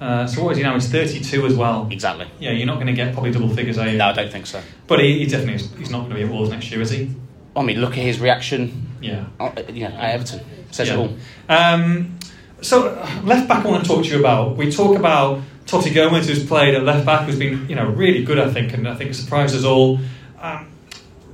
[0.00, 0.74] Uh, so what is he now?
[0.74, 1.88] He's 32 as well.
[1.90, 2.26] Exactly.
[2.40, 3.96] Yeah, you're not going to get probably double figures, are you?
[3.96, 4.60] No, I don't think so.
[4.86, 6.90] But he, he definitely is, he's not going to be at Wolves next year, is
[6.90, 7.10] he?
[7.56, 8.88] I mean, look at his reaction.
[9.00, 9.26] Yeah.
[9.38, 10.40] uh, You know, at Everton
[10.72, 10.94] says Yeah.
[10.94, 11.16] it all.
[11.48, 12.18] Um,
[12.60, 12.92] so
[13.22, 14.56] left back, I want to talk to you about.
[14.56, 18.24] We talk about Toti Gomes, who's played at left back, who's been you know really
[18.24, 20.00] good, I think, and I think surprised us all.
[20.40, 20.68] Um,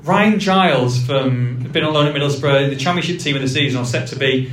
[0.02, 3.84] Ryan Giles from been on loan at Middlesbrough, the Championship team of the season, or
[3.84, 4.50] set to be.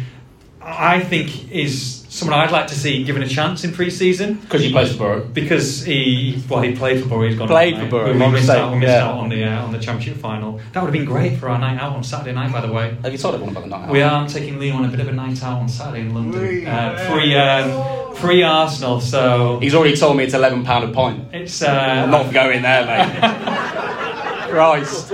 [0.70, 4.72] I think is someone I'd like to see given a chance in pre-season Because he
[4.72, 5.24] plays for Borough.
[5.24, 7.28] because he well he played for Borough.
[7.30, 7.92] He's gone Played on, for right?
[7.92, 8.74] Borough, We my missed out.
[8.74, 9.06] We missed yeah.
[9.08, 10.60] out on the uh, on the Championship final.
[10.74, 12.52] That would have been great for our night out on Saturday night.
[12.52, 12.98] By the way.
[13.04, 13.92] Have you told everyone about the night out?
[13.92, 16.68] We are taking Liam on a bit of a night out on Saturday in London.
[16.68, 21.34] Uh, free, um, free Arsenal, so He's already told me it's eleven pound a pint.
[21.34, 21.62] it's.
[21.62, 23.22] Uh, I'm not going there, mate.
[24.50, 25.12] Christ,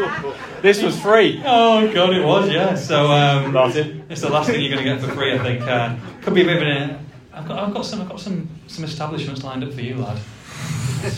[0.64, 1.42] this was free.
[1.46, 2.74] Oh god, it was yeah.
[2.74, 3.56] So um,
[4.10, 5.62] it's the last thing you're going to get for free, I think.
[5.62, 7.06] Uh, could be a bit of an.
[7.34, 10.20] I've got, I've got some, I've got some, some establishments lined up for you, lad.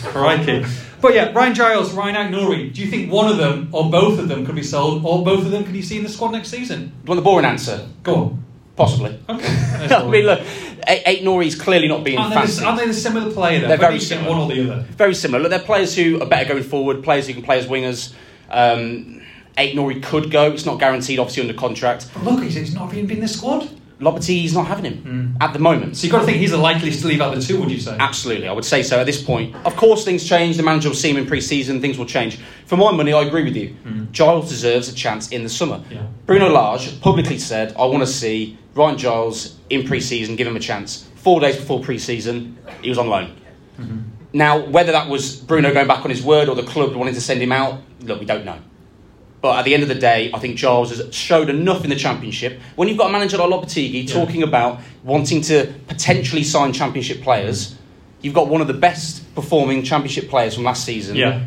[0.04, 0.64] Crikey.
[1.00, 2.72] But yeah, Ryan Giles, Ryan Nouri.
[2.72, 5.44] Do you think one of them or both of them could be sold, or both
[5.44, 6.80] of them could you see in the squad next season?
[6.80, 7.86] Do you want the boring answer?
[8.02, 8.44] Go on.
[8.74, 9.18] Possibly.
[9.28, 9.46] Okay.
[9.94, 10.40] I mean, look,
[10.88, 12.60] eight, Aït-Nouri's clearly not being aren't, they fancy.
[12.60, 13.60] the, aren't they the similar player?
[13.60, 13.68] Then?
[13.68, 14.30] They're very similar.
[14.30, 14.82] one or the other.
[14.82, 15.40] Very similar.
[15.40, 18.12] Look, they're players who are better going forward, players who can play as wingers.
[18.50, 19.22] Um,
[19.56, 20.50] Aït-Nouri could go.
[20.50, 22.08] It's not guaranteed, obviously, under contract.
[22.14, 23.68] But look, he's, he's not even been in the squad.
[23.98, 25.36] Lopetegui's not having him Hmm.
[25.42, 25.96] at the moment.
[25.96, 27.80] So you've got to think he's the likeliest to leave out the two, would you
[27.80, 27.96] say?
[27.98, 29.56] Absolutely, I would say so at this point.
[29.64, 30.58] Of course, things change.
[30.58, 32.38] The manager will see him in pre season, things will change.
[32.66, 33.74] For my money, I agree with you.
[34.12, 35.82] Giles deserves a chance in the summer.
[35.90, 36.02] Yeah.
[36.26, 40.56] Bruno Lage publicly said, I want to see Ryan Giles in pre season, give him
[40.56, 41.08] a chance.
[41.16, 43.34] Four days before pre season, he was on loan.
[43.80, 43.98] Mm-hmm.
[44.34, 47.20] Now, whether that was Bruno going back on his word or the club wanting to
[47.22, 48.58] send him out, look, we don't know.
[49.40, 51.96] But at the end of the day, I think Giles has showed enough in the
[51.96, 52.58] championship.
[52.74, 54.14] When you've got a manager like Lopetegui Yeah.
[54.14, 57.74] talking about wanting to potentially sign championship players,
[58.22, 61.40] you've got one of the best performing championship players from last season Yeah.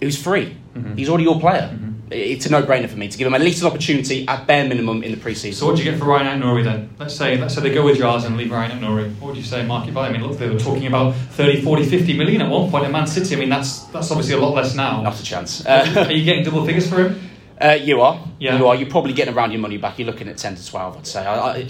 [0.00, 0.56] who's free.
[0.76, 0.98] Mhm.
[0.98, 1.70] He's already your player.
[1.72, 1.89] Mhm.
[2.10, 5.04] It's a no-brainer for me to give him at least an opportunity at bare minimum
[5.04, 5.58] in the pre-season.
[5.58, 6.90] So what do you get for Ryan Nouri then?
[6.98, 9.14] Let's say let's say they go with Jars and leave Ryan Nouri.
[9.20, 10.14] What would you say market value?
[10.14, 12.90] I mean, look, they were talking about 30, 40, 50 million at one point at
[12.90, 13.36] Man City.
[13.36, 15.02] I mean, that's that's obviously a lot less now.
[15.02, 15.64] Not a chance.
[15.66, 17.20] Are Uh, you getting double figures for him?
[17.62, 18.18] uh, you are.
[18.40, 18.58] Yeah.
[18.58, 18.74] You are.
[18.74, 19.98] You're probably getting around your money back.
[19.98, 21.24] You're looking at 10 to 12, I'd say.
[21.24, 21.68] I, I,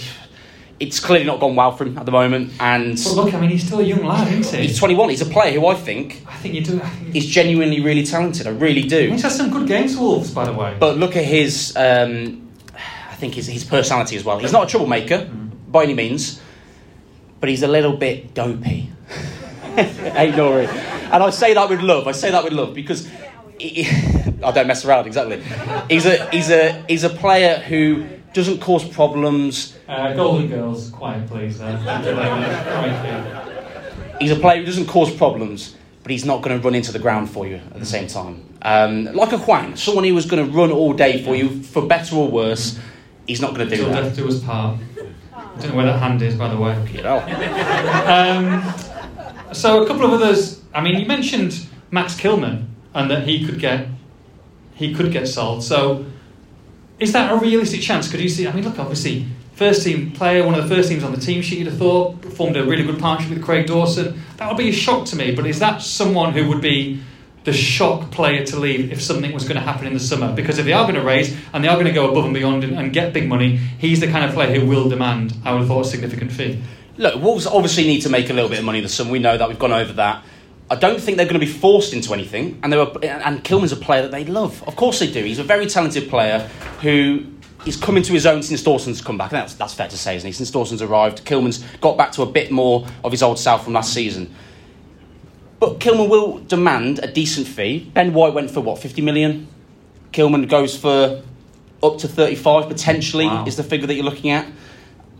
[0.81, 2.53] it's clearly not gone well for him at the moment.
[2.59, 4.66] And But look, I mean, he's still a young lad, isn't he?
[4.66, 5.11] he's 21.
[5.11, 6.78] He's a player who I think I think you do.
[6.78, 8.47] Think is genuinely really talented.
[8.47, 9.11] I really do.
[9.11, 10.74] He's had some good games for Wolves, by the way.
[10.81, 14.39] But look at his, um, I think his, his personality as well.
[14.39, 15.31] He's not a troublemaker
[15.68, 16.41] by any means,
[17.41, 18.91] but he's a little bit dopey.
[19.76, 20.66] Aït-Nouri.
[21.12, 22.07] And I say that with love.
[22.09, 23.07] I say that with love because
[23.59, 23.87] he,
[24.43, 25.07] I don't mess around.
[25.07, 25.43] Exactly.
[25.89, 29.76] He's a he's a he's a player who doesn't cause problems.
[29.89, 31.59] Uh, Golden Girls, quiet please.
[31.59, 31.76] There.
[31.78, 32.64] Thank you very much.
[32.66, 34.16] Thank you.
[34.20, 36.99] He's a player who doesn't cause problems, but he's not going to run into the
[36.99, 38.45] ground for you at the same time.
[38.62, 41.87] Um, like a Hwang, someone who was going to run all day for you, for
[41.87, 42.78] better or worse.
[43.26, 44.03] He's not going to do Till that.
[44.03, 44.78] death do us part.
[45.35, 46.76] I don't know where that hand is, by the way.
[46.93, 47.18] You know.
[48.07, 50.61] Um, so a couple of others.
[50.74, 53.89] I mean, you mentioned Max Kilman and that he could get
[54.74, 55.62] he could get sold.
[55.62, 56.05] So
[57.01, 58.11] is that a realistic chance?
[58.11, 58.47] Could you see?
[58.47, 61.43] I mean, look, obviously, first team player, one of the first teams on the team
[61.43, 61.59] sheet.
[61.59, 64.23] You'd have thought formed a really good partnership with Craig Dawson.
[64.37, 65.35] That would be a shock to me.
[65.35, 67.03] But is that someone who would be
[67.45, 70.35] the shock player to leave if something was going to happen in the summer?
[70.35, 72.35] Because if they are going to raise and they are going to go above and
[72.35, 75.53] beyond and, and get big money, he's the kind of player who will demand, I
[75.53, 76.63] would have thought, a significant fee.
[76.99, 79.11] Look, Wolves obviously need to make a little bit of money this summer.
[79.11, 79.49] We know that.
[79.49, 80.23] We've gone over that.
[80.71, 82.61] I don't think they're going to be forced into anything.
[82.62, 84.62] And they were, and Kilman's a player that they love.
[84.68, 85.25] Of course they do.
[85.25, 86.49] He's a very talented player
[86.81, 87.27] who
[87.66, 89.33] is coming to his own since Dawson's come back.
[89.33, 90.33] And that's, that's fair to say, isn't he?
[90.33, 93.73] Since Dawson's arrived, Kilman's got back to a bit more of his old self from
[93.73, 94.33] last season.
[95.59, 97.91] But Kilman will demand a decent fee.
[97.93, 99.49] Ben White went for what, 50 million?
[100.12, 101.23] Kilman goes for
[101.83, 103.45] up to 35 potentially, Wow.
[103.45, 104.47] is the figure that you're looking at.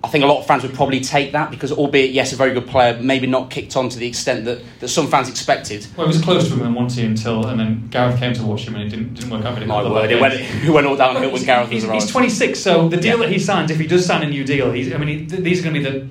[0.03, 2.55] I think a lot of fans would probably take that because, albeit, yes, a very
[2.55, 5.87] good player, maybe not kicked on to the extent that, that some fans expected.
[5.95, 8.43] Well, it was close to him in one team until, and then Gareth came to
[8.43, 9.55] watch him, and it didn't, didn't work out.
[9.57, 9.93] very My well.
[9.93, 12.01] word, it went, it went all downhill when Gareth was he's, around.
[12.01, 13.27] he's 26, so the deal Yeah.
[13.27, 15.43] that he signs, if he does sign a new deal, he's, I mean, he, th-
[15.43, 16.07] these are going to be the,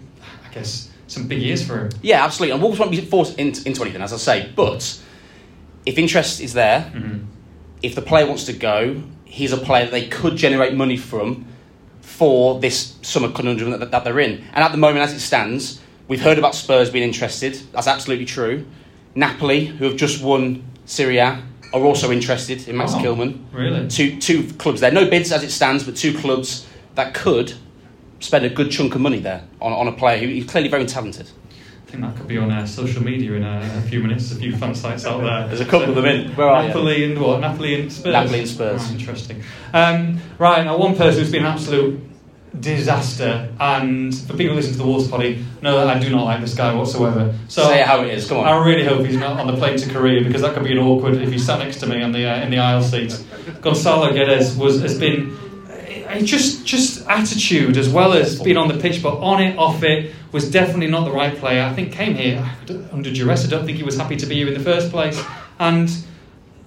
[0.48, 1.90] I guess, some big years for him.
[2.04, 2.54] Yeah, absolutely.
[2.54, 4.52] And Wolves won't be forced into, into anything, as I say.
[4.56, 5.02] But
[5.88, 7.24] if interest is there, Mm-hmm.
[7.82, 11.48] if the player wants to go, he's a player that they could generate money from
[12.10, 14.43] for this summer conundrum that, that they're in.
[14.53, 17.53] And at the moment, as it stands, we've heard about Spurs being interested.
[17.72, 18.66] That's absolutely true.
[19.16, 21.41] Napoli, who have just won Serie A,
[21.72, 23.45] are also interested in Max Oh, Kilman.
[23.53, 23.88] Really?
[23.88, 24.91] Two, two clubs there.
[24.91, 27.53] No bids as it stands, but two clubs that could
[28.20, 30.86] spend a good chunk of money there on, on a player who is clearly very
[30.86, 31.30] talented.
[31.90, 34.32] I think that could be on uh, social media in a, a few minutes.
[34.32, 35.48] A few fun sites out there.
[35.48, 36.36] There's a couple of them in.
[36.36, 36.68] Where are you?
[36.68, 37.40] Napoli and what?
[37.40, 38.14] Napoli and Spurs.
[38.14, 38.82] Napoli and Spurs.
[38.84, 39.42] Oh, interesting.
[39.74, 42.00] Um, right now, one person who's been an absolute
[42.60, 46.42] disaster, and for people listening to the Wolves Poddy, know that I do not like
[46.42, 47.34] this guy whatsoever.
[47.48, 48.28] So Say it how it is.
[48.30, 48.46] Come on.
[48.46, 50.78] I really hope he's not on the plane to Korea because that could be an
[50.78, 53.20] awkward if he sat next to me on the uh, in the aisle seat.
[53.62, 55.36] Gonzalo Guedes was has been
[56.22, 60.14] just just attitude as well as being on the pitch, but on it, off it,
[60.31, 61.64] was definitely not the right player.
[61.64, 62.44] I think came here
[62.91, 63.45] under duress.
[63.45, 65.22] I don't think he was happy to be here in the first place,
[65.60, 65.90] and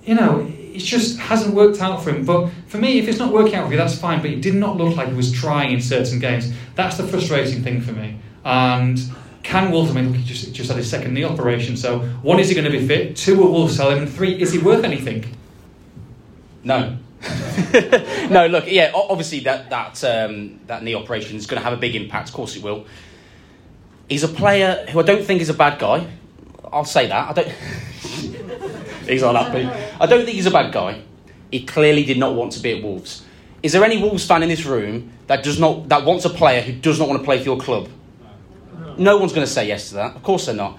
[0.04, 0.50] you know.
[0.72, 2.24] It just hasn't worked out for him.
[2.24, 4.22] But for me, if it's not working out for you, that's fine.
[4.22, 6.50] But he did not look like he was trying in certain games.
[6.76, 8.16] That's the frustrating thing for me.
[8.42, 8.98] And
[9.42, 11.76] can Wolves, I mean, look, he just, just had his second knee operation.
[11.76, 13.16] So, one, is he going to be fit?
[13.16, 13.98] Two, will Wolves sell him?
[13.98, 15.24] And three, is he worth anything?
[16.64, 16.96] No.
[18.30, 21.80] no, look, yeah, obviously that that um, that knee operation is going to have a
[21.80, 22.28] big impact.
[22.28, 22.86] Of course, it will.
[24.08, 26.06] He's a player who I don't think is a bad guy.
[26.72, 27.30] I'll say that.
[27.30, 27.48] I don't.
[29.08, 29.66] he's unhappy.
[30.00, 31.02] I don't think he's a bad guy.
[31.50, 33.24] He clearly did not want to be at Wolves.
[33.62, 36.60] Is there any Wolves fan in this room that does not that wants a player
[36.60, 37.88] who does not want to play for your club?
[38.98, 40.16] No one's going to say yes to that.
[40.16, 40.78] Of course they're not.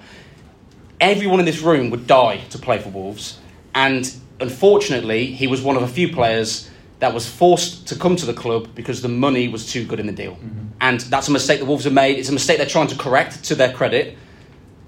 [1.00, 3.38] Everyone in this room would die to play for Wolves,
[3.74, 6.68] and unfortunately, he was one of a few players
[7.00, 10.06] that was forced to come to the club because the money was too good in
[10.06, 10.32] the deal.
[10.32, 10.66] Mm-hmm.
[10.80, 12.18] And that's a mistake the Wolves have made.
[12.18, 14.16] It's a mistake they're trying to correct to their credit.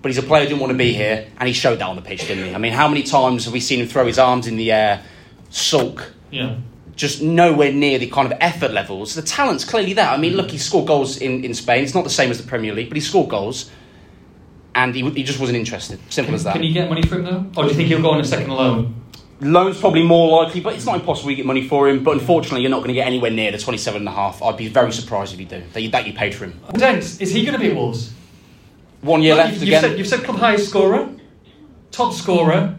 [0.03, 1.97] But he's a player who didn't want to be here, and he showed that on
[1.97, 2.55] the pitch, didn't he?
[2.55, 5.03] I mean, how many times have we seen him throw his arms in the air,
[5.51, 6.57] sulk, Yeah.
[6.95, 9.15] just nowhere near the kind of effort levels.
[9.15, 10.09] The talent's clearly there.
[10.09, 11.83] I mean, look, he scored goals in, in Spain.
[11.83, 13.69] It's not the same as the Premier League, but he scored goals,
[14.77, 15.99] and he, he just wasn't interested.
[16.09, 16.53] Simple as that.
[16.53, 18.25] Can you get money for him though, or do you think he'll go on a
[18.25, 18.96] second loan?
[19.41, 22.03] Loan's probably more likely, but it's not impossible you get money for him.
[22.03, 24.43] But unfortunately, you're not going to get anywhere near the 27 and a half.
[24.43, 25.63] I'd be very surprised if you do.
[25.73, 26.59] That you, that you paid for him.
[26.73, 28.13] Dent, is he going to be Wolves?
[29.03, 29.73] One year left you've, again.
[29.73, 31.11] You've said, you've said club highest scorer,
[31.91, 32.77] top scorer.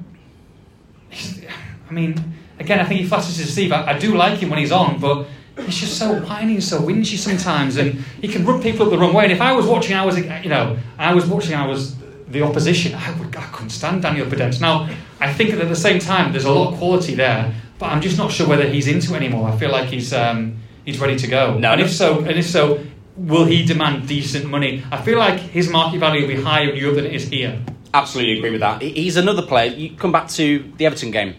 [1.09, 1.41] He's-
[1.89, 2.21] I mean,
[2.59, 3.71] again, I think he flatters his deceive.
[3.71, 5.27] I, I do like him when he's on, but
[5.65, 8.97] he's just so whiny and so whingy sometimes, and he can rub people up the
[8.97, 9.23] wrong way.
[9.23, 11.95] And if I was watching, I was, you know, I was watching, I was
[12.27, 12.93] the opposition.
[12.95, 14.59] I would, I couldn't stand Daniel Podence.
[14.59, 14.89] Now,
[15.19, 18.01] I think that at the same time, there's a lot of quality there, but I'm
[18.01, 19.49] just not sure whether he's into it anymore.
[19.49, 21.57] I feel like he's um, he's ready to go.
[21.57, 22.83] No, and if so, and if so,
[23.15, 24.83] will he demand decent money?
[24.91, 27.61] I feel like his market value will be higher in Europe than it is here.
[27.93, 28.81] Absolutely agree with that.
[28.81, 29.71] He's another player.
[29.71, 31.35] You come back to the Everton game.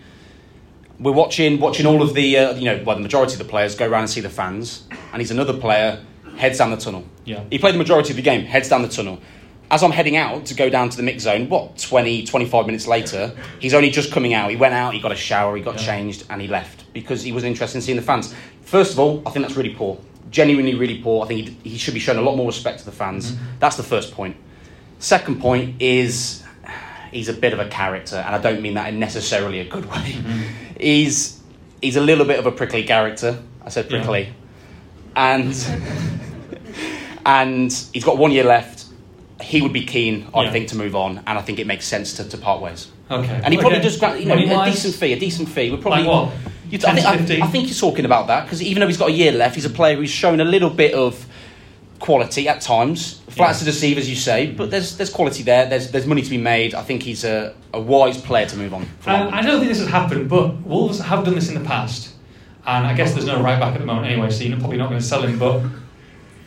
[0.99, 3.75] We're watching watching all of the uh, you know well the majority of the players
[3.75, 6.05] go around and see the fans, and he's another player
[6.39, 7.05] heads down the tunnel.
[7.25, 7.45] Yeah.
[7.51, 9.21] He played the majority of the game, heads down the tunnel.
[9.71, 12.87] As I'm heading out to go down to the mix zone, what 20, 25 minutes
[12.87, 14.49] later, he's only just coming out.
[14.51, 15.87] He went out, he got a shower, he got Yeah.
[15.87, 18.35] changed, and he left because he was interested in seeing the fans.
[18.63, 19.99] First of all, I think that's really poor.
[20.31, 21.23] Genuinely, really poor.
[21.25, 23.33] I think he, he should be shown a lot more respect to the fans.
[23.33, 23.45] Mm-hmm.
[23.61, 24.37] That's the first point.
[25.01, 26.43] Second point is
[27.13, 29.85] he's a bit of a character, and I don't mean that in necessarily a good
[29.85, 30.13] way.
[30.17, 30.43] Mm-hmm.
[30.81, 31.41] He's
[31.83, 33.39] he's a little bit of a prickly character.
[33.65, 33.99] I said Yeah.
[33.99, 34.29] prickly,
[35.15, 35.55] and
[37.27, 38.78] and he's got one year left.
[39.41, 40.51] He would be keen, I Yeah.
[40.53, 42.89] think, to move on, and I think it makes sense to, to part ways.
[43.11, 43.41] Okay.
[43.45, 43.85] And he probably Okay.
[43.89, 45.71] does, gra- you know, a decent fee, a decent fee.
[45.71, 46.31] We're probably Like
[46.81, 49.09] 10 I, think, I, I think you're talking about that because even though he's got
[49.09, 51.25] a year left, he's a player who's shown a little bit of
[52.01, 53.21] quality at times.
[53.31, 53.67] Flats Yeah.
[53.67, 55.67] to deceive, as you say, but there's there's quality there.
[55.67, 56.75] There's there's money to be made.
[56.75, 58.87] I think he's a, a wise player to move on.
[59.07, 62.11] Uh, I don't think this has happened, but Wolves have done this in the past,
[62.67, 64.89] and I guess there's no right back at the moment anyway, so you're probably not
[64.89, 65.39] going to sell him.
[65.39, 65.63] But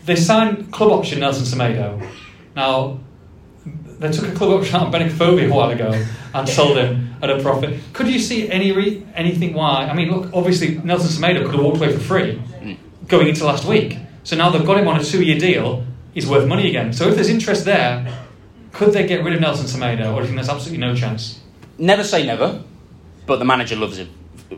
[0.05, 2.05] they signed club option Nelson Semedo.
[2.56, 2.99] Now
[3.99, 5.91] they took a club option on Benik Afobe a while ago
[6.34, 7.80] and sold him at a profit.
[7.94, 9.86] Could you see any re- anything why?
[9.86, 12.41] I mean, look, obviously Nelson Semedo could have walked away for free
[13.07, 13.98] going into last week.
[14.23, 15.86] So now they've got him on a two-year deal.
[16.14, 16.94] He's worth money again.
[16.94, 18.06] So if there's interest there,
[18.72, 21.40] could they get rid of Nelson Semedo, or do you think there's absolutely no chance?
[21.78, 22.64] Never say never,
[23.26, 24.10] but the manager loves him.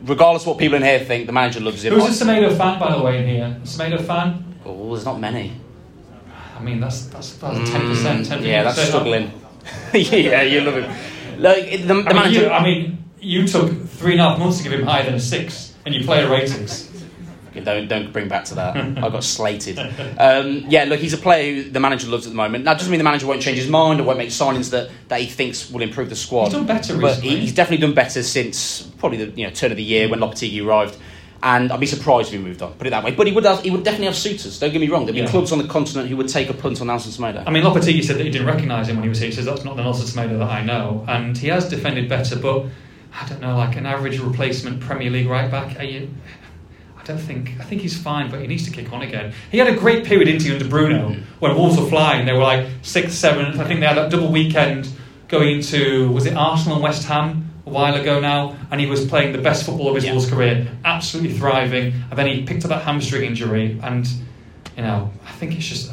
[0.04, 1.94] Regardless of what people in here think, the manager loves him.
[1.94, 3.58] Who's a Semedo fan, by the way, in here?
[3.62, 4.56] A Semedo fan?
[4.66, 5.54] Oh, there's not many.
[6.64, 8.26] I mean, that's that's that's ten percent.
[8.26, 9.34] Ten Mm, yeah, that's struggling.
[9.94, 11.42] yeah, you love him.
[11.42, 12.42] Look, the, the I mean, manager.
[12.44, 15.16] you, I mean, you took three and a half months to give him higher than
[15.16, 16.90] a six, and you player ratings.
[17.54, 18.78] Don't don't bring back to that.
[18.78, 19.78] I got slated.
[20.18, 22.64] Um, yeah, look, he's a player who the manager loves at the moment.
[22.64, 25.20] That doesn't mean the manager won't change his mind or won't make signings that, that
[25.20, 26.46] he thinks will improve the squad.
[26.46, 27.40] He's done better but recently.
[27.42, 30.66] he's definitely done better since probably the you know turn of the year when Lopetegui
[30.66, 30.98] arrived.
[31.46, 32.72] And I'd be surprised if he moved on.
[32.74, 33.12] Put it that way.
[33.12, 34.58] But he would have, he would definitely have suitors.
[34.60, 35.06] Don't get me wrong.
[35.06, 35.28] There'd be Yeah.
[35.28, 37.44] clubs on the continent who would take a punt on Nelson Semedo.
[37.46, 39.28] I mean, Lopetegui said that he didn't recognise him when he was here.
[39.28, 42.38] He says that's not the Nelson Semedo that I know, and he has defended better.
[42.38, 42.68] But
[43.22, 45.78] I don't know, like an average replacement Premier League right back.
[45.80, 46.08] Are you?
[46.98, 47.52] I don't think.
[47.60, 49.34] I think he's fine, but he needs to kick on again.
[49.52, 52.26] He had a great period into under Bruno when Wolves were flying.
[52.26, 53.60] They were like sixth, seventh.
[53.60, 54.88] I think they had that double weekend
[55.28, 59.32] going into was it Arsenal and West Ham while ago now, and he was playing
[59.34, 60.30] the best football of his Yeah.
[60.30, 61.94] Career, absolutely thriving.
[62.10, 64.08] And then he picked up that hamstring injury, and
[64.78, 65.92] you know, I think it's just.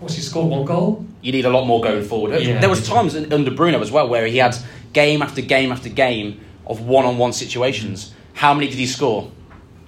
[0.00, 1.04] What's he scored one goal?
[1.20, 2.40] you need a lot more going forward.
[2.40, 2.60] Yeah.
[2.60, 4.56] there was times in- under Bruno as well where he had
[4.92, 8.14] game after game after game of one-on-one situations.
[8.34, 9.28] How many did he score?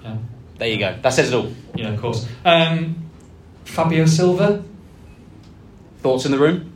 [0.03, 0.17] Yeah.
[0.59, 0.97] There you go.
[1.03, 1.53] That says it all.
[1.77, 2.27] Yeah, of course.
[2.45, 2.97] Um,
[3.65, 4.65] Fabio Silva.
[6.03, 6.70] Thoughts in the room?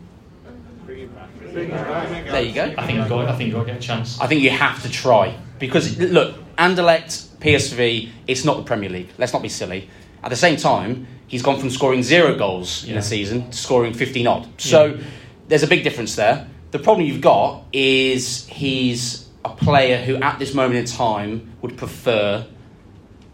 [1.55, 2.75] There you go.
[2.77, 3.29] I think you've got.
[3.29, 4.21] I think to get a chance.
[4.21, 9.11] I think you have to try because look, Anderlecht, PSV, it's not the Premier League.
[9.19, 9.89] Let's not be silly.
[10.23, 13.93] At the same time, he's gone from scoring zero goals in a season to scoring
[13.93, 14.49] 15 odd.
[14.59, 15.03] So Yeah.
[15.49, 16.49] there's a big difference there.
[16.71, 21.77] The problem you've got is he's a player who, at this moment in time, would
[21.77, 22.45] prefer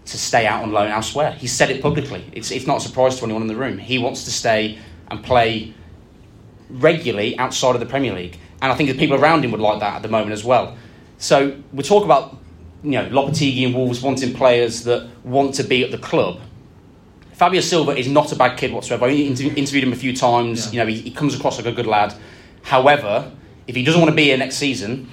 [0.04, 1.32] to stay out on loan elsewhere.
[1.32, 2.24] He said it publicly.
[2.32, 3.78] It's, it's not a surprise to anyone in the room.
[3.78, 4.78] He wants to stay
[5.08, 5.72] and play
[6.70, 8.38] regularly outside of the Premier League.
[8.62, 10.76] And I think the people around him would like that at the moment as well.
[11.18, 12.36] So we talk about
[12.82, 16.40] you know Lopetegui and Wolves wanting players that want to be at the club.
[17.32, 19.06] Fabio Silva is not a bad kid whatsoever.
[19.06, 20.66] I interviewed him a few times.
[20.66, 20.72] Yeah.
[20.72, 22.14] You know, he, he comes across like a good lad.
[22.62, 23.32] However,
[23.66, 25.08] if he doesn't want to be here next season,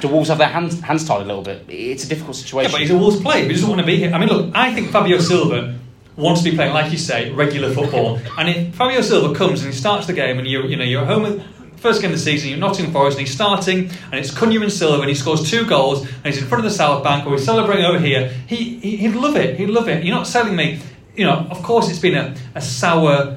[0.00, 1.66] do Wolves have their hands, hands tied a little bit?
[1.68, 2.72] It's a difficult Yeah, situation.
[2.72, 3.42] but he's a Wolves player.
[3.44, 4.12] He doesn't want to be here.
[4.12, 5.78] I mean, look, I think Fabio Silva
[6.16, 8.20] wants to be playing, like you say, regular football.
[8.38, 11.02] And if Fabio Silva comes and he starts the game, and you you know you're
[11.02, 14.14] at home at first game of the season, you're Nottingham Forest, and he's starting, and
[14.14, 16.76] it's Cunha and Silva, and he scores two goals, and he's in front of the
[16.76, 18.28] South Bank, or he's celebrating over here.
[18.46, 19.58] He, he he'd love it.
[19.58, 20.04] He'd love it.
[20.04, 20.80] You're not selling me.
[21.16, 23.36] You know, of course, it's been a, a sour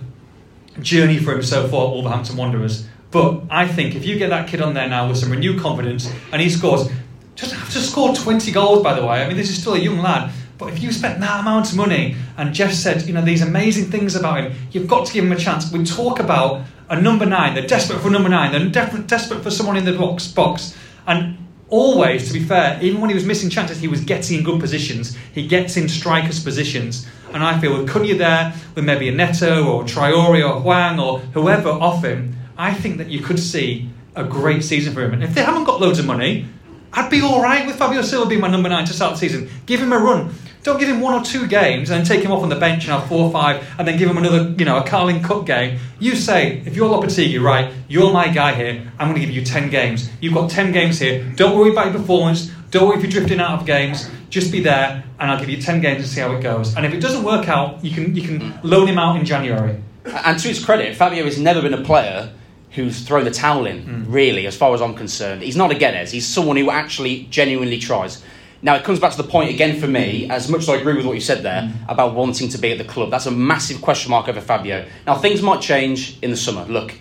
[0.81, 2.87] journey for him so far at Wolverhampton Wanderers.
[3.11, 6.11] But I think if you get that kid on there now with some renewed confidence
[6.31, 6.89] and he scores,
[7.35, 9.23] just have to score 20 goals, by the way.
[9.23, 10.31] I mean, this is still a young lad.
[10.57, 13.91] But if you spent that amount of money and Jeff said, you know, these amazing
[13.91, 15.71] things about him, you've got to give him a chance.
[15.71, 17.55] We talk about a number nine.
[17.55, 18.51] They're desperate for number nine.
[18.51, 20.27] They're def- desperate for someone in the box.
[20.27, 20.77] box.
[21.07, 21.37] And
[21.69, 24.59] always, to be fair, even when he was missing chances, he was getting in good
[24.59, 25.17] positions.
[25.33, 27.07] He gets in strikers' positions.
[27.33, 31.19] And I feel with Cunha there, with maybe a Neto or Traore or Hwang or
[31.19, 35.13] whoever off him, I think that you could see a great season for him.
[35.13, 36.47] And if they haven't got loads of money,
[36.93, 39.49] I'd be all right with Fabio Silva being my number nine to start the season.
[39.65, 40.33] Give him a run.
[40.65, 42.85] Don't give him one or two games and then take him off on the bench
[42.85, 45.45] and have four or five and then give him another, you know, a Carling Cup
[45.45, 45.77] game.
[45.99, 49.45] You say, if you're Lopetegui, right, you're my guy here, I'm going to give you
[49.45, 50.09] 10 games.
[50.21, 51.23] You've got 10 games here.
[51.35, 52.51] Don't worry about your performance.
[52.71, 54.09] Don't worry if you're drifting out of games.
[54.31, 56.75] Just be there and I'll give you 10 games and see how it goes.
[56.75, 59.79] And if it doesn't work out, you can, you can loan him out in January.
[60.03, 62.33] And to his credit, Fabio has never been a player
[62.71, 64.11] who's thrown the towel in, hmm.
[64.11, 65.43] really, as far as I'm concerned.
[65.43, 68.23] He's not a Guedes, he's someone who actually genuinely tries.
[68.65, 70.95] Now, it comes back to the point again for me, as much as I agree
[70.95, 73.11] with what you said there about wanting to be at the club.
[73.11, 74.87] That's a massive question mark over Fabio.
[75.05, 76.65] Now, things might change in the summer.
[76.65, 76.95] Look,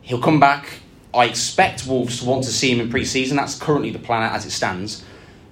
[0.00, 0.80] he'll come back.
[1.12, 3.36] I expect Wolves to want to see him in pre season.
[3.36, 5.04] That's currently the plan as it stands.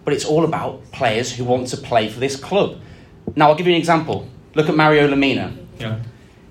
[0.06, 2.80] But it's all about players who want to play for this club.
[3.36, 4.26] Now, I'll give you an example.
[4.54, 5.54] Look at Mario Lemina.
[5.78, 6.00] Yeah.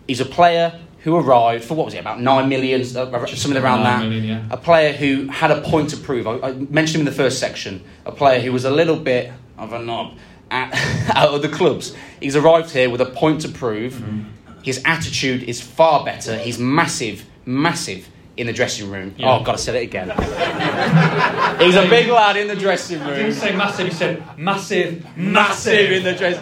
[0.08, 3.84] He's a player who arrived for what was it about nine million, uh, something around
[3.84, 4.02] that.
[4.02, 4.44] Million, yeah.
[4.52, 6.28] A player who had a point to prove.
[6.28, 7.82] I, I mentioned him in the first section.
[8.06, 10.18] A player who was a little bit of a knob
[10.52, 10.74] at,
[11.16, 11.96] out of the clubs.
[12.20, 13.94] He's arrived here with a point to prove.
[13.94, 14.60] Mm-hmm.
[14.64, 16.38] His attitude is far better.
[16.38, 19.16] He's massive, massive in the dressing room.
[19.18, 19.34] Yeah.
[19.40, 20.10] Oh God, I said it again.
[21.62, 23.16] He's a big lad in the dressing He room.
[23.16, 26.38] didn't say massive, he said massive, Massive in the dress.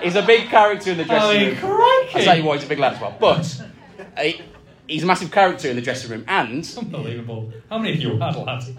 [0.00, 1.56] He's a big character in the dressing I room.
[1.56, 2.18] crikey.
[2.18, 3.16] I'll tell you why he's a big lad as well.
[3.18, 3.62] But
[4.86, 7.52] he's a massive character in the dressing room and Unbelievable.
[7.70, 8.70] How many of you had lads?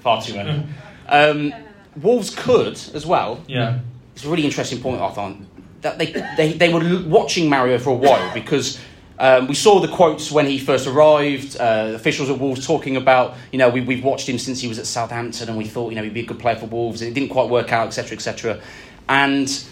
[0.00, 0.62] far too many.
[1.08, 1.52] Um,
[2.00, 3.42] Wolves could as well.
[3.48, 3.80] Yeah.
[4.14, 5.34] It's a really interesting point, Arthur.
[5.82, 8.78] That they, they, they were watching Mario for a while because
[9.18, 11.56] um, we saw the quotes when he first arrived.
[11.58, 14.78] Uh, officials at Wolves talking about, you know, we, we've watched him since he was
[14.78, 17.02] at Southampton and we thought, you know, he'd be a good player for Wolves.
[17.02, 18.60] It didn't quite work out, etc., etc.
[19.08, 19.64] And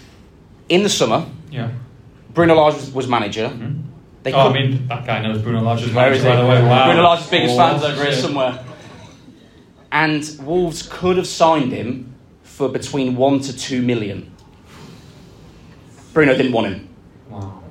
[0.68, 1.70] in the summer, Yeah.
[2.32, 3.48] Bruno Lage was, was manager.
[4.24, 6.28] They oh, I mean, that guy knows Bruno Lage's Where is he?
[6.28, 6.62] by the way.
[6.62, 6.86] Wow.
[6.86, 8.64] Bruno Lage's biggest Oh, fans over here somewhere.
[9.92, 14.34] And Wolves could have signed him for between one to two million.
[16.14, 16.88] Bruno didn't want him.
[17.28, 17.62] Wow.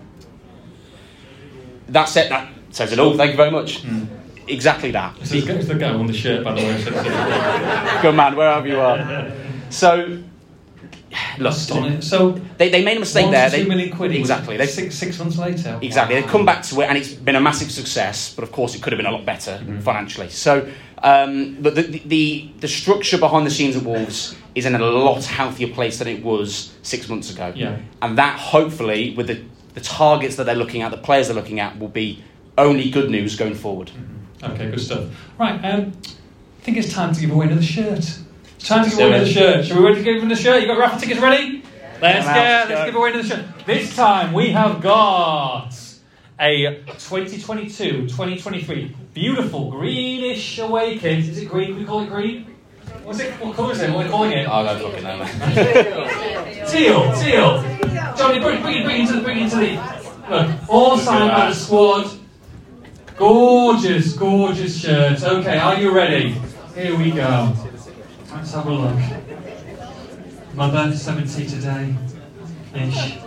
[1.88, 2.30] That's it.
[2.30, 3.18] That says it all.
[3.18, 3.82] Thank you very much.
[3.82, 4.06] Hmm.
[4.48, 5.16] Exactly that.
[5.22, 8.02] It's the guy who won the shirt, by the way.
[8.02, 9.32] Good man, wherever you are.
[9.70, 10.22] So,
[11.38, 12.04] look, it.
[12.04, 13.50] So, they, they made a mistake there.
[13.50, 14.12] to two They- million quid.
[14.14, 14.58] Exactly.
[14.58, 15.80] They, Six, six months later.
[15.82, 16.16] Exactly.
[16.20, 18.34] They've come back to it, and it's been a massive success.
[18.34, 20.30] But of course, it could have been a lot better financially.
[20.30, 20.70] So,
[21.04, 25.24] um, but the, the the structure behind the scenes at Wolves is in a lot
[25.26, 27.52] healthier place than it was six months ago.
[27.56, 27.80] Yeah.
[28.02, 31.60] And that hopefully, with the the targets that they're looking at, the players they're looking
[31.60, 32.24] at, will be
[32.58, 33.92] only good news going forward.
[34.44, 35.06] Okay, good stuff.
[35.40, 38.20] Right, um, I think it's time to give away another shirt.
[38.64, 39.66] Time to give away the shirt.
[39.66, 40.62] Should we ready to give another shirt?
[40.62, 41.64] You got raffle tickets ready?
[42.02, 42.32] Let's go.
[42.34, 42.86] Let's go.
[42.86, 43.46] give away another shirt.
[43.66, 45.70] This time we have got
[46.40, 51.20] a 2022-2023 beautiful greenish away kit.
[51.20, 51.78] Is it green?
[51.78, 52.48] We call it green.
[53.04, 53.32] What's it?
[53.34, 53.92] What colour is it?
[53.92, 54.48] What are we calling it?
[54.48, 55.18] I don't fucking know.
[55.18, 55.30] man.
[56.70, 57.62] Teal, teal.
[58.16, 59.76] Johnny, bring, bring, it- bring it into the, bring it into the.
[60.30, 62.10] Look, all signed by the squad.
[63.18, 65.22] Gorgeous, gorgeous shirt.
[65.22, 66.36] Okay, are you ready?
[66.76, 67.54] Here we go.
[68.36, 68.98] Let's have a look.
[70.54, 71.96] Mother, 70 today.
[72.76, 73.18] Ish.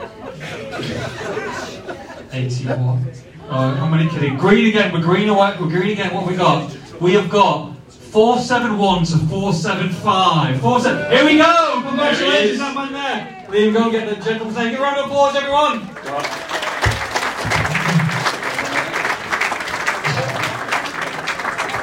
[2.33, 3.07] 81.
[3.49, 4.37] Oh, how many kidding?
[4.37, 4.93] Green again.
[4.93, 5.57] We're green away.
[5.61, 6.13] We're green again.
[6.13, 7.01] What have we got?
[7.01, 10.61] We have got 471 to 475.
[10.61, 11.11] 47.
[11.13, 11.83] Here we go.
[11.87, 13.47] Congratulations, that man there.
[13.49, 14.71] Liam, go and get the gentleman.
[14.71, 15.81] Give a round of applause, everyone.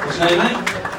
[0.04, 0.56] What's your name, mate?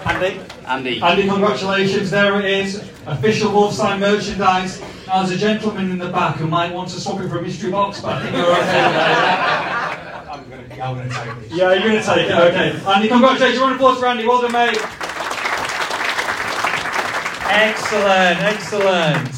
[0.08, 0.55] Andy.
[0.68, 1.02] Andy.
[1.02, 2.10] Andy, congratulations.
[2.12, 2.84] There it is.
[3.06, 4.82] Official Wolves sign merchandise.
[5.08, 7.42] Now, there's a gentleman in the back who might want to swap it for a
[7.42, 8.86] mystery box, but I think you're okay.
[10.32, 11.58] I'm going to I'm gonna take this.
[11.58, 12.36] Yeah, you're going to take it.
[12.36, 12.92] Okay.
[12.92, 13.60] Andy, congratulations.
[13.60, 14.28] Round of applause for Andy.
[14.28, 14.78] Well done, mate.
[17.48, 19.30] Excellent, excellent.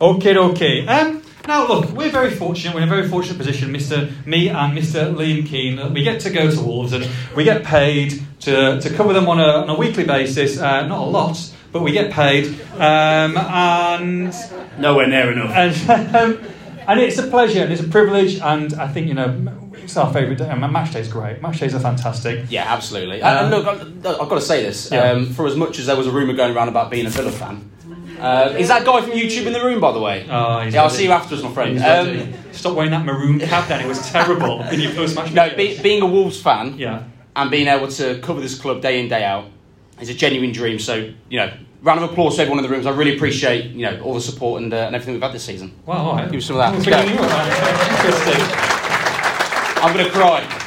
[0.00, 0.86] Okay, okay.
[0.86, 2.74] Um, now, look, we're very fortunate.
[2.74, 4.10] We're in a very fortunate position, Mr.
[4.26, 5.14] Me and Mr.
[5.14, 5.76] Liam Keen.
[5.76, 9.28] that We get to go to Wolves and we get paid to, to cover them
[9.28, 10.58] on a, on a weekly basis.
[10.58, 11.38] Uh, not a lot,
[11.72, 12.46] but we get paid.
[12.74, 14.34] Um, and
[14.78, 15.50] Nowhere near enough.
[15.88, 16.44] and, um,
[16.88, 18.38] and it's a pleasure and it's a privilege.
[18.40, 20.48] And I think you know it's our favourite day.
[20.48, 21.40] And match day's great.
[21.42, 22.46] Match days are fantastic.
[22.50, 23.22] Yeah, absolutely.
[23.22, 24.90] Um, and look, I- I've got to say this.
[24.90, 25.10] Yeah.
[25.12, 27.30] Um, for as much as there was a rumour going around about being a Villa
[27.32, 27.70] fan,
[28.20, 30.26] uh, is that guy from YouTube in the room, by the way?
[30.28, 31.78] Oh, yeah, I'll see you afterwards, my friend.
[31.78, 32.34] Um.
[32.56, 33.68] Stop wearing that maroon cap.
[33.68, 35.32] Then it was terrible in your post match.
[35.32, 37.04] no, be, being a Wolves fan yeah.
[37.36, 39.44] and being able to cover this club day in day out
[40.00, 40.78] is a genuine dream.
[40.78, 41.52] So you know,
[41.82, 42.86] round of applause to everyone in the rooms.
[42.86, 45.44] I really appreciate you know all the support and, uh, and everything we've had this
[45.44, 45.74] season.
[45.84, 45.96] Wow.
[45.96, 46.24] All right.
[46.24, 46.72] Give me some of that.
[46.74, 48.06] Let's Let's go.
[48.08, 48.76] Interesting.
[49.82, 50.65] I'm going to cry.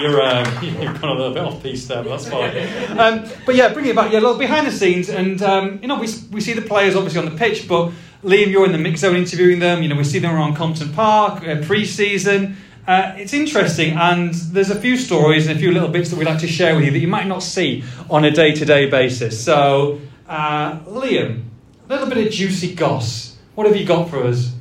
[0.00, 2.98] You're, um, a little bit off piece there, but that's fine.
[2.98, 4.12] Um, but yeah, bring it back.
[4.12, 7.20] Yeah, look behind the scenes, and um, you know we, we see the players obviously
[7.20, 7.92] on the pitch, but
[8.24, 9.82] Liam, you're in the mix zone interviewing them.
[9.82, 12.56] You know we see them around Compton Park uh, pre-season.
[12.86, 16.26] Uh, it's interesting, and there's a few stories and a few little bits that we'd
[16.26, 19.44] like to share with you that you might not see on a day-to-day basis.
[19.44, 21.44] So, uh, Liam,
[21.88, 23.36] a little bit of juicy goss.
[23.54, 24.52] What have you got for us?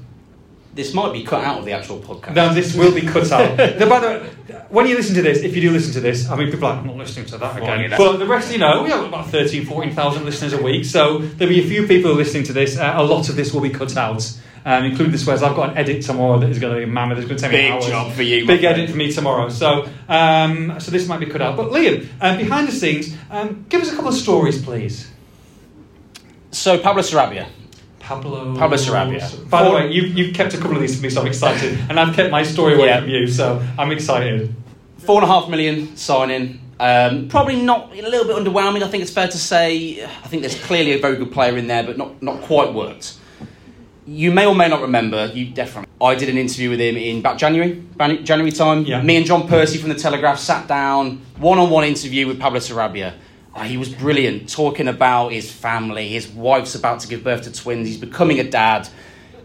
[0.74, 2.36] This might be cut out of the actual podcast.
[2.36, 3.58] No, this will be cut out.
[3.80, 4.30] Now, by the way,
[4.72, 6.72] when you listen to this, if you do listen to this, I mean, people are
[6.74, 7.90] like, I'm not listening to that again.
[7.90, 11.18] Fucking But the rest, you know, we have about 13, 14,000 listeners a week, so
[11.20, 12.78] there'll be a few people listening to this.
[12.78, 14.24] Uh, a lot of this will be cut out,
[14.66, 15.44] um, including the swears.
[15.44, 17.18] I've got an edit tomorrow that is going to be mammoth.
[17.20, 19.50] It's going to take me Big job for you, Big edit for me tomorrow.
[19.50, 21.58] So, um, so this might be cut out.
[21.58, 25.10] But Liam, uh, behind the scenes, um, give us a couple of stories, please.
[26.52, 27.48] So Pablo Sarabia.
[28.00, 28.58] Pablo.
[28.58, 29.50] Pablo Sarabia.
[29.50, 31.78] By the way, you've, you've kept a couple of these for me, so I'm excited.
[31.90, 33.00] and I've kept my story away Yeah.
[33.02, 34.54] from you, so I'm excited.
[35.06, 36.62] Four and a half million signing.
[36.80, 38.82] Um, probably not a little bit underwhelming.
[38.82, 40.04] I think it's fair to say.
[40.04, 43.18] I think there's clearly a very good player in there, but not not quite worked.
[44.08, 45.28] You may or may not remember.
[45.28, 45.92] You definitely.
[46.02, 47.84] I did an interview with him in about January,
[48.24, 48.84] January time.
[48.86, 49.04] Yeah.
[49.04, 53.14] Me and John Percy from the Telegraph sat down, one-on-one interview with Pablo Sarabia.
[53.56, 56.08] Oh, he was brilliant, talking about his family.
[56.08, 57.88] His wife's about to give birth to twins.
[57.88, 58.90] He's becoming a dad.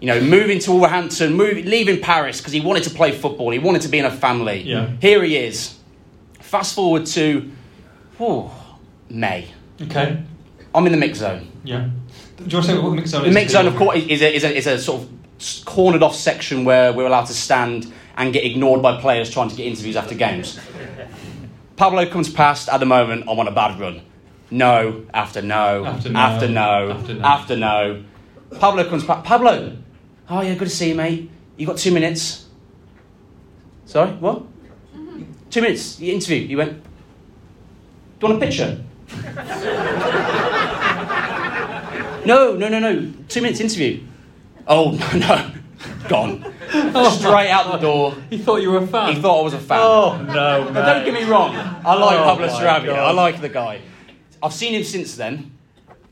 [0.00, 3.50] You know, moving to Wolverhampton, moving, leaving Paris because he wanted to play football.
[3.50, 4.62] He wanted to be in a family.
[4.62, 4.90] Yeah.
[5.00, 5.76] Here he is.
[6.40, 7.50] Fast forward to
[8.18, 8.50] whew,
[9.08, 9.48] May.
[9.80, 10.22] Okay.
[10.74, 11.50] I'm in the mix zone.
[11.64, 11.88] Yeah.
[12.36, 13.28] Do you want to say what the mix zone is?
[13.28, 16.14] The mix zone, of course, is a, is a, is a sort of cornered off
[16.14, 19.96] section where we're allowed to stand and get ignored by players trying to get interviews
[19.96, 20.58] after games.
[21.76, 22.68] Pablo comes past.
[22.68, 24.02] At the moment, I'm on a bad run.
[24.50, 27.24] No, after no, After no, after no, after no.
[27.24, 28.04] after no.
[28.58, 29.24] Pablo comes past.
[29.24, 29.76] Pablo,
[30.28, 31.30] oh yeah, good to see you, mate.
[31.56, 32.46] You got two minutes.
[33.86, 34.42] Sorry, what?
[35.50, 36.00] Two minutes.
[36.00, 36.38] You interview.
[36.46, 36.82] You went.
[36.82, 38.82] Do you want a picture?
[42.26, 43.12] no, no, no, no.
[43.28, 44.02] Two minutes interview.
[44.66, 45.50] Oh no, no,
[46.08, 46.52] gone.
[46.72, 47.16] Oh.
[47.16, 48.14] Straight out the door.
[48.28, 49.14] He thought you were a fan.
[49.14, 49.78] He thought I was a fan.
[49.80, 51.54] Oh no, don't get me wrong.
[51.54, 52.94] I like Oh, Pablo Sarabia.
[52.96, 53.80] I like the guy.
[54.42, 55.52] I've seen him since then.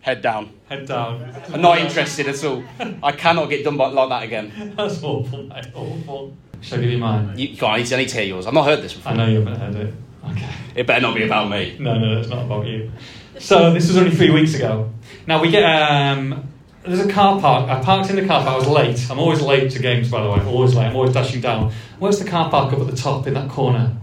[0.05, 0.51] Head down.
[0.69, 1.35] Head down.
[1.51, 2.63] I'm not interested at all.
[3.03, 4.75] I cannot get done by, like that again.
[4.77, 5.65] That's awful, mate.
[5.75, 6.37] Awful.
[6.61, 7.39] Shall I give you mine?
[7.39, 8.47] You, come on, I need, to, I need to hear yours.
[8.47, 9.13] I've not heard this before.
[9.13, 9.95] I know you haven't heard it.
[10.31, 10.51] Okay.
[10.75, 11.79] It better not be about me.
[11.81, 12.93] No, no, it's not about you.
[13.39, 14.93] So this was only three weeks ago.
[15.27, 16.51] Now we get um,
[16.85, 17.71] there's a car park.
[17.71, 18.57] I parked in the car park.
[18.57, 19.11] I was late.
[19.11, 20.37] I'm always late to games, by the way.
[20.39, 20.89] I'm Always late.
[20.89, 21.73] I'm always dashing down.
[21.99, 23.97] Where's the car park up at the top in that corner?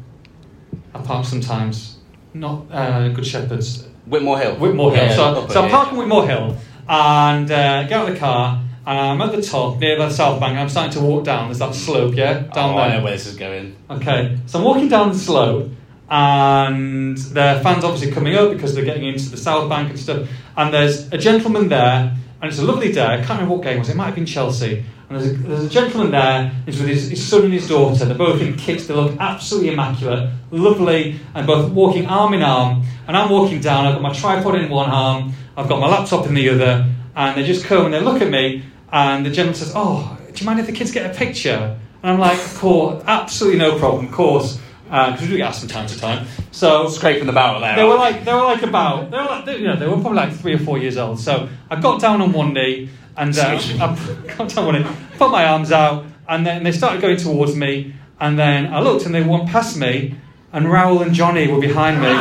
[0.95, 1.99] I park sometimes.
[2.33, 3.87] Not uh, Good Shepherds.
[4.11, 4.55] Whitmore Hill.
[4.55, 5.05] Whitmore Hill.
[5.05, 5.77] Yeah, so up so I'm here.
[5.77, 6.57] parking Whitmore Hill
[6.89, 8.61] and uh, get out of the car.
[8.85, 10.57] And I'm at the top near the south bank.
[10.57, 11.47] I'm starting to walk down.
[11.47, 12.85] There's that slope, yeah, down oh, there.
[12.85, 13.75] I know where this is going.
[13.89, 15.69] Okay, so I'm walking down the slope,
[16.09, 19.99] and there are fans obviously coming up because they're getting into the South Bank and
[19.99, 20.27] stuff.
[20.57, 23.05] And there's a gentleman there, and it's a lovely day.
[23.05, 23.89] I can't remember what game it was.
[23.89, 24.83] It might have been Chelsea.
[25.09, 26.51] And there's a, there's a gentleman there.
[26.65, 28.05] He's with his, his son and his daughter.
[28.05, 28.87] They're both in kits.
[28.87, 32.83] They look absolutely immaculate, lovely, and both walking arm in arm.
[33.07, 33.85] And I'm walking down.
[33.85, 35.33] I've got my tripod in one arm.
[35.55, 36.89] I've got my laptop in the other.
[37.15, 38.63] And they just come and they look at me.
[38.91, 42.11] And the gentleman says, "Oh, do you mind if the kids get a picture?" And
[42.11, 44.59] I'm like, "Of course, absolutely no problem, of course."
[44.91, 46.27] Uh, because we asked from time to time.
[46.51, 47.77] So scraping the barrel there.
[47.77, 49.93] They were like they were like about they were like they, you know they were
[49.93, 51.17] probably like three or four years old.
[51.17, 54.87] So I got down on one knee and uh, I got down on one knee,
[55.17, 57.93] put my arms out, and then they started going towards me.
[58.19, 60.17] And then I looked and they went past me,
[60.51, 62.09] and Raoul and Johnny were behind me.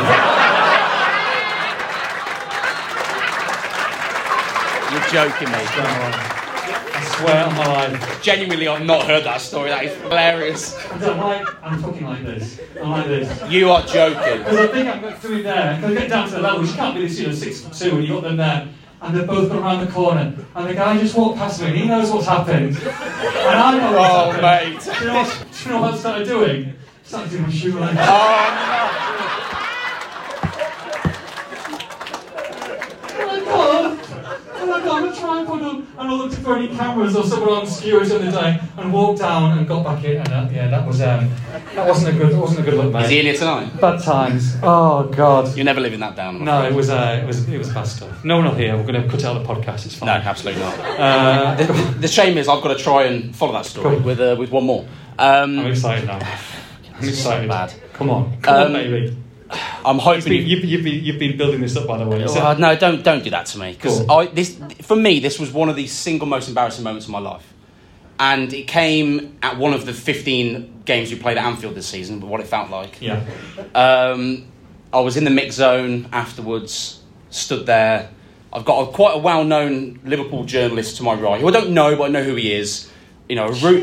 [4.91, 5.57] You're joking me.
[5.57, 6.50] Um,
[7.21, 8.21] I swear on my life.
[8.23, 9.69] Genuinely, I've not heard that story.
[9.69, 10.75] That is hilarious.
[10.91, 12.59] I'm like, I'm fucking like this.
[12.81, 13.51] I'm like this.
[13.51, 14.39] You are joking.
[14.39, 15.75] Because I think I'm through there.
[15.75, 17.73] Because I get down to the level, you can't be this, you know, six foot
[17.73, 18.67] two, and you got them there.
[19.03, 20.33] And they've both gone around the corner.
[20.55, 22.75] And the guy just walked past me, and he knows what's happened.
[22.77, 24.73] And I know what's Oh, happened.
[24.73, 24.83] mate.
[24.83, 26.73] Do you know what, do you know what I started doing?
[27.03, 27.97] Started doing my shoelace.
[33.13, 33.99] Oh my god!
[34.55, 34.81] Oh my
[35.49, 38.59] I'm to put I looked for any cameras or someone on skewers in the day
[38.77, 40.17] and walked down and got back in.
[40.17, 41.29] And uh, yeah, that was um,
[41.75, 43.03] that wasn't a good, that wasn't a good look, mate.
[43.05, 43.79] Is he in here tonight?
[43.79, 44.55] Bad times.
[44.63, 45.55] Oh god.
[45.55, 46.37] You're never living that down.
[46.37, 46.73] I'm No, afraid.
[46.73, 48.23] it was uh, it was it was bad stuff.
[48.25, 48.75] No one will hear.
[48.77, 49.85] We're going to cut out the podcast.
[49.85, 50.07] It's fine.
[50.07, 50.79] No, absolutely not.
[50.79, 54.35] Uh, The, the shame is I've got to try and follow that story with uh,
[54.37, 54.85] with one more.
[55.19, 56.19] I'm Um, excited now.
[56.99, 57.49] I'm excited.
[57.49, 57.73] bad.
[57.93, 59.17] Come on, come Um, on, baby.
[59.85, 60.23] I'm hoping.
[60.23, 62.23] been, you've, you've, been, you've been building this up, by the way.
[62.25, 65.51] Oh, no, don't don't do that to me because I this for me this was
[65.51, 67.45] one of the single most embarrassing moments of my life,
[68.19, 72.21] and it came at one of the 15 games we played at Anfield this season.
[72.21, 73.01] What it felt like.
[73.01, 73.25] yeah.
[73.75, 74.45] Um,
[74.93, 78.09] I was in the mix zone afterwards, stood there.
[78.53, 81.95] I've got a, quite a well-known Liverpool journalist to my right, who I don't know,
[81.95, 82.91] but I know who he is.
[83.29, 83.79] You know, a ru-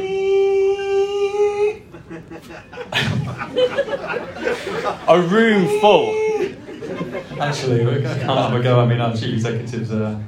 [5.08, 6.14] a room full.
[7.40, 8.80] Actually, I can't have a go.
[8.80, 10.18] I mean, our chief executives uh,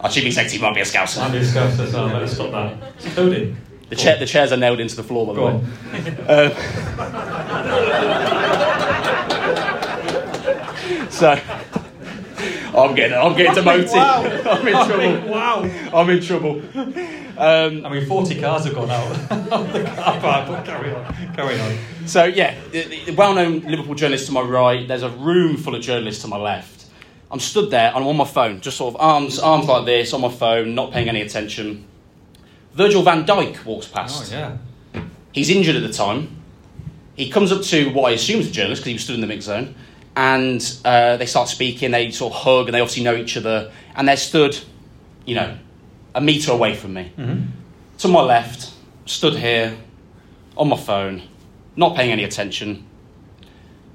[0.00, 1.22] Our chief executive might be a scouser.
[1.22, 2.92] Andy Scouse so let's stop that.
[2.98, 3.56] It's Cody.
[3.88, 5.52] The, chair, the chairs are nailed into the floor, by the Go way.
[6.28, 6.52] on.
[11.10, 11.34] So,
[12.74, 13.90] I'm getting, I'm getting demoted.
[13.90, 14.22] Wow.
[14.46, 15.30] I'm in trouble.
[15.30, 15.70] Wow.
[15.92, 16.62] I'm in trouble.
[17.38, 19.10] Um, I mean, 40 cars have gone out
[19.52, 21.34] of the car park, but carry on.
[21.34, 21.78] Carry on.
[22.06, 24.86] So yeah, the, the well-known Liverpool journalist to my right.
[24.86, 26.86] There's a room full of journalists to my left.
[27.30, 30.12] I'm stood there and I'm on my phone, just sort of arms, arms like this
[30.12, 31.86] on my phone, not paying any attention.
[32.74, 34.32] Virgil van Dijk walks past.
[34.32, 34.36] Oh,
[34.94, 35.02] yeah.
[35.32, 36.36] He's injured at the time.
[37.16, 39.20] He comes up to what I assume is a journalist because he was stood in
[39.22, 39.74] the mix zone,
[40.16, 41.90] and uh, they start speaking.
[41.90, 44.58] They sort of hug, and they obviously know each other, and they're stood,
[45.24, 45.56] you know,
[46.14, 47.12] a meter away from me.
[47.98, 48.72] To my left,
[49.06, 49.76] stood here,
[50.56, 51.22] on my phone,
[51.76, 52.86] not paying any attention.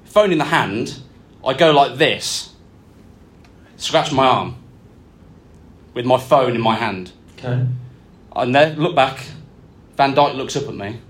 [0.04, 1.00] Phone in the hand,
[1.44, 2.54] I go like this,
[3.76, 4.56] scratch my arm,
[5.94, 7.12] with my phone in my hand.
[7.36, 7.66] Okay.
[8.34, 9.24] And then look back.
[9.96, 11.00] Van Dijk looks up at me.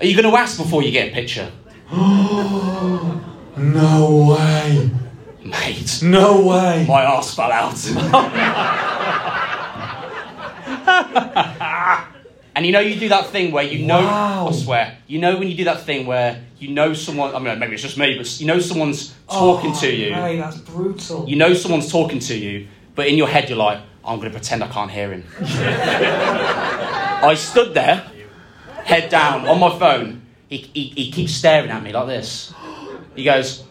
[0.00, 1.50] Are you going to ask before you get a picture,
[3.56, 4.90] No way.
[5.42, 6.00] mate?
[6.02, 6.84] No way.
[6.86, 7.86] My arse fell out.
[12.54, 14.00] and you know, you do that thing where you know.
[14.00, 14.48] Wow.
[14.48, 17.34] I swear, you know when you do that thing where you know someone.
[17.34, 20.12] I mean, maybe it's just me, but you know someone's talking to oh, you.
[20.12, 21.26] Hey, that's brutal.
[21.26, 24.38] You know someone's talking to you, but in your head you're like, I'm going to
[24.38, 25.24] pretend I can't hear him.
[25.40, 28.06] I stood there,
[28.84, 30.22] head down, on my phone.
[30.48, 32.52] He, he, he keeps staring at me like this.
[33.16, 33.64] He goes,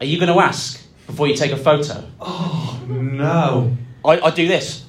[0.00, 2.02] Are you going to ask before you take a photo?
[2.20, 3.76] Oh, no.
[4.04, 4.84] I, I do this.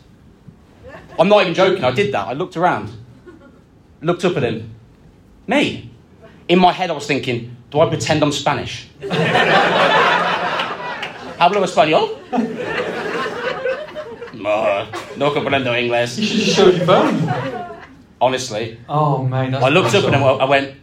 [1.20, 2.28] I'm not even joking, I did that.
[2.28, 2.90] I looked around,
[4.02, 4.74] looked up at him.
[5.46, 5.90] Me.
[6.48, 8.88] In my head, I was thinking, Do I pretend I'm Spanish?
[11.40, 12.18] Hablo español?
[14.34, 14.88] No,
[15.18, 16.18] no comprendo inglés.
[16.18, 17.30] You should just show your phone.
[18.20, 19.54] Honestly, Oh, man.
[19.56, 20.24] I looked up at him.
[20.24, 20.76] I went.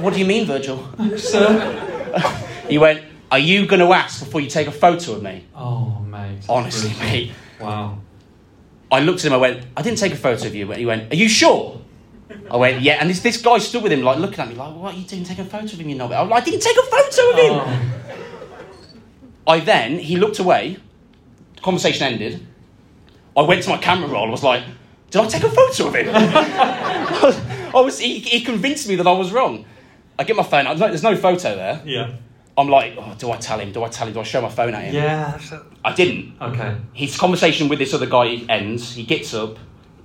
[0.00, 0.86] What, do you mean, Virgil?
[1.16, 2.18] Sir?
[2.68, 3.04] He went.
[3.30, 5.44] Are you going to ask before you take a photo of me?
[5.54, 6.40] Oh, mate.
[6.48, 7.06] Honestly, brutal.
[7.06, 7.32] mate.
[7.60, 7.98] Wow.
[8.90, 9.34] I looked at him.
[9.34, 9.66] I went.
[9.76, 10.70] I didn't take a photo of you.
[10.72, 11.12] He went.
[11.12, 11.80] Are you sure?
[12.50, 12.80] I went.
[12.80, 12.98] Yeah.
[13.00, 15.04] And this this guy stood with him, like looking at me, like, what are you
[15.04, 15.24] doing?
[15.24, 15.88] Taking a photo of him?
[15.88, 16.10] You know.
[16.10, 17.52] I like, I didn't take a photo of him.
[17.52, 18.04] Oh.
[19.46, 20.78] I then he looked away.
[21.62, 22.46] Conversation ended.
[23.36, 24.28] I went to my camera roll.
[24.28, 24.62] I was like,
[25.10, 26.08] "Did I take a photo of him?"
[27.74, 27.98] I was.
[27.98, 29.64] He, he convinced me that I was wrong.
[30.18, 30.66] I get my phone.
[30.66, 30.78] out.
[30.78, 31.80] There's no photo there.
[31.84, 32.12] Yeah.
[32.56, 33.72] I'm like, oh, "Do I tell him?
[33.72, 34.14] Do I tell him?
[34.14, 35.38] Do I show my phone at him?" Yeah.
[35.52, 36.34] a- I didn't.
[36.40, 36.76] Okay.
[36.92, 38.94] His conversation with this other guy ends.
[38.94, 39.56] He gets up.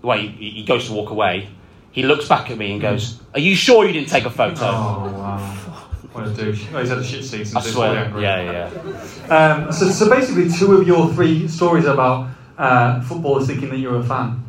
[0.01, 1.49] Well, he, he goes to walk away.
[1.91, 4.65] He looks back at me and goes, "Are you sure you didn't take a photo?"
[4.65, 5.39] Oh, wow.
[6.11, 6.65] What a douche.
[6.71, 7.57] Oh, he's had a shit season.
[7.57, 8.05] I so swear.
[8.05, 8.21] angry.
[8.21, 9.35] Yeah, yeah.
[9.35, 13.95] Um, so, so basically, two of your three stories about uh, footballers thinking that you're
[13.97, 14.43] a fan.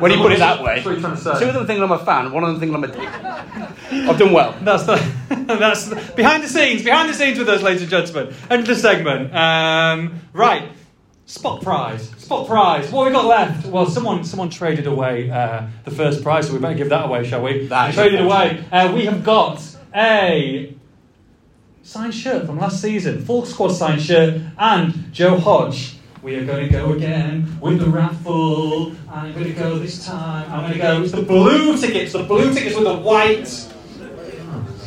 [0.00, 1.38] When you put it that way, That's what you're trying to say.
[1.40, 2.32] two of them think I'm a fan.
[2.32, 4.08] One of them think I'm a.
[4.10, 4.56] I've done well.
[4.62, 4.96] That's the
[5.28, 6.82] that's the, behind the scenes.
[6.82, 8.34] Behind the scenes with us, ladies and gentlemen.
[8.50, 9.34] End of the segment.
[9.34, 10.70] Um, right.
[11.26, 12.08] Spot prize.
[12.18, 12.90] Spot prize.
[12.90, 13.66] What have we got left?
[13.66, 17.26] Well, someone someone traded away uh, the first prize, so we better give that away,
[17.26, 17.66] shall we?
[17.66, 18.64] That traded away.
[18.70, 19.62] Uh, we have got
[19.94, 20.74] a
[21.82, 25.96] signed shirt from last season, full squad signed shirt, and Joe Hodge.
[26.22, 28.92] We are going to go again with the raffle.
[29.10, 30.50] I'm going to go this time.
[30.52, 31.02] I'm going to go.
[31.02, 32.12] It's the blue tickets.
[32.12, 33.68] The blue tickets with the white.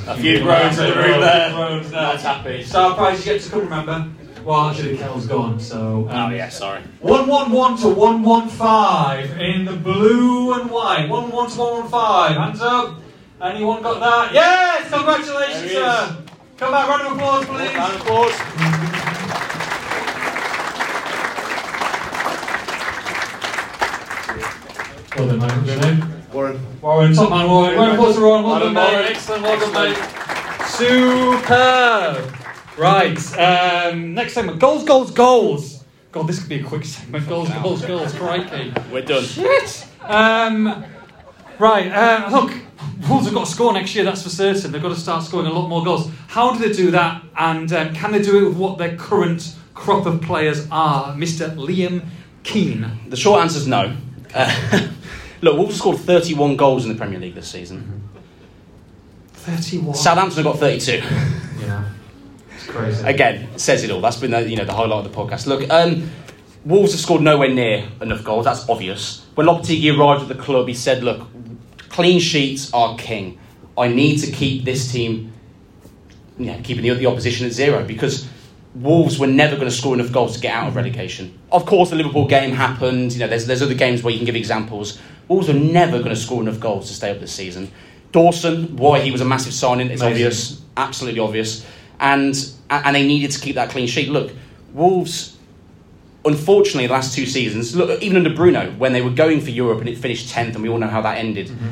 [0.08, 1.52] A few groans in the room there.
[1.52, 2.02] Groans there.
[2.02, 2.64] Not happy.
[2.64, 3.62] Star prize you get to come.
[3.62, 4.08] Remember.
[4.46, 5.60] Well, actually, Kel's gone.
[5.60, 6.08] So.
[6.10, 6.82] Oh, Um, yeah, sorry.
[7.02, 11.10] 111 to 115 in the blue and white.
[11.10, 12.42] 111 to 115.
[12.42, 13.00] Hands up.
[13.42, 14.34] Anyone got that?
[14.34, 14.90] Yes!
[14.90, 16.18] Congratulations, sir.
[16.58, 17.76] Come back, round of applause, please.
[17.76, 18.95] Round of applause.
[25.18, 25.66] Well done, mate.
[25.66, 26.14] Your name?
[26.34, 26.82] Warren.
[26.82, 27.78] Warren, top man, Warren.
[27.78, 28.44] Round of Warren.
[28.44, 28.92] Well Well done, done, mate.
[28.92, 29.08] Warren.
[29.08, 29.98] Excellent, well done, mate.
[30.68, 32.36] Superb.
[32.78, 34.60] Right, um, next segment.
[34.60, 35.86] Goals, goals, goals.
[36.12, 37.28] God, this could be a quick segment.
[37.30, 38.14] Goals, goals, goals.
[38.14, 38.74] Crikey.
[38.92, 39.24] We're done.
[39.24, 39.88] Shit.
[40.02, 40.84] Um,
[41.60, 42.54] right, uh, look,
[43.10, 44.72] Wolves have got to score next year, that's for certain.
[44.72, 46.10] They've got to start scoring a lot more goals.
[46.28, 47.24] How do they do that?
[47.38, 51.14] And um, can they do it with what their current crop of players are?
[51.16, 51.56] Mr.
[51.56, 52.06] Liam
[52.44, 52.90] Keen.
[53.08, 53.96] The short answer is no.
[54.36, 54.90] Uh,
[55.42, 58.10] look, Wolves have scored 31 goals in the Premier League this season.
[59.34, 59.96] 31.
[59.96, 61.02] Southampton have got 32.
[61.62, 61.86] Yeah.
[62.54, 63.08] It's crazy.
[63.08, 64.02] Again, it says it all.
[64.02, 65.48] That's been the, you know, the highlight of the podcast.
[65.48, 66.12] Look, um,
[66.66, 68.46] Wolves have scored nowhere near enough goals.
[68.46, 69.26] That's obvious.
[69.36, 71.28] When Lopetegui arrived at the club, he said, look,
[71.90, 73.40] clean sheets are king.
[73.78, 75.32] I need to keep this team,
[76.38, 78.28] you know, keeping the, the opposition at zero because
[78.76, 81.38] Wolves were never going to score enough goals to get out of relegation.
[81.52, 83.14] Of course, the Liverpool game happened.
[83.14, 85.00] You know, there's, there's other games where you can give examples.
[85.30, 87.72] Wolves were never going to score enough goals to stay up this season.
[88.12, 90.14] Dawson, why he was a massive signing, it's Amazing.
[90.26, 91.66] obvious, absolutely obvious,
[92.00, 92.34] and
[92.70, 94.10] and they needed to keep that clean sheet.
[94.10, 94.32] Look,
[94.74, 95.38] Wolves,
[96.24, 99.80] unfortunately, the last two seasons, look even under Bruno, when they were going for Europe
[99.80, 101.68] and it finished tenth, and we all know how that ended, mm-hmm.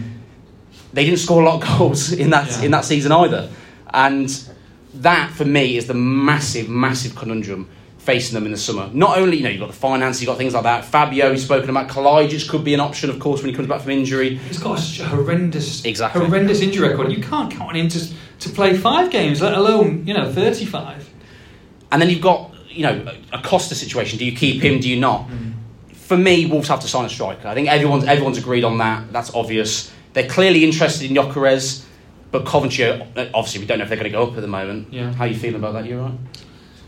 [0.94, 2.64] they didn't score a lot of goals in that Yeah.
[2.66, 3.50] in that season either,
[3.94, 4.30] and
[4.96, 8.90] that for me is the massive, massive conundrum facing them in the summer.
[8.94, 10.84] Not only, you know, you've got the finance, you've got things like that.
[10.84, 11.88] Fabio, you've spoken about.
[11.90, 14.36] Kalajdzic could be an option, of course, when he comes back from injury.
[14.36, 16.26] He's got a horrendous, Exactly.
[16.26, 17.12] horrendous injury record.
[17.12, 21.10] You can't count on him to, to play five games, let alone, you know, 35.
[21.94, 24.20] And then you've got, you know, a Costa situation.
[24.20, 24.80] Do you keep him?
[24.82, 25.30] Do you not?
[25.30, 25.54] Mm.
[25.94, 27.48] For me, Wolves have to sign a striker.
[27.48, 29.14] I think everyone's everyone's agreed on that.
[29.14, 29.92] That's obvious.
[30.12, 31.86] They're clearly interested in Gyökeres,
[32.34, 34.48] but Coventry, uh, obviously, we don't know if they're going to go up at the
[34.48, 34.92] moment.
[34.92, 35.14] Yeah.
[35.14, 35.86] How are you feeling about that?
[35.86, 36.14] You right?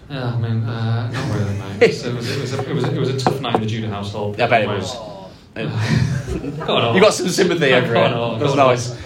[0.10, 1.94] Yeah, I mean, uh, not really, mate.
[1.94, 3.62] So it, was, it, was a, it, was a, it was a tough night in
[3.62, 4.42] the Judah household.
[4.42, 4.96] I bet it was.
[5.56, 7.98] On, You got some sympathy over it.
[7.98, 8.68] on, go on, That's go on.
[8.70, 8.98] nice.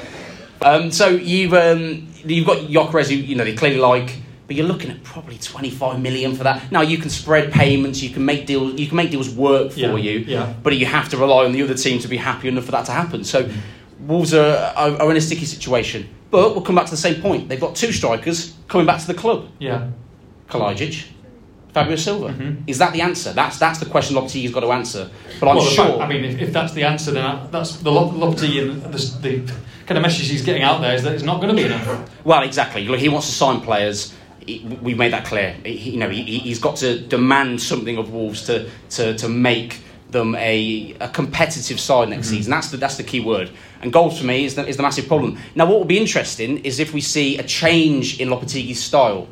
[0.61, 4.15] Um, so you've um, you've got Gyökeres, who you know they clearly like,
[4.47, 6.71] but you're looking at probably 25 million for that.
[6.71, 9.79] Now you can spread payments, you can make deals, you can make deals work for
[9.79, 10.53] Yeah, you, yeah.
[10.63, 12.85] but you have to rely on the other team to be happy enough for that
[12.85, 13.23] to happen.
[13.25, 13.49] So
[13.99, 16.07] Wolves are, are, are in a sticky situation.
[16.31, 17.49] But we'll come back to the same point.
[17.49, 19.47] They've got two strikers coming back to the club.
[19.59, 19.87] Yeah.
[20.49, 21.05] Kalajdzic,
[21.73, 22.29] Fabio Silva.
[22.33, 22.63] Mhm.
[22.67, 23.33] Is that the answer?
[23.33, 25.09] That's that's the question Lopetegui's got to answer.
[25.39, 25.85] But I'm well, sure.
[25.85, 28.97] fact- I mean, if, if that's the answer, then I, that's the Lopetegui and the,
[29.21, 29.53] the
[29.85, 32.09] kind of message he's getting out there is that it's not going to be enough.
[32.25, 32.87] Well, exactly.
[32.87, 34.13] Look, he wants to sign players.
[34.81, 35.51] We made that clear.
[35.63, 39.81] He, you know, he, he's got to demand something of Wolves to, to, to make
[40.09, 42.49] them a, a competitive side next season.
[42.49, 43.51] That's the, that's the key word.
[43.81, 45.37] And goals for me is the, is the massive problem.
[45.55, 49.27] Now, what will be interesting is if we see a change in Lopetegui's style,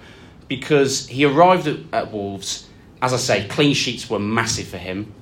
[0.47, 2.67] because he arrived at, at Wolves,
[3.01, 5.13] as I say, clean sheets were massive for him.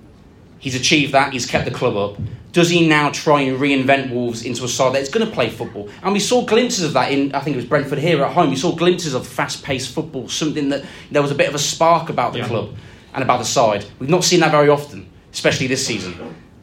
[0.60, 1.34] He's achieved that.
[1.34, 2.22] He's kept the club up.
[2.52, 5.90] Does he now try and reinvent Wolves into a side that's going to play football?
[6.04, 8.50] And we saw glimpses of that in, I think it was Brentford here at home.
[8.50, 12.10] We saw glimpses of fast-paced football, something that there was a bit of a spark
[12.10, 12.48] about the Yeah.
[12.48, 12.76] club
[13.14, 13.86] and about the side.
[14.00, 16.16] We've not seen that very often, especially this season.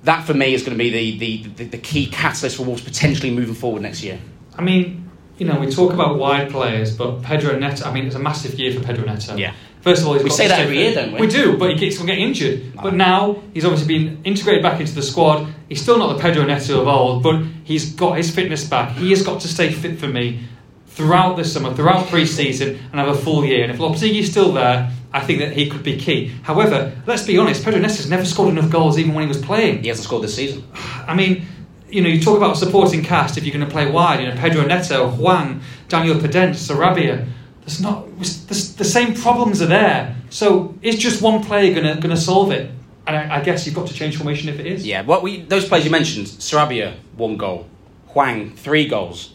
[0.04, 2.82] That for me is going to be the, the, the, the key catalyst for Wolves
[2.82, 4.18] potentially moving forward next year.
[4.56, 8.16] I mean, you know, we talk about wide players, but Pedro Neto, I mean, it's
[8.16, 9.36] a massive year for Pedro Neto.
[9.36, 9.54] Yeah.
[9.80, 11.20] First of all, he's We got say that every year, don't we?
[11.20, 12.74] We do, but he keeps on getting injured.
[12.80, 15.52] But now he's obviously been integrated back into the squad.
[15.68, 18.92] He's still not the Pedro Neto of old, but he's got his fitness back.
[18.92, 20.44] He has got to stay fit for me
[20.86, 23.64] throughout the summer, throughout pre-season, and have a full year.
[23.64, 26.28] And if Lopetegui's still there, I think that he could be key.
[26.43, 29.82] However, let's be honest, Pedro Neto's never scored enough goals even when he was playing.
[29.82, 30.64] He hasn't scored this season.
[31.06, 31.47] I mean,
[31.89, 34.20] you know, you talk about supporting cast if you're going to play wide.
[34.20, 37.28] You know, Pedro Neto, Hwang, Daniel Podence, Sarabia.
[37.60, 40.16] There's not there's, the same problems are there.
[40.30, 42.70] So is just one player going to going to solve it?
[43.06, 44.86] And I, I guess you've got to change formation if it is.
[44.86, 47.66] Yeah, what we those players you mentioned, Sarabia, one goal,
[48.09, 49.34] Hwang, three goals.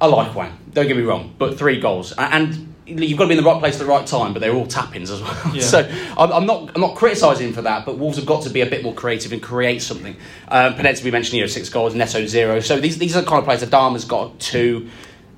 [0.00, 3.36] I like Hwang, don't get me wrong, but three goals, and you've got to be
[3.36, 4.32] in the right place at the right time.
[4.32, 5.36] But they're all tap-ins as well.
[5.54, 5.62] Yeah.
[5.62, 5.78] So
[6.16, 8.66] I'm, I'm not I'm not criticising for that, but Wolves have got to be a
[8.66, 10.16] bit more creative and create something.
[10.48, 12.60] Um, Panetta, we mentioned, you know, six goals, Neto zero.
[12.60, 13.62] So these these are the kind of players.
[13.62, 14.88] Adama's got two.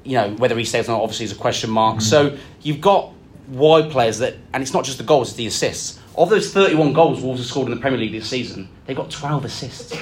[0.05, 2.01] you know, whether he stays or not, obviously, is a question mark.
[2.01, 3.12] So you've got
[3.48, 5.98] wide players that, and it's not just the goals, it's the assists.
[6.16, 9.10] Of those 31 goals Wolves have scored in the Premier League this season, they've got
[9.10, 9.97] 12 assists.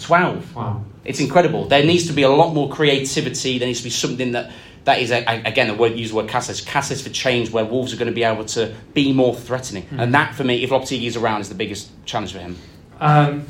[0.00, 0.54] 12.
[0.54, 0.84] Wow.
[1.04, 1.66] It's incredible.
[1.66, 3.58] There needs to be a lot more creativity.
[3.58, 4.52] There needs to be something that
[4.84, 7.92] that is a, again the word use the word catalyst catalyst for change where Wolves
[7.92, 9.86] are going to be able to be more threatening.
[9.92, 12.56] And that for me, if Lopetegui is around, is the biggest challenge for him.
[12.98, 13.46] Um,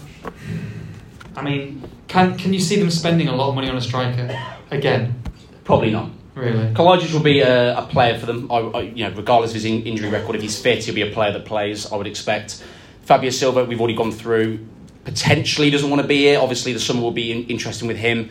[1.36, 4.28] I mean, can can you see them spending a lot of money on a striker
[4.70, 5.23] again?
[5.65, 6.11] Probably not.
[6.35, 6.73] Really?
[6.74, 8.51] Kalajdzic will be a, a player for them.
[8.51, 11.02] I, I, you know, regardless of his in, injury record, if he's fit, he'll be
[11.02, 11.90] a player that plays.
[11.93, 12.65] I would expect.
[13.02, 14.66] Fabio Silva, we've already gone through.
[15.05, 16.39] Potentially doesn't want to be here.
[16.40, 18.31] Obviously, the summer will be in, interesting with him.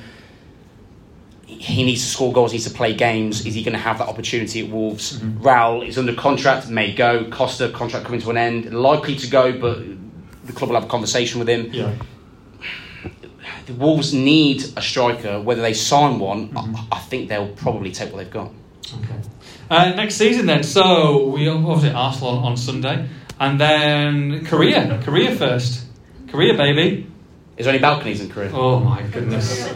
[1.58, 2.52] He needs to score goals.
[2.52, 3.46] he Needs to play games.
[3.46, 5.20] Is he going to have that opportunity at Wolves?
[5.20, 6.70] Raul is under contract.
[6.70, 7.30] May go.
[7.30, 8.74] Costa contract coming to an end.
[8.74, 9.80] Likely to go, but
[10.46, 11.70] the club will have a conversation with him.
[11.74, 11.94] Yeah.
[13.66, 15.42] The Wolves need a striker.
[15.42, 18.52] Whether they sign one, I, I think they'll probably take what they've got.
[19.04, 19.20] Okay.
[19.70, 20.64] Uh, next season then.
[20.64, 23.08] So we obviously Arsenal on, on Sunday,
[23.40, 25.00] and then Korea.
[25.04, 25.86] Korea first.
[26.30, 27.08] Korea, baby.
[27.60, 28.52] Is there any balconies in Korea?
[28.54, 29.70] Oh my goodness.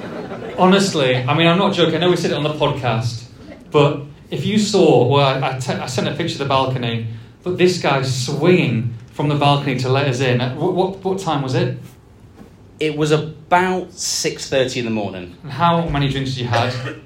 [0.58, 1.96] Honestly, I mean, I'm not joking.
[1.96, 3.26] I know we said it on the podcast,
[3.72, 7.08] but if you saw, well, I, I, te- I sent a picture of the balcony,
[7.44, 10.40] but this guy's swinging from the balcony to let us in.
[10.56, 11.78] What, what, what time was it?
[12.80, 15.38] It was about six thirty in the morning.
[15.44, 16.50] And how many drinks did you?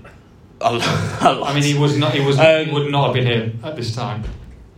[0.60, 1.22] A lot.
[1.22, 1.49] a lot.
[1.52, 2.14] I mean, he was not.
[2.14, 2.40] He was.
[2.40, 4.24] Um, he would not have been here at this time.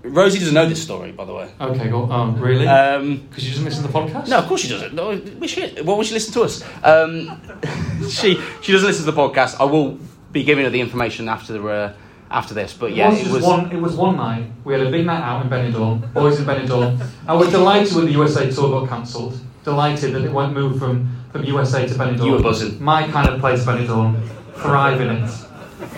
[0.03, 1.51] Rosie doesn't know this story, by the way.
[1.59, 2.07] Okay, go.
[2.09, 2.65] Oh, really?
[2.67, 4.27] Um, Because you doesn't listen to the podcast.
[4.29, 4.93] no, of course she doesn't.
[4.93, 5.85] No, we should.
[5.85, 6.63] Why would she listen to us?
[6.83, 7.41] Um,
[8.09, 9.59] she she doesn't listen to the podcast.
[9.59, 9.99] I will
[10.31, 11.67] be giving her the information after the.
[11.67, 11.93] Uh,
[12.31, 13.43] after this, but yeah, it was, it was.
[13.43, 13.71] one.
[13.71, 14.51] It was one night.
[14.63, 18.05] We had a big night out in Benidorm, boys in Benidorm, and we're delighted when
[18.05, 19.39] the USA tour got cancelled.
[19.63, 22.25] Delighted that it went moved from, from USA to Benidorm.
[22.25, 22.79] You were buzzing.
[22.81, 24.21] My kind of place, Benidorm.
[24.57, 25.31] Thrive in it.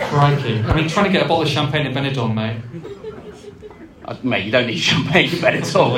[0.09, 0.59] Crikey!
[0.61, 2.61] I mean, trying to get a bottle of champagne in Benidorm, mate.
[4.11, 5.95] Uh, mate, you don't need champagne bed at all.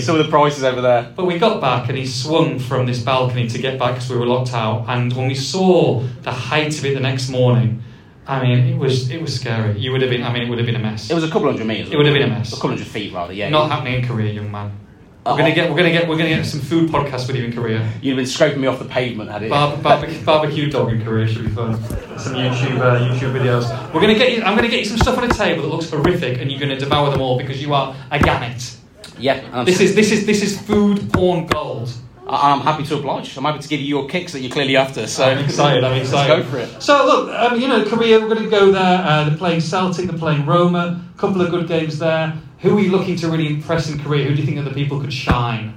[0.00, 1.10] Some of the prices over there.
[1.16, 4.18] But we got back and he swung from this balcony to get back because we
[4.18, 4.84] were locked out.
[4.88, 7.82] And when we saw the height of it the next morning,
[8.26, 9.78] I mean, it was it was scary.
[9.78, 10.22] You would have been.
[10.22, 11.10] I mean, it would have been a mess.
[11.10, 11.90] It was a couple hundred meters.
[11.90, 12.52] It would have been a mess.
[12.52, 13.32] A couple hundred feet, rather.
[13.32, 13.48] Yeah.
[13.48, 14.78] Not happening in Korea, young man.
[15.26, 17.52] We're gonna get we're gonna get we're gonna get some food podcasts with you in
[17.52, 17.86] Korea.
[18.00, 19.50] You'd have been scraping me off the pavement, had it?
[19.50, 21.74] Bar- barbecue, barbecue dog in Korea should be fun.
[22.18, 23.68] Some YouTube uh, YouTube videos.
[23.92, 24.42] We're gonna get you.
[24.42, 26.78] I'm gonna get you some stuff on a table that looks horrific, and you're gonna
[26.78, 28.76] devour them all because you are a gannet.
[29.18, 29.42] yeah.
[29.52, 31.92] I'm, This is this is this is food porn gold.
[32.30, 33.36] I- I'm happy to oblige.
[33.36, 35.06] I'm happy to give you your kicks that you're clearly after.
[35.06, 35.82] So I'm excited.
[35.84, 36.32] I'm excited.
[36.32, 36.82] Let's go for it.
[36.82, 38.20] So look, um, you know, Korea.
[38.20, 39.02] We're going to go there.
[39.04, 40.06] Uh, they're playing Celtic.
[40.08, 41.04] They're playing Roma.
[41.14, 42.38] A couple of good games there.
[42.60, 44.24] Who are you looking to really impress in Korea?
[44.28, 45.74] Who do you think other people could shine?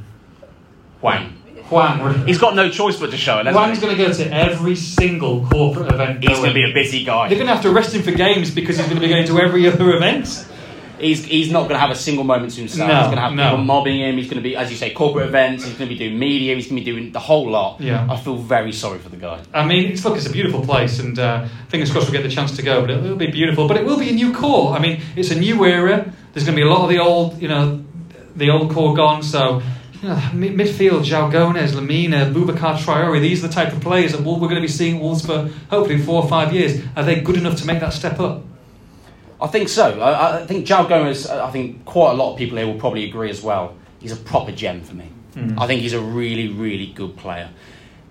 [1.02, 1.34] Hwang.
[1.70, 2.28] Hwang.
[2.28, 3.48] He's got no choice but to show it.
[3.48, 6.20] Hwang's going to go to every single corporate event.
[6.20, 6.50] He's going going.
[6.50, 7.30] to be a busy guy.
[7.30, 9.26] They're going to have to arrest him for games because he's going to be going
[9.26, 10.48] to every other event.
[11.00, 12.88] He's, he's not going to have a single moment to himself.
[12.88, 13.50] No, he's going to have no.
[13.50, 14.16] people mobbing him.
[14.18, 15.64] He's going to be, as you say, corporate events.
[15.66, 16.56] He's going to be doing media.
[16.56, 17.82] He's going to be doing the whole lot.
[17.82, 18.08] Yeah.
[18.10, 19.42] I feel very sorry for the guy.
[19.54, 22.34] I mean, it's, look, it's a beautiful place, and uh, fingers crossed we'll get the
[22.34, 22.82] chance to go.
[22.82, 23.68] But it will be beautiful.
[23.68, 24.74] But it will be a new core.
[24.74, 26.14] I mean, it's a new era.
[26.34, 27.84] There's going to be a lot of the old, you know,
[28.36, 29.24] the old core gone.
[29.24, 29.62] So,
[30.02, 33.20] you know, midfield, João Gomes, Lemina, Boubacar Traore.
[33.20, 36.00] These are the type of players that we're going to be seeing Wolves for hopefully
[36.00, 36.82] four or five years.
[36.96, 38.44] Are they good enough to make that step up?
[39.44, 40.00] I think so.
[40.00, 43.04] I, I think João Gomes, I think quite a lot of people here will probably
[43.04, 43.76] agree as well.
[44.00, 45.10] He's a proper gem for me.
[45.36, 45.60] Mm.
[45.60, 47.50] I think he's a really, really good player.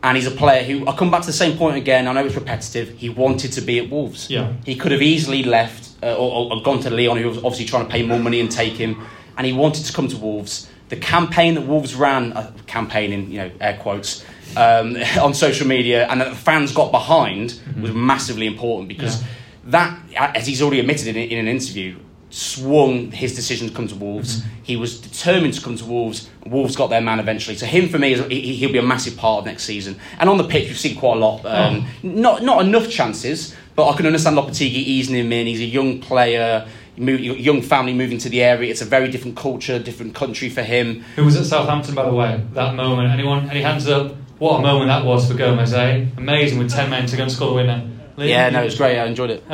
[0.02, 2.26] And he's a player who, I come back to the same point again, I know
[2.26, 4.28] it's repetitive, he wanted to be at Wolves.
[4.28, 4.52] Yeah.
[4.66, 7.86] He could have easily left uh, or, or gone to Lyon, who was obviously trying
[7.86, 9.00] to pay more money and take him,
[9.38, 10.68] and he wanted to come to Wolves.
[10.88, 14.24] The campaign that Wolves ran, uh, campaign in you know air quotes,
[14.56, 19.28] um, on social media, and that the fans got behind was massively important because Yeah.
[19.64, 21.98] That, as he's already admitted in, in an interview,
[22.30, 24.42] swung his decision to come to Wolves.
[24.62, 26.30] He was determined to come to Wolves.
[26.46, 27.56] Wolves got their man eventually.
[27.56, 29.96] So him, for me, is, he, he'll be a massive part of next season.
[30.18, 31.44] And on the pitch, we've seen quite a lot.
[31.44, 35.46] Um, Not not enough chances, but I can understand Lopetegui easing him in.
[35.46, 36.66] He's a young player,
[36.96, 38.70] young family moving to the area.
[38.70, 41.04] It's a very different culture, different country for him.
[41.16, 43.10] Who was at Southampton, by the way, that moment?
[43.12, 43.50] Anyone?
[43.50, 44.14] Any hands up?
[44.38, 46.06] What a moment that was for Gomes, eh?
[46.16, 47.88] Amazing with 10 men to go and score the winner.
[48.16, 48.98] Yeah, you- no, it's great.
[48.98, 49.42] I enjoyed it.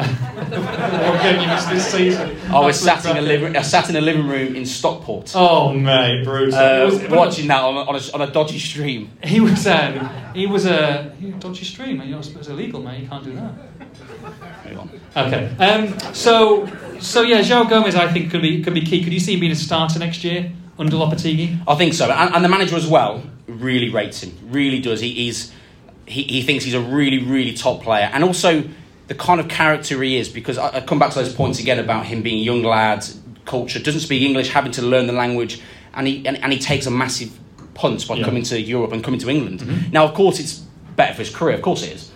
[0.49, 2.37] What game you missed this season?
[2.51, 5.33] I was Absolute sat in a living, I sat in a living room in Stockport,
[5.35, 6.55] Oh mate, brutal.
[6.55, 9.11] uh, was- watching that on a, on, a, on a dodgy stream.
[9.23, 11.97] He was um, he was a dodgy stream.
[11.99, 13.03] You're not supposed illegal, mate.
[13.03, 13.53] You can't do that.
[15.17, 15.57] Okay.
[15.59, 16.67] Um, so
[17.01, 19.03] so yeah, João Gomes, I think could be could be key.
[19.03, 21.59] Could you see him being a starter next year under Lopetegui?
[21.67, 24.37] I think so, and, and the manager as well really rates him.
[24.51, 25.01] Really does.
[25.01, 25.53] He, he's
[26.09, 28.65] he, he thinks he's a really really top player, and also
[29.09, 31.79] the kind of character he is, because I, I come back to those points again
[31.79, 33.07] about him being a young lad,
[33.47, 35.61] culture, doesn't speak English, having to learn the language,
[35.95, 37.31] and he and, and he takes a massive
[37.75, 38.25] punt by Yeah.
[38.25, 39.93] coming to Europe and coming to England.
[39.93, 40.55] Now, of course, it's
[40.97, 42.11] better for his career, of course it is.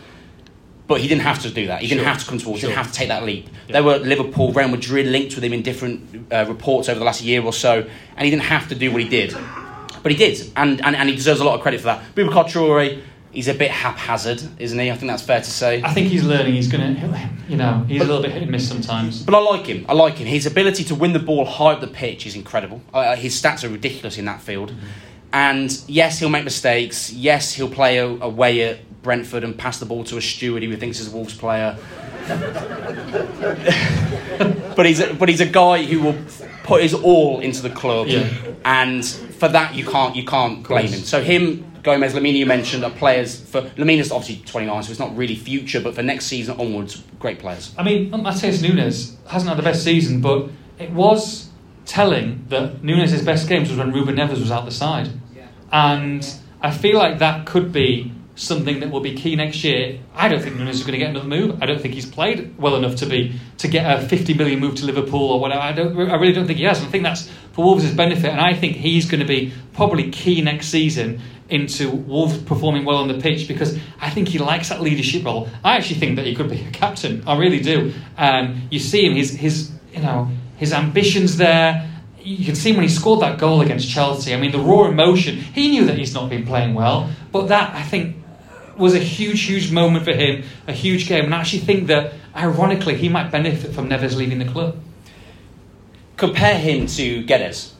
[0.89, 1.81] But he didn't have to do that.
[1.81, 2.09] He didn't Sure.
[2.12, 2.60] have to come towards.
[2.60, 2.70] He Sure.
[2.70, 3.48] didn't have to take that leap.
[3.69, 3.74] Yeah.
[3.74, 7.23] There were Liverpool, Real Madrid linked with him in different uh, reports over the last
[7.23, 7.85] year or so,
[8.16, 9.35] and he didn't have to do what he did.
[10.02, 12.02] But he did, and, and, and he deserves a lot of credit for that.
[12.16, 13.01] Boubacar Traore,
[13.32, 14.90] he's a bit haphazard, isn't he?
[14.90, 15.82] I think that's fair to say.
[15.82, 16.54] I think he's learning.
[16.54, 19.22] He's going to, you know, he's a little bit hit and miss sometimes.
[19.24, 19.84] But I like him.
[19.88, 20.26] I like him.
[20.26, 22.82] His ability to win the ball high up the pitch is incredible.
[22.92, 24.72] Uh, his stats are ridiculous in that field.
[25.32, 27.10] And yes, he'll make mistakes.
[27.12, 31.00] Yes, he'll play away at Brentford and pass the ball to a steward who thinks
[31.00, 31.76] is a Wolves player.
[34.76, 36.16] but he's a, but he's a guy who will
[36.64, 38.28] put his all into the club, Yeah.
[38.64, 41.00] and for that you can't you can't blame him.
[41.00, 45.16] So him, Gomes, Lemina, you mentioned are players for Lemina's obviously 29, so it's not
[45.16, 47.74] really future, but for next season onwards, great players.
[47.76, 50.48] I mean, um, Matheus Nunes hasn't had the best season, but
[50.78, 51.50] it was
[51.84, 55.09] telling that Nunes' best games was when Ruben Neves was out the side.
[55.72, 56.24] And
[56.60, 59.98] I feel like that could be something that will be key next year.
[60.14, 61.62] I don't think Nunes is going to get another move.
[61.62, 64.76] I don't think he's played well enough to be to get a 50 million move
[64.76, 65.60] to Liverpool or whatever.
[65.60, 65.98] I don't.
[65.98, 66.78] I really don't think he has.
[66.78, 68.30] And I think that's for Wolves' benefit.
[68.30, 71.20] And I think he's going to be probably key next season
[71.53, 75.49] into Wolves performing well on the pitch because I think he likes that leadership role.
[75.62, 77.23] I actually think that he could be a captain.
[77.27, 77.93] I really do.
[78.16, 79.15] Um, you see him.
[79.15, 81.89] His his you know his ambitions there.
[82.20, 84.33] You can see when he scored that goal against Chelsea.
[84.33, 85.37] I mean, the raw emotion.
[85.37, 88.16] He knew that he's not been playing well, but that I think
[88.77, 91.24] was a huge, huge moment for him, a huge game.
[91.24, 94.77] And I actually think that, ironically, he might benefit from Neves leaving the club.
[96.16, 97.73] compare him to Guedes.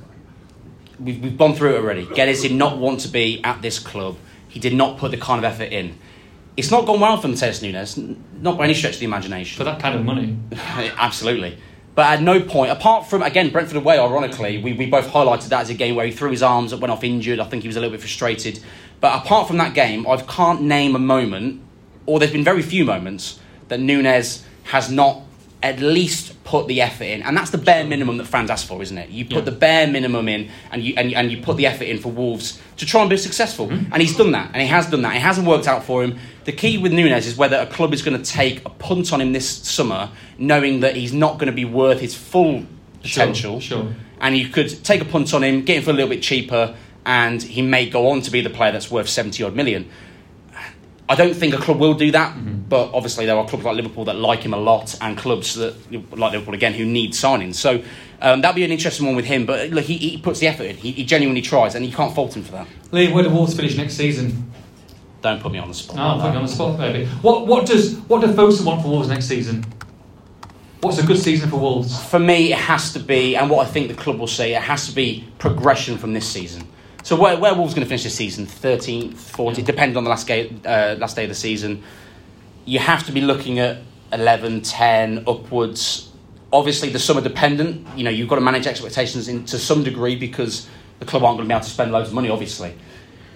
[1.03, 2.07] We've, we've gone through it already.
[2.07, 4.17] Guedes did not want to be at this club.
[4.49, 5.99] He did not put the kind of effort in.
[6.57, 7.99] It's not gone well for Matheus Nunes,
[8.41, 9.57] not by any stretch of the imagination.
[9.57, 10.37] For that kind of money.
[10.53, 11.59] Absolutely.
[11.95, 15.63] But at no point, apart from, again, Brentford away, ironically, we, we both highlighted that
[15.63, 17.39] as a game where he threw his arms up, went off injured.
[17.39, 18.61] I think he was a little bit frustrated.
[19.01, 21.61] But apart from that game, I can't name a moment,
[22.07, 25.23] or there's been very few moments, that Nunes has not
[25.63, 27.23] at least put the effort in.
[27.23, 29.11] And that's the bare minimum that fans ask for, isn't it?
[29.11, 29.41] You put Yeah.
[29.43, 32.61] the bare minimum in and you, and, and you put the effort in for Wolves
[32.79, 33.69] to try and be successful.
[33.69, 33.93] Hmm.
[33.93, 35.15] And he's done that, and he has done that.
[35.15, 36.19] It hasn't worked out for him.
[36.45, 39.21] The key with Nunes is whether a club is going to take a punt on
[39.21, 42.65] him this summer, knowing that he's not going to be worth his full
[43.03, 43.61] potential.
[43.61, 43.83] Sure.
[43.85, 43.95] sure.
[44.21, 46.75] And you could take a punt on him, get him for a little bit cheaper,
[47.07, 49.89] and he may go on to be the player that's worth 70 odd million.
[51.09, 52.35] I don't think a club will do that,
[52.69, 55.75] but obviously there are clubs like Liverpool that like him a lot, and clubs that
[56.17, 57.57] like Liverpool again who need signings.
[57.57, 57.83] So
[58.21, 59.45] um, that'd be an interesting one with him.
[59.45, 60.77] But look, he, he puts the effort in.
[60.77, 62.67] He, he genuinely tries, and you can't fault him for that.
[62.93, 64.51] Liam, where do Wolves finish next season?
[65.21, 65.97] Don't put me on the spot.
[65.97, 67.07] No, I'll put you on the spot, baby.
[67.21, 69.65] What, what does what do Fosun want for Wolves next season?
[70.81, 72.03] What's a good season for Wolves?
[72.07, 74.63] For me, it has to be, and what I think the club will say, it
[74.63, 76.67] has to be progression from this season.
[77.03, 78.47] So where, where Wolves going to finish this season?
[78.47, 79.65] 13th, 14th, Yeah.
[79.65, 81.83] depending on the last, game, uh, last day of the season.
[82.65, 83.79] You have to be looking at
[84.13, 86.09] 11, 10, upwards.
[86.53, 87.87] Obviously, the summer dependent.
[87.97, 90.69] You know, you've got to manage expectations in, to some degree because
[91.01, 92.75] the club aren't going to be able to spend loads of money, obviously.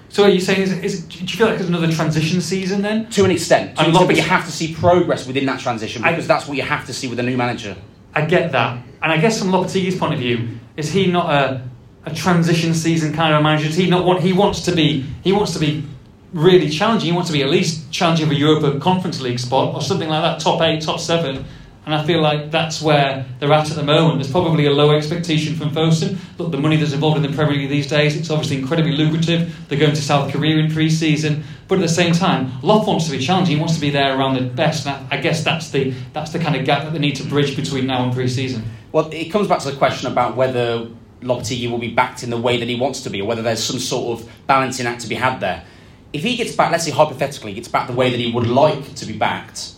[0.08, 3.10] So are you saying is, is do you feel like it's another transition season then?
[3.10, 3.76] To an extent.
[3.76, 6.46] To an extent, but you have to see progress within that transition I- because that's
[6.46, 7.76] what you have to see with a new manager.
[8.14, 11.62] I get that, and I guess from Lopetegui's point of view, is he not a,
[12.06, 13.68] a transition season kind of manager?
[13.68, 14.22] He not want?
[14.22, 15.04] He wants to be.
[15.22, 15.84] He wants to be
[16.32, 17.10] really challenging.
[17.10, 20.22] He wants to be at least challenging for Europa Conference League spot or something like
[20.22, 21.44] that, top eight, top seven.
[21.86, 24.18] And I feel like that's where they're at at the moment.
[24.18, 26.18] There's probably a low expectation from Fosun.
[26.36, 29.54] Look, the money that's involved in the Premier League these days, it's obviously incredibly lucrative.
[29.68, 33.12] They're going to South Korea in pre-season, but at the same time, Love wants to
[33.12, 33.54] be challenging.
[33.54, 34.84] He wants to be there around the best.
[34.84, 37.54] And I guess that's the that's the kind of gap that they need to bridge
[37.54, 38.64] between now and pre-season.
[38.90, 40.88] Well, it comes back to the question about whether
[41.22, 43.62] Lopetegui will be backed in the way that he wants to be, or whether there's
[43.62, 45.64] some sort of balancing act to be had there.
[46.12, 48.94] If he gets back, let's say hypothetically, gets backed the way that he would like
[48.96, 49.72] to be backed,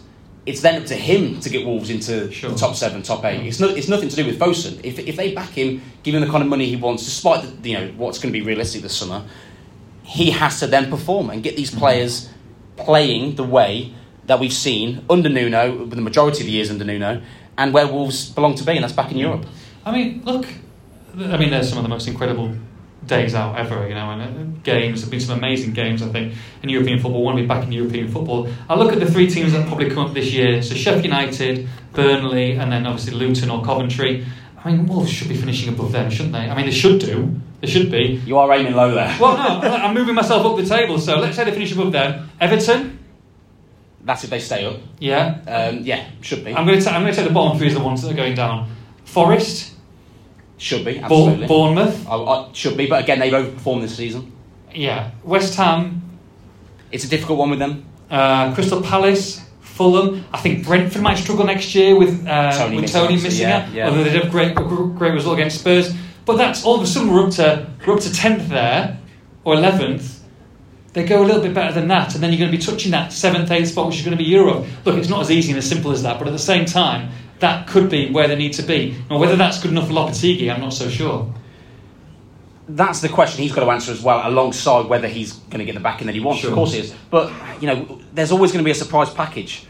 [0.47, 2.51] it's then up to him to get Wolves into Sure.
[2.51, 3.47] the top seven, top eight.
[3.47, 4.81] It's, no, it's nothing to do with Fosun.
[4.83, 7.71] If, if they back him, give him the kind of money he wants, despite the,
[7.71, 9.25] you know what's going to be realistic this summer,
[10.03, 11.81] he has to then perform and get these mm-hmm.
[11.81, 12.31] players
[12.77, 13.93] playing the way
[14.27, 17.21] that we've seen under Nuno, the majority of the years under Nuno,
[17.59, 19.23] and where Wolves belong to be, and that's back in mm.
[19.23, 19.47] Europe.
[19.85, 20.47] I mean, look,
[21.21, 22.55] I mean, there's some of the most incredible
[23.07, 26.35] days out ever, you know, and uh, games, have been some amazing games, I think,
[26.63, 27.23] in European football.
[27.23, 28.49] Want to be back in European football.
[28.69, 30.63] I look at the three teams that probably come up this year.
[30.63, 34.27] So Sheffield United, Burnley, and then obviously Luton or Coventry.
[34.63, 36.51] I mean, Wolves should be finishing above them, shouldn't they?
[36.51, 37.41] I mean, they should do.
[37.61, 38.21] They should be.
[38.25, 39.17] You are aiming low there.
[39.21, 40.99] Well, no, I'm moving myself up the table.
[40.99, 42.29] So let's say they finish above them.
[42.41, 42.99] Everton,
[44.05, 44.77] That's if they stay up.
[44.99, 45.39] Yeah.
[45.47, 46.55] Um, yeah, should be.
[46.55, 48.11] I'm going to ta- I'm going to take the bottom three as the ones that
[48.11, 48.71] are going down.
[49.05, 49.75] Forest,
[50.59, 51.47] Should be, absolutely.
[51.47, 54.33] Bournemouth, I, I, should be, but again, they've overperformed this season.
[54.75, 56.03] yeah, West Ham,
[56.91, 57.85] It's a difficult one with them.
[58.11, 60.25] uh, Crystal Palace, Fulham.
[60.33, 63.69] I think Brentford might struggle next year with uh, Toney with missing, Toney missing yeah,
[63.69, 63.75] it.
[63.75, 63.89] yeah.
[63.89, 65.95] Although they did a great great result against Spurs,
[66.25, 68.99] but that's all of a sudden we're up to we're up to tenth there
[69.45, 70.17] or eleventh.
[70.95, 72.91] They go a little bit better than that, and then you're going to be touching
[72.91, 74.67] that seventh, eighth spot, which is going to be Europe.
[74.85, 77.11] Look, it's not as easy and as simple as that, but at the same time,
[77.41, 78.97] that could be where they need to be.
[79.09, 81.33] Now, whether that's good enough for Lopetegui, I'm not so sure.
[82.69, 85.75] That's the question he's got to answer as well, alongside whether he's going to get
[85.75, 86.43] the backing that he wants.
[86.43, 86.51] Sure.
[86.51, 86.95] Of course he is.
[87.11, 87.33] But,
[87.63, 89.65] you know, there's always going to be a surprise package.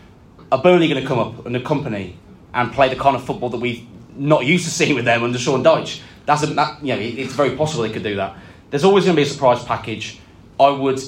[0.50, 2.14] Are Burnley going to come up and a Kompany
[2.54, 3.86] and play the kind of football that we've
[4.16, 6.00] not used to seeing with them under Sean Dyche?
[6.26, 8.36] That's a, that, you know, it's very possible they could do that.
[8.70, 10.18] There's always going to be a surprise package.
[10.58, 11.00] I would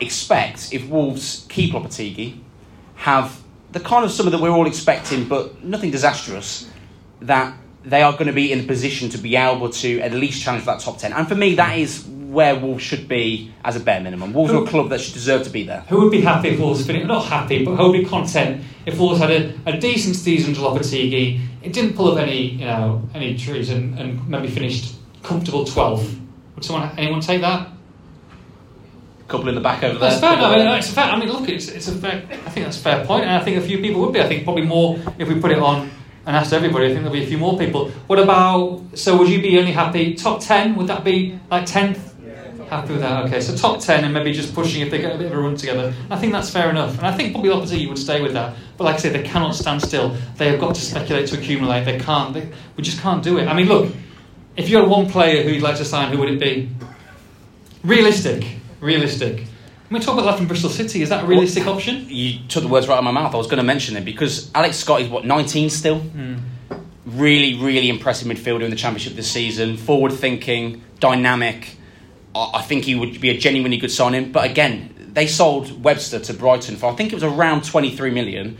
[0.00, 2.40] expect if Wolves keep Lopetegui,
[2.96, 3.40] have
[3.76, 6.70] the kind of summer that we're all expecting, but nothing disastrous,
[7.20, 7.54] that
[7.84, 10.64] they are going to be in a position to be able to at least challenge
[10.64, 11.12] for that top 10.
[11.12, 14.32] And for me, that is where Wolves should be as a bare minimum.
[14.32, 15.80] Wolves are a club that should deserve to be there.
[15.90, 17.06] Who would be happy if Wolves finished?
[17.06, 20.60] Not happy, but who would be content if Wolves had a, a decent season to
[20.60, 21.38] Lopetegui?
[21.62, 26.18] It didn't pull up any, you know, any trees and, and maybe finished comfortable 12th.
[26.54, 27.68] Would someone, anyone take that?
[29.28, 30.10] Couple in the back over there.
[30.10, 30.30] That's fair.
[30.30, 31.04] I mean, it's a fair.
[31.04, 32.22] I mean, look, it's, it's a fair.
[32.30, 34.20] I think that's a fair point, and I think a few people would be.
[34.20, 35.90] I think probably more if we put it on
[36.26, 36.86] and asked everybody.
[36.86, 37.90] I think there'll be a few more people.
[38.06, 38.82] What about?
[38.94, 40.76] So, would you be only happy top ten?
[40.76, 42.14] Would that be like tenth?
[42.68, 43.26] Happy with that?
[43.26, 45.40] Okay, so top ten and maybe just pushing if they get a bit of a
[45.40, 45.94] run together.
[46.10, 48.56] I think that's fair enough, and I think probably Lopetegui would stay with that.
[48.76, 50.16] But like I say, they cannot stand still.
[50.36, 51.84] They have got to speculate to accumulate.
[51.84, 52.34] They can't.
[52.34, 53.46] They, we just can't do it.
[53.46, 53.92] I mean, look,
[54.56, 56.68] if you had one player who you'd like to sign, who would it be?
[57.84, 58.44] Realistic.
[58.80, 59.46] Realistic.
[59.88, 61.02] I mean, talk about that from Bristol City.
[61.02, 62.06] Is that a realistic option?
[62.08, 63.34] You took the words right out of my mouth.
[63.34, 66.00] I was going to mention it because Alex Scott is what 19 still.
[66.00, 66.38] Hmm.
[67.04, 69.76] Really, really impressive midfielder in the championship this season.
[69.76, 71.76] Forward thinking, dynamic.
[72.34, 74.32] I I think he would be a genuinely good signing.
[74.32, 78.58] But again, they sold Webster to Brighton for I think it was around 23 million.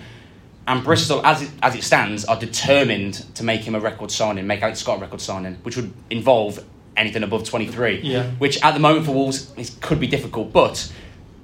[0.69, 4.49] And Bristol, as it, as it stands, are determined to make him a record signing,
[4.49, 6.65] make Alex Scott a record signing, which would involve
[6.97, 8.01] anything above 23.
[8.03, 8.25] Yeah.
[8.39, 10.53] Which at the moment for Wolves it could be difficult.
[10.53, 10.91] But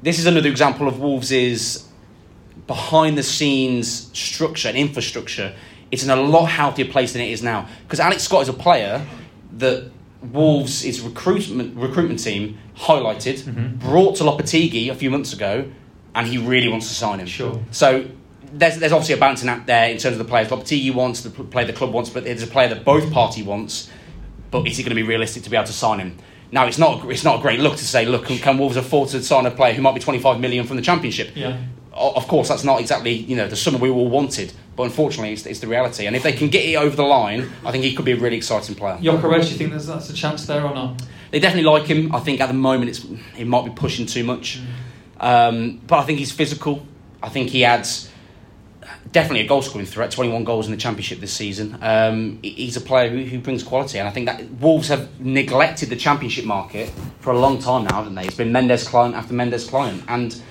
[0.02, 1.88] this is another example of Wolves'
[2.66, 5.54] behind the scenes structure and infrastructure.
[5.90, 7.68] It's in a lot healthier place than it is now.
[7.84, 9.04] Because Alex Scott is a player
[9.58, 9.90] that
[10.32, 13.78] Wolves' recruitment recruitment team highlighted, Mhm.
[13.78, 15.64] brought to Lopetegui a few months ago,
[16.14, 17.26] and he really wants to sign him.
[17.26, 17.58] Sure.
[17.70, 18.04] So
[18.54, 20.48] there's, there's obviously a balancing act there in terms of the players.
[20.48, 23.88] Lopetegui wants the player the club wants, but there's a player that both party wants.
[24.52, 26.16] But is it going to be realistic to be able to sign him?
[26.52, 27.10] Now it's not.
[27.10, 28.04] It's not a great look to say.
[28.04, 30.76] Look, can, can Wolves afford to sign a player who might be 25 million from
[30.76, 31.32] the Championship?
[31.34, 31.58] Yeah.
[31.94, 35.46] Of course, that's not exactly you know the summer we all wanted, but unfortunately, it's,
[35.46, 36.06] it's the reality.
[36.06, 38.16] And if they can get it over the line, I think he could be a
[38.16, 38.98] really exciting player.
[38.98, 41.02] Gyökeres, do you think there's, that's a chance there or not?
[41.30, 42.14] They definitely like him.
[42.14, 44.60] I think at the moment it's he might be pushing too much,
[45.20, 46.86] um, but I think he's physical.
[47.22, 48.11] I think he adds
[49.12, 50.10] definitely a goal scoring threat.
[50.10, 51.78] Twenty one goals in the championship this season.
[51.80, 55.90] Um, he's a player who, who brings quality, and I think that Wolves have neglected
[55.90, 56.90] the championship market
[57.20, 58.24] for a long time now, haven't they?
[58.24, 60.42] It's been Mendes client after Mendes client, and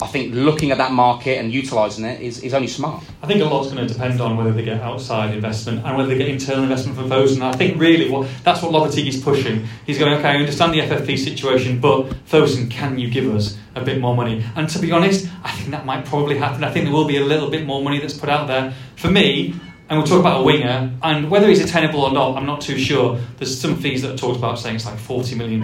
[0.00, 3.02] I think looking at that market and utilising it is, is only smart.
[3.20, 6.08] I think a lot's going to depend on whether they get outside investment and whether
[6.08, 7.42] they get internal investment from Fosun.
[7.42, 9.66] I think really what that's what Lopetegui's pushing.
[9.86, 13.82] He's going, okay, I understand the FFP situation, but Fosun, can you give us a
[13.84, 14.44] bit more money?
[14.54, 16.62] And to be honest, I think that might probably happen.
[16.62, 18.72] I think there will be a little bit more money that's put out there.
[18.94, 19.54] For me,
[19.88, 22.78] and we'll talk about a winger, and whether he's attainable or not, I'm not too
[22.78, 23.18] sure.
[23.38, 25.62] There's some fees that are talked about saying it's like £40 million.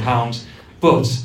[0.80, 1.24] But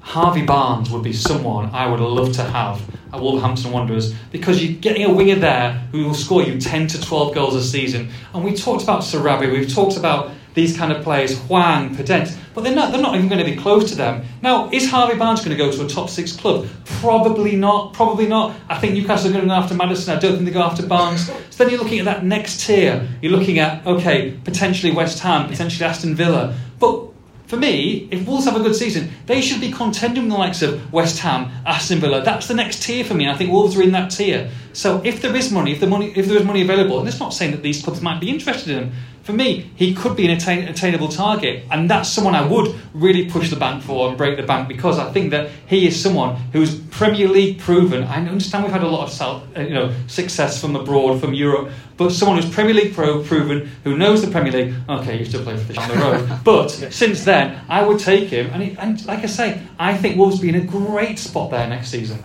[0.00, 2.82] Harvey Barnes would be someone I would love to have
[3.12, 7.00] at Wolverhampton Wanderers because you're getting a winger there who will score you 10 to
[7.00, 8.10] 12 goals a season.
[8.34, 12.64] And we talked about Sarabi, we've talked about these kind of players, Hwang, Podence, but
[12.64, 14.24] they're not, they're not even going to be close to them.
[14.42, 16.66] Now, is Harvey Barnes going to go to a top six club?
[16.84, 18.56] Probably not, probably not.
[18.68, 20.84] I think Newcastle are going to go after Maddison, I don't think they go after
[20.84, 21.26] Barnes.
[21.26, 23.08] So then you're looking at that next tier.
[23.22, 26.56] You're looking at, okay, potentially West Ham, potentially Aston Villa.
[26.80, 27.09] But
[27.50, 30.62] for me, if Wolves have a good season, they should be contending with the likes
[30.62, 32.22] of West Ham, Aston Villa.
[32.22, 33.24] That's the next tier for me.
[33.24, 34.48] And I think Wolves are in that tier.
[34.72, 37.18] So if there is money, if the money, if there is money available, and it's
[37.18, 38.92] not saying that these clubs might be interested in him.
[39.22, 43.30] For me, he could be an attain, attainable target, and that's someone I would really
[43.30, 46.36] push the bank for and break the bank because I think that he is someone
[46.52, 48.04] who's Premier League proven.
[48.04, 51.34] I understand we've had a lot of self, uh, you know success from abroad, from
[51.34, 54.74] Europe, but someone who's Premier League pro proven, who knows the Premier League.
[54.88, 58.30] Okay, you still play for Fish on the Road, but since then, I would take
[58.30, 58.50] him.
[58.52, 61.66] And, he, and like I say, I think Wolves be in a great spot there
[61.68, 62.24] next season.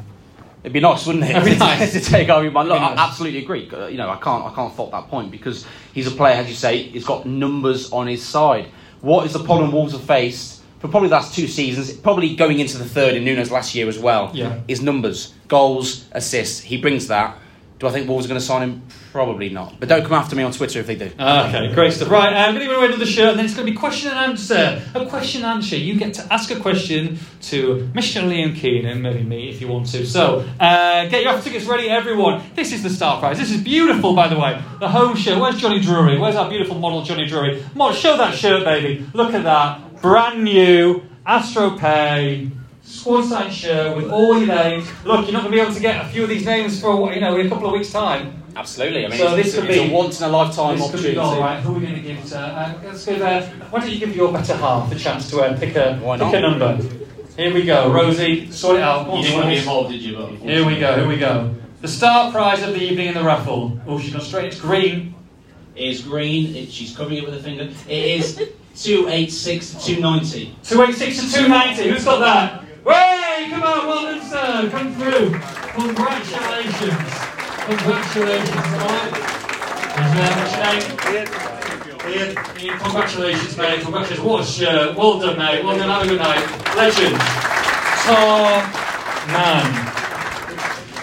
[0.65, 1.91] It'd be nice, wouldn't it, It'd be nice.
[1.93, 2.45] to take over.
[2.49, 3.69] Look, It'd I absolutely agree.
[3.71, 5.63] Uh, You know, I can't, I can't fault that point because
[5.93, 8.67] he's a player, as you say, he's got numbers on his side.
[9.01, 12.59] What is the problem Wolves have faced for probably the last two seasons, probably going
[12.59, 14.59] into the third in Nunes last year as well, Yeah.
[14.67, 16.61] is numbers, goals, assists.
[16.61, 17.37] He brings that.
[17.77, 18.83] Do I think Wolves are going to sign him?
[19.11, 19.79] Probably not.
[19.81, 21.11] But don't come after me on Twitter if they do.
[21.19, 22.09] Okay, great stuff.
[22.09, 24.09] Right, I'm going to give away another shirt, and then it's going to be question
[24.11, 24.81] and answer.
[24.93, 25.75] A question and answer.
[25.75, 28.23] You get to ask a question to Mr.
[28.23, 30.05] Liam Keen and maybe me if you want to.
[30.05, 32.43] So, uh, get your tickets ready, everyone.
[32.55, 33.37] This is the Star Prize.
[33.37, 34.61] This is beautiful, by the way.
[34.79, 35.37] The home shirt.
[35.37, 36.17] Where's Johnny Drury?
[36.17, 37.61] Where's our beautiful model, Johnny Drury?
[37.75, 39.05] Mo- show that shirt, baby.
[39.13, 40.01] Look at that.
[40.01, 42.51] Brand new Astro Pay.
[42.85, 44.87] Squad signed shirt with all your names.
[45.03, 47.11] Look, you're not going to be able to get a few of these names for
[47.13, 48.43] you know in a couple of weeks' time.
[48.55, 49.05] Absolutely.
[49.05, 51.03] I mean, So it's, this could it's be- a once in a lifetime This could
[51.03, 51.17] be opportunity.
[51.19, 51.59] all right.
[51.61, 52.39] Who are we going to give it to?
[52.39, 53.21] Uh, let's give.
[53.21, 56.17] Uh, why don't you give your better half the chance to uh, pick a Why
[56.17, 56.35] pick not?
[56.35, 56.77] a number?
[57.35, 58.49] Here we go, Rosie.
[58.51, 59.13] Sort it out.
[59.13, 60.15] You didn't want to be involved, did you?
[60.15, 60.95] But Here we go.
[60.95, 61.53] Here we go.
[61.81, 63.79] The star prize of the evening in the raffle.
[63.87, 64.45] Oh, she's gone straight.
[64.45, 65.15] It's green.
[65.75, 66.55] It is green.
[66.55, 67.63] It, she's covering it with a finger.
[67.89, 68.35] It is
[68.75, 70.55] 286 to 290.
[70.63, 71.89] Two eight six to two ninety.
[71.89, 72.64] Who's got that?
[72.85, 73.47] Way!
[73.49, 74.69] Come on, well done, sir.
[74.69, 75.31] Come through.
[75.73, 77.11] Congratulations.
[77.65, 78.55] Congratulations.
[78.55, 79.11] All right.
[80.13, 80.55] There what's
[81.07, 81.25] your?
[82.13, 82.37] Ian.
[82.61, 83.81] Ian, congratulations, mate.
[83.81, 84.19] Congratulations.
[84.21, 84.95] What a shirt.
[84.95, 85.63] Well done, mate.
[85.63, 85.89] Well done.
[85.89, 86.75] Have a good night.
[86.75, 87.17] Legend.
[88.05, 88.85] Top
[89.27, 89.85] man.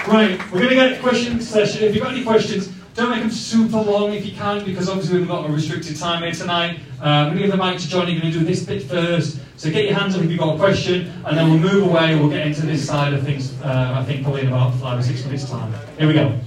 [0.07, 1.85] Right, we're going to get a question session.
[1.85, 5.19] If you've got any questions, don't make them super long if you can, because obviously
[5.19, 6.81] we've got a restricted time here tonight.
[7.01, 8.13] Uh, I'm going to give the mic to Johnny.
[8.13, 9.41] You're going to do this bit first.
[9.57, 12.17] So get your hands up if you've got a question, and then we'll move away.
[12.17, 15.03] We'll get into this side of things, uh, I think, probably in about five or
[15.03, 15.73] six minutes' time.
[15.99, 16.39] Here we go.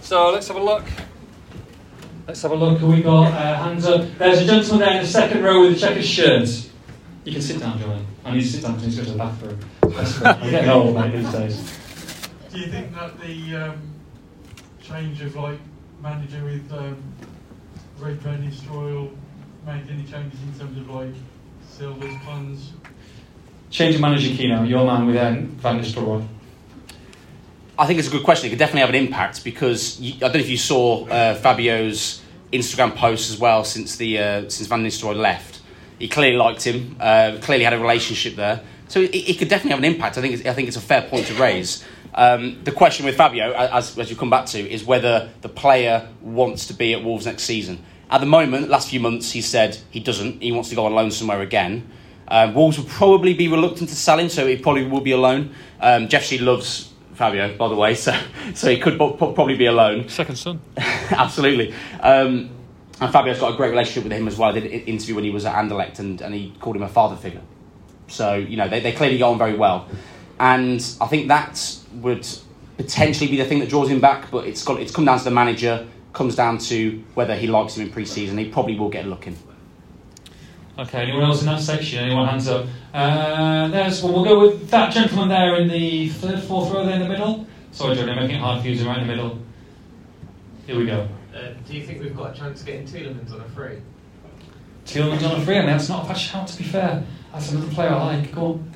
[0.00, 0.84] So let's have a look.
[2.26, 2.78] Let's have a look.
[2.78, 3.32] Who we got?
[3.32, 4.06] Uh, hands up.
[4.16, 6.48] There's a gentleman there in the second row with a checkered shirt.
[7.24, 8.04] You can sit down, Johnny.
[8.24, 9.58] I need to sit down because he's going to the bathroom.
[9.96, 10.22] That's.
[10.22, 11.78] I'm getting old, mate, these days.
[12.52, 13.89] Do you think that the um,
[14.90, 15.58] change of like
[16.02, 17.02] manager with um,
[18.00, 19.10] Ruud Van Nistelrooy will
[19.66, 21.14] make any changes in terms of like
[21.68, 22.72] Silva's plans?
[23.70, 24.64] Change of manager, Keno.
[24.64, 26.26] Your man with um, Van Nistelrooy.
[27.78, 28.46] I think it's a good question.
[28.46, 31.34] It could definitely have an impact because you, I don't know if you saw uh,
[31.34, 32.20] Fabio's
[32.52, 35.60] Instagram post as well since the uh, since Van Nistelrooy left.
[35.98, 36.96] He clearly liked him.
[36.98, 40.18] Uh, clearly had a relationship there, so it, it could definitely have an impact.
[40.18, 41.84] I think it's, I think it's a fair point to raise.
[42.14, 46.08] Um, the question with Fabio, as, as you come back to, is whether the player
[46.20, 47.84] wants to be at Wolves next season.
[48.10, 50.42] At the moment, last few months, he said he doesn't.
[50.42, 51.88] He wants to go on loan somewhere again.
[52.26, 55.54] Um, Wolves will probably be reluctant to sell him, so he probably will be alone.
[55.80, 58.18] Um, Jeff loves Fabio, by the way, so
[58.54, 60.08] so he could probably be alone.
[60.08, 60.60] Second son.
[60.76, 61.74] Absolutely.
[62.00, 62.50] Um,
[63.00, 64.50] and Fabio's got a great relationship with him as well.
[64.50, 66.88] I did an interview when he was at Anderlecht and, and he called him a
[66.88, 67.40] father figure.
[68.08, 69.88] So, you know, they, they clearly go on very well.
[70.40, 72.26] And I think that would
[72.78, 75.24] potentially be the thing that draws him back, but it's got it's come down to
[75.24, 78.38] the manager, comes down to whether he likes him in pre season.
[78.38, 79.36] He probably will get a look in.
[80.78, 82.04] Okay, anyone else in that section?
[82.04, 82.66] Anyone hands up?
[82.94, 86.94] Uh, there's, well, we'll go with that gentleman there in the third, fourth row there
[86.94, 87.46] in the middle.
[87.72, 89.38] Sorry, Johnny, I'm making it hard for you to right in the middle.
[90.66, 91.06] Here we go.
[91.34, 93.82] Uh, do you think we've got a chance of getting Tielemans on a free?
[94.86, 95.56] Tielemans on a free.
[95.56, 97.04] I mean, that's not a bad shout, to be fair.
[97.30, 98.34] That's another player I like.
[98.34, 98.72] Go on.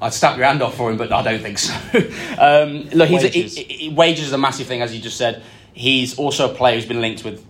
[0.00, 1.74] I'd snap your hand off for him, but I don't think so.
[2.38, 3.56] um, look, he's Wages.
[3.56, 5.42] A, he- he- wages is a massive thing, as you just said.
[5.72, 7.44] He's also a player who's been linked with,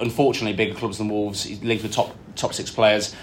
[0.00, 1.44] unfortunately, bigger clubs than Wolves.
[1.44, 3.14] He's linked with top top six players.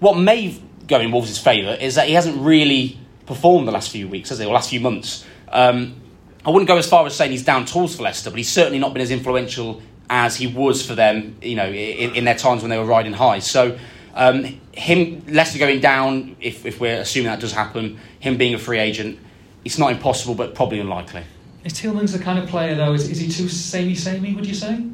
[0.00, 4.08] What may go in Wolves' favour is that he hasn't really performed the last few
[4.08, 4.44] weeks, has he?
[4.46, 5.24] Or last few months.
[5.50, 6.00] Um,
[6.44, 8.78] I wouldn't go as far as saying he's down tools for Leicester, but he's certainly
[8.80, 9.80] not been as influential
[10.10, 13.12] as he was for them, you know, in, in their times when they were riding
[13.12, 13.38] high.
[13.38, 13.78] So,
[14.14, 18.58] um, him Leicester going down, if, if we're assuming that does happen, him being a
[18.58, 19.18] free agent,
[19.64, 21.24] it's not impossible, but probably unlikely.
[21.64, 22.92] Is Tielemans the kind of player, though?
[22.92, 24.84] Is, is he too samey samey, would you say?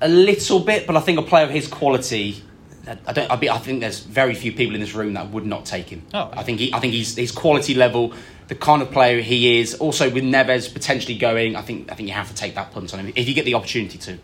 [0.00, 2.42] A little bit, but I think a player of his quality.
[3.06, 3.30] I don't.
[3.30, 5.88] I, be, I think there's very few people in this room that would not take
[5.88, 6.02] him.
[6.12, 6.30] Oh.
[6.34, 6.74] I think he.
[6.74, 8.12] I think he's his quality level,
[8.48, 9.74] the kind of player he is.
[9.76, 11.90] Also with Neves potentially going, I think.
[11.90, 13.96] I think you have to take that punt on him if you get the opportunity
[13.98, 14.18] to.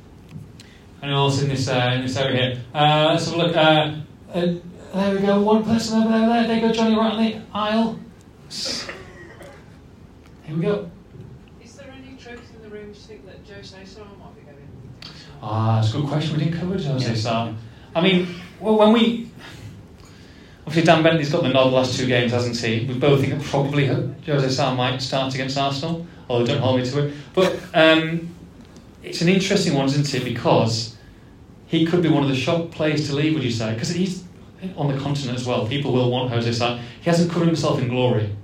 [1.03, 2.61] Anyone else in this, uh, in this area here?
[2.75, 3.57] Uh, let's have a look.
[3.57, 3.95] Uh,
[4.35, 4.55] uh,
[4.93, 5.41] there we go.
[5.41, 6.29] One person over there.
[6.29, 7.99] There, there you go, Johnny, right on the aisle.
[10.51, 10.91] Here we go.
[11.63, 14.69] Is there any truth in the rumours you think that Jose Sá might be going?
[15.41, 16.37] Ah, that's a good question.
[16.37, 17.55] We didn't cover it, Jose Sá.
[17.95, 18.27] I mean,
[18.59, 19.31] well, when we.
[20.67, 22.85] Obviously, Dan Bentley's got the nod the last two games, hasn't he?
[22.85, 26.87] We both think that probably Jose Sá might start against Arsenal, although don't hold me
[26.91, 27.15] to it.
[27.33, 28.35] But um,
[29.03, 30.25] it's an interesting one, isn't it?
[30.25, 30.97] Because
[31.67, 33.73] he could be one of the shock players to leave, would you say?
[33.75, 34.25] Because he's
[34.77, 35.67] on the continent as well.
[35.67, 36.79] People will want Jose Sá.
[37.01, 38.35] He hasn't covered himself in glory.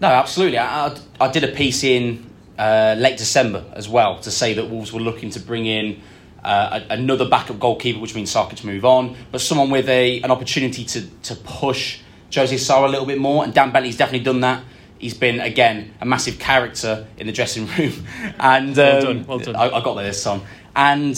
[0.00, 0.58] No, absolutely.
[0.58, 4.92] I, I, did a piece in uh, late December as well to say that Wolves
[4.92, 6.00] were looking to bring in
[6.44, 10.84] uh, another backup goalkeeper, which means to move on, but someone with a an opportunity
[10.84, 12.00] to, to push
[12.32, 13.44] Jose Sá a little bit more.
[13.44, 14.62] And Dan Bentley's definitely done that.
[14.98, 17.92] He's been again a massive character in the dressing room,
[18.38, 19.56] and um, Well done, well done.
[19.56, 20.42] I, I got there this time,
[20.74, 21.16] and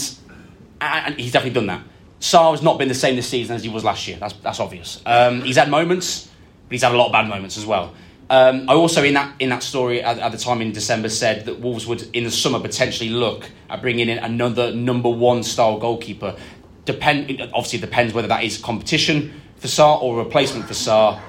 [0.80, 1.82] and he's definitely done that.
[2.20, 4.18] Sá has not been the same this season as he was last year.
[4.20, 5.00] That's that's obvious.
[5.06, 6.26] Um, he's had moments,
[6.68, 7.94] but he's had a lot of bad moments as well.
[8.28, 11.46] Um, I also in that in that story at, at the time in December said
[11.46, 15.78] that Wolves would in the summer potentially look at bringing in another number one style
[15.78, 16.36] goalkeeper.
[16.84, 21.20] Depend obviously it depends whether that is competition for Sá or a replacement for Sá.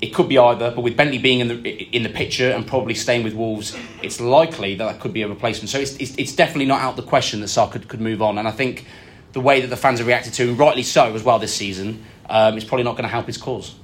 [0.00, 2.94] It could be either, but with Bentley being in the in the picture and probably
[2.94, 5.70] staying with Wolves, it's likely that that could be a replacement.
[5.70, 8.36] So it's it's, it's definitely not out the question that Sá could, could move on.
[8.36, 8.86] And I think
[9.32, 12.04] the way that the fans have reacted to, and rightly so as well this season,
[12.28, 13.76] um, is probably not going to help his cause.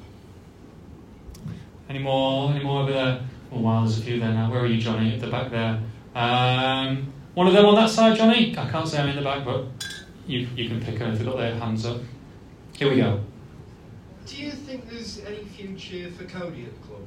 [1.89, 2.51] Any more?
[2.53, 3.21] Any more over there?
[3.53, 4.51] Oh wow, there's a few there now.
[4.51, 5.15] Where are you, Johnny?
[5.15, 5.81] At the back there.
[6.15, 8.57] Um, one of them on that side, Johnny.
[8.59, 9.65] I can't say I'm in the back, but
[10.27, 11.99] you you can pick them if they've got their hands up.
[12.77, 13.21] Here we go.
[14.31, 17.05] Do you think there's any future for Coady at the club?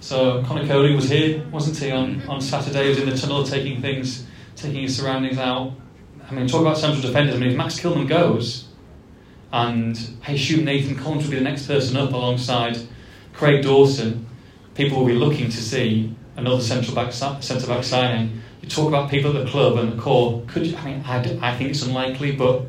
[0.00, 2.82] So Conor Coady was here, wasn't he, on, on Saturday?
[2.82, 4.26] He was in the tunnel taking things,
[4.56, 5.74] taking his surroundings out.
[6.28, 7.36] I mean, talk about central defenders.
[7.36, 8.66] I mean, if Max Kilman goes,
[9.52, 9.96] and
[10.26, 12.78] I assume Nathan Collins will be the next person up alongside
[13.32, 14.26] Craig Dawson,
[14.74, 18.42] people will be looking to see another central back centre back signing.
[18.60, 20.42] You talk about people at the club and the core.
[20.48, 22.62] Could I mean, I, I think it's unlikely, but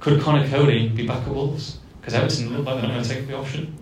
[0.00, 1.78] could Conor Coady be back at Wolves?
[2.02, 3.78] Because Everton look like they're not going to take the option.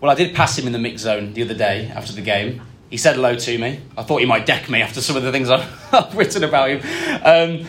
[0.00, 2.60] Well, I did pass him in the mix zone the other day after the game.
[2.90, 3.80] He said hello to me.
[3.96, 6.68] I thought he might deck me after some of the things I've, I've written about
[6.68, 6.80] him.
[7.24, 7.66] Um,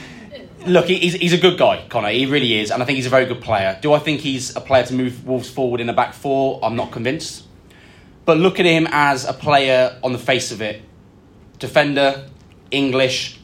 [0.65, 2.09] look, he's, he's a good guy, Conor.
[2.09, 3.77] He really is, and I think he's a very good player.
[3.81, 6.59] Do I think he's a player to move Wolves forward in a back four?
[6.63, 7.45] I'm not convinced.
[8.25, 10.81] But look at him as a player on the face of it.
[11.59, 12.27] Defender,
[12.71, 13.39] English,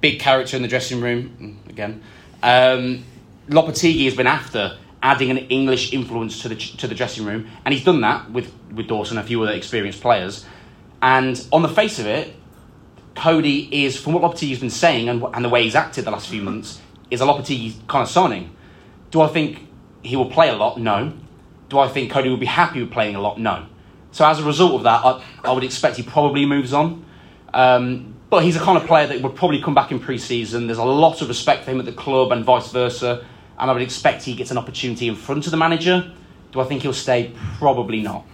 [0.00, 1.36] big character in the dressing room.
[1.66, 2.02] mm, Again,
[2.42, 3.04] um,
[3.48, 7.74] Lopetegui has been after adding an English influence to the to the dressing room, and
[7.74, 10.44] he's done that with with Dawson and a few other experienced players.
[11.02, 12.34] And on the face of it,
[13.16, 16.28] Coady is, from what Lopetegui's been saying and, and the way he's acted the last
[16.28, 16.80] few months,
[17.10, 18.54] is a Lopetegui kind of signing.
[19.10, 19.68] Do I think
[20.02, 20.78] he will play a lot?
[20.78, 21.12] No.
[21.68, 23.38] Do I think Coady will be happy with playing a lot?
[23.38, 23.66] No.
[24.12, 27.04] So as a result of that, I, I would expect he probably moves on.
[27.52, 30.66] Um, but he's the kind of player that would probably come back in pre-season.
[30.66, 33.26] There's a lot of respect for him at the club and vice versa.
[33.58, 36.12] And I would expect he gets an opportunity in front of the manager.
[36.52, 37.32] Do I think he'll stay?
[37.58, 38.26] Probably not.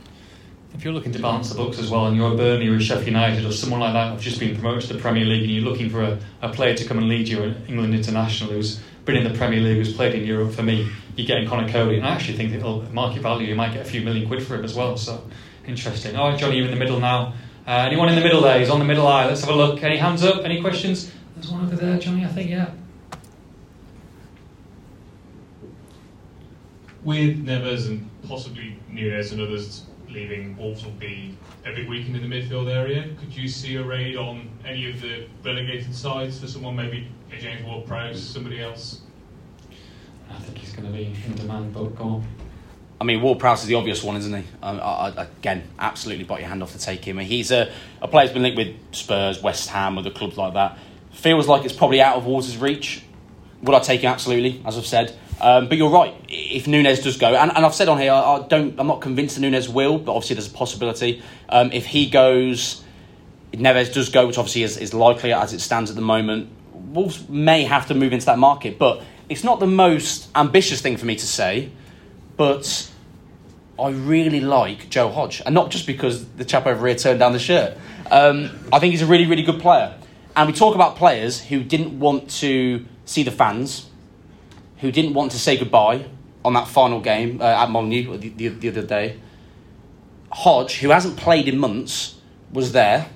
[0.75, 2.81] If you're looking to balance the books as well, and you're a Burnley or a
[2.81, 5.51] Sheffield United or someone like that who've just been promoted to the Premier League, and
[5.51, 8.81] you're looking for a, a player to come and lead you, an England international who's
[9.05, 11.97] been in the Premier League, who's played in Europe, for me, you're getting Conor Coady,
[11.97, 13.49] and I actually think that it'll market value.
[13.49, 14.97] You might get a few million quid for him as well.
[14.97, 15.25] So
[15.67, 16.15] interesting.
[16.15, 17.35] Right, Johnny, you're in the middle now.
[17.67, 18.59] Uh, anyone in the middle there?
[18.61, 19.27] He's on the middle eye.
[19.27, 19.83] Let's have a look.
[19.83, 20.45] Any hands up?
[20.45, 21.11] Any questions?
[21.35, 22.25] There's one over there, Johnny.
[22.25, 22.71] I think yeah.
[27.05, 32.29] With Neves and possibly Nunes and others leaving, Wolves will be a big weakened in
[32.29, 33.09] the midfield area.
[33.21, 37.39] Could you see a raid on any of the relegated sides for someone, maybe a
[37.39, 39.03] James Ward-Prowse, somebody else?
[40.31, 42.25] I think he's going to be in demand, but go on.
[43.01, 44.45] I mean, Ward Prowse is the obvious one, isn't he?
[44.63, 47.19] Um, I, I, again, absolutely bite your hand off to take him.
[47.19, 47.73] He's a,
[48.03, 50.79] a player who's been linked with Spurs, West Ham, other clubs like that.
[51.13, 53.03] Feels like it's probably out of Wolves' reach.
[53.63, 54.11] Would I take him?
[54.11, 55.17] Absolutely, as I've said.
[55.41, 56.15] Um, but you're right.
[56.29, 58.79] If Nunes does go, and, and I've said on here, I, I don't.
[58.79, 61.23] I'm not convinced that Nunes will, but obviously there's a possibility.
[61.49, 62.83] Um, if he goes,
[63.53, 66.51] Neves does go, which obviously is, is likely as it stands at the moment.
[66.73, 70.97] Wolves may have to move into that market, but it's not the most ambitious thing
[70.97, 71.71] for me to say.
[72.37, 72.91] But
[73.79, 77.33] I really like Joe Hodge, and not just because the chap over here turned down
[77.33, 77.77] the shirt.
[78.11, 79.95] Um, I think he's a really, really good player.
[80.35, 83.88] And we talk about players who didn't want to see the fans,
[84.81, 86.07] who didn't want to say goodbye
[86.45, 89.19] on that final game uh, at Molineux the, the, the other day.
[90.31, 92.17] Hodge, who hasn't played in months,
[92.53, 93.09] was there.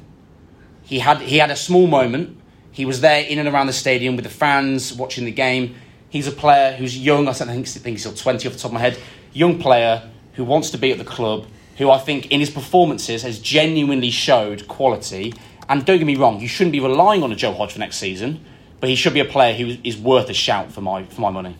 [0.82, 2.38] He had he had a small moment.
[2.70, 5.74] He was there in and around the stadium with the fans watching the game.
[6.08, 7.28] He's a player who's young.
[7.28, 8.98] I think, I think he's still 20 off the top of my head.
[9.32, 13.22] Young player who wants to be at the club, who I think in his performances
[13.22, 15.34] has genuinely showed quality.
[15.68, 17.96] And don't get me wrong, you shouldn't be relying on a Joe Hodge for next
[17.96, 18.44] season,
[18.82, 21.30] but he should be a player who is worth a shout for my, for my
[21.30, 21.56] money.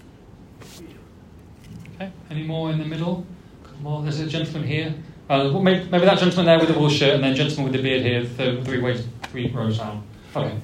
[1.95, 2.11] Okay.
[2.29, 3.25] Any more in the middle?
[3.63, 4.03] Couple more.
[4.03, 4.93] There's a gentleman here.
[5.31, 7.75] Uh, well, maybe, maybe that gentleman there with the wool shirt, and then gentleman with
[7.75, 10.03] the beard here, th- three ways, three rows down.
[10.35, 10.59] Okay.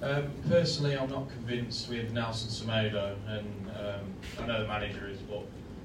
[0.00, 4.04] Um, personally, I'm not convinced with Nelson Semedo, and um,
[4.40, 5.42] I know the manager is, but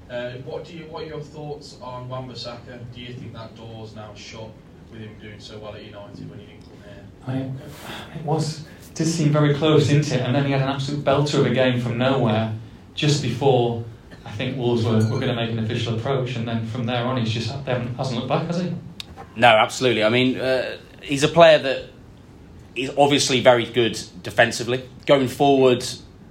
[0.08, 0.84] Uh, what do you?
[0.86, 2.78] What are your thoughts on Wan-Bissaka?
[2.94, 4.50] Do you think that door's now shut
[4.92, 7.04] with him doing so well at United when he didn't come here?
[7.26, 7.60] I mean,
[8.14, 10.20] it was did seem very close, didn't it?
[10.20, 12.54] And then he had an absolute belter of a game from nowhere
[12.94, 13.84] just before
[14.24, 17.04] I think Wolves were, were going to make an official approach, and then from there
[17.04, 18.72] on, he's just hasn't looked back, has he?
[19.36, 20.04] No, absolutely.
[20.04, 21.90] I mean, uh, he's a player that
[22.74, 24.88] is obviously very good defensively.
[25.06, 25.84] Going forward,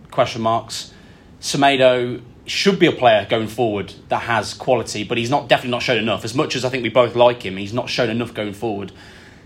[0.10, 0.94] question marks.
[1.40, 5.84] Semedo should be a player going forward that has quality, but he's not definitely not
[5.84, 6.24] shown enough.
[6.24, 8.92] As much as I think we both like him, he's not shown enough going forward.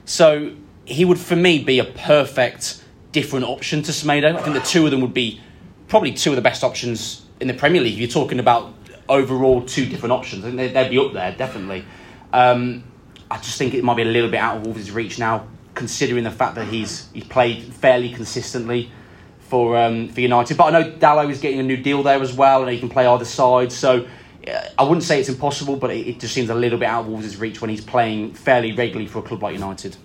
[0.05, 0.55] So
[0.85, 2.83] he would, for me, be a perfect
[3.15, 4.35] different option to Semedo.
[4.35, 5.39] I think the two of them would be
[5.87, 7.93] probably two of the best options in the Premier League.
[7.93, 8.73] If You're talking about
[9.07, 10.43] overall two different options.
[10.43, 11.85] I think they'd, be up there definitely.
[12.33, 12.83] Um,
[13.31, 16.25] I just think it might be a little bit out of Wolves' reach now, considering
[16.25, 18.91] the fact that he's he's played fairly consistently
[19.39, 20.57] for um, for United.
[20.57, 22.89] But I know Dalot is getting a new deal there as well, and he can
[22.89, 23.71] play either side.
[23.71, 24.05] So
[24.45, 27.05] uh, I wouldn't say it's impossible, but it, it just seems a little bit out
[27.05, 29.95] of Wolves' reach when he's playing fairly regularly for a club like United.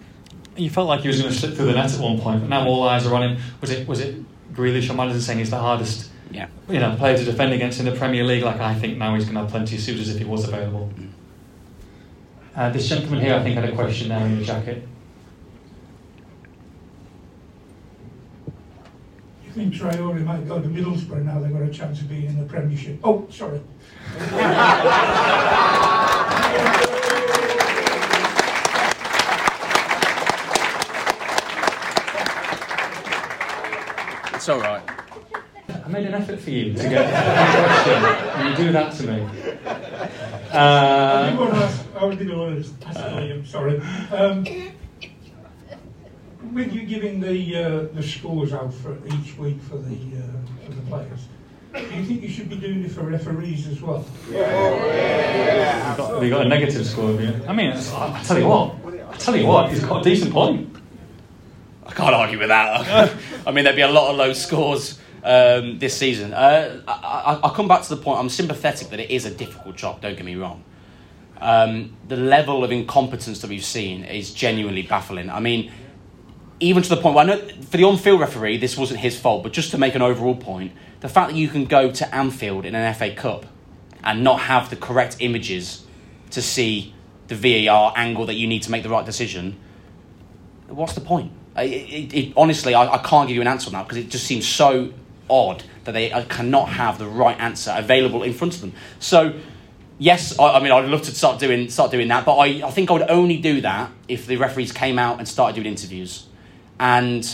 [0.57, 2.49] You felt like he was going to slip through the net at one point, but
[2.49, 3.39] now all eyes are on him.
[3.61, 4.17] Was it was it
[4.53, 6.49] Grealish or Maddison saying he's the hardest yeah.
[6.69, 8.43] you know, player to defend against in the Premier League?
[8.43, 10.91] Like I think now he's going to have plenty of suitors if he was available.
[12.55, 14.87] Uh, this gentleman here, I think, had a question there in the jacket.
[19.47, 22.39] You think Traore might go to Middlesbrough now they've got a chance of being in
[22.39, 22.99] the Premiership?
[23.03, 23.61] Oh, sorry.
[34.41, 34.83] It's all right.
[35.69, 38.05] I made an effort for you to get a question,
[38.41, 39.21] and you do that to me.
[40.51, 43.83] Uh, I did want to ask, I did want to ask Liam, sorry.
[44.11, 44.47] Um,
[46.55, 50.73] with you giving the uh, the scores out for each week for the uh, for
[50.73, 51.29] the players,
[51.75, 54.07] do you think you should be doing it for referees as well?
[54.27, 57.13] You've got, have got a negative score?
[57.13, 57.45] Have you?
[57.47, 58.75] I mean, I I tell you what.
[59.11, 59.69] I tell you what.
[59.71, 60.80] He's got a decent point.
[61.91, 63.17] I can't argue with that.
[63.47, 66.33] I mean, there'd be a lot of low scores um, this season.
[66.33, 68.21] Uh, I, I, I'll come back to the point.
[68.21, 70.01] I'm sympathetic that it is a difficult job.
[70.01, 70.65] Don't get me wrong.
[71.41, 75.31] Um, the level of incompetence that we've seen is genuinely baffling.
[75.31, 75.73] I mean,
[76.61, 79.43] even to the point where I know for the on-field referee, this wasn't his fault,
[79.43, 82.67] but just to make an overall point, the fact that you can go to Anfield
[82.67, 83.47] in an FA Cup
[84.05, 85.85] and not have the correct images
[86.31, 86.95] to see
[87.29, 89.59] the VAR angle that you need to make the right decision,
[90.69, 91.33] what's the point?
[91.61, 94.27] It, it, honestly, I, I can't give you an answer on that because it just
[94.27, 94.93] seems so
[95.29, 98.73] odd that they uh, cannot have the right answer available in front of them.
[98.99, 99.39] So,
[99.99, 102.71] yes, I, I mean, I'd love to start doing start doing that, but I, I
[102.71, 106.27] think I would only do that if the referees came out and started doing interviews.
[106.79, 107.25] And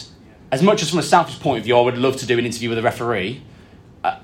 [0.53, 2.45] as much as from a selfish point of view, I would love to do an
[2.45, 3.43] interview with a referee.
[4.05, 4.19] Uh,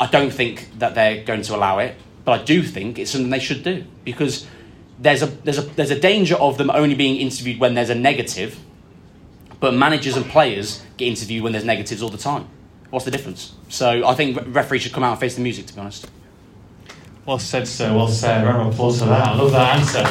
[0.00, 3.30] I don't think that they're going to allow it, but I do think it's something
[3.30, 4.46] they should do because
[4.98, 7.94] there's a there's a there's a danger of them only being interviewed when there's a
[7.94, 8.58] negative,
[9.60, 12.48] but managers and players get interviewed when there's negatives all the time.
[12.90, 13.54] What's the difference?
[13.68, 15.66] So I think referees should come out and face the music.
[15.66, 16.08] To be honest.
[17.24, 17.92] Well said, sir.
[17.94, 18.44] Well said.
[18.44, 19.28] Round of applause for that.
[19.28, 20.04] I love that answer.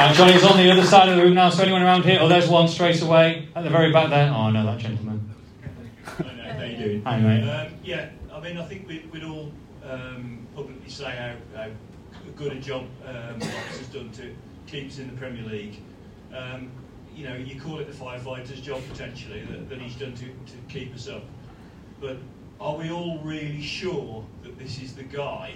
[0.00, 1.50] Uh, Johnny's on the other side of the room now.
[1.50, 2.18] So anyone around here?
[2.22, 4.32] Oh, there's one straight away at the very back there.
[4.34, 5.28] Oh, I know that gentleman.
[6.06, 7.02] How you doing?
[7.02, 7.46] Hi, mate.
[7.46, 9.52] Um, yeah, I mean, I think we, we'd all
[9.84, 11.68] um, publicly say how, how
[12.36, 14.34] good a job um, Locks has done to
[14.66, 15.82] keep us in the Premier League.
[16.34, 16.70] Um,
[17.14, 20.56] you know, you call it the firefighter's job potentially that, that he's done to, to
[20.68, 21.24] keep us up.
[22.00, 22.16] But
[22.60, 25.54] are we all really sure that this is the guy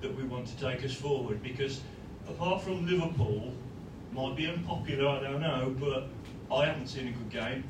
[0.00, 1.42] that we want to take us forward?
[1.42, 1.80] Because
[2.28, 3.52] apart from Liverpool,
[4.12, 6.08] might be unpopular, I don't know, but
[6.54, 7.64] I haven't seen a good game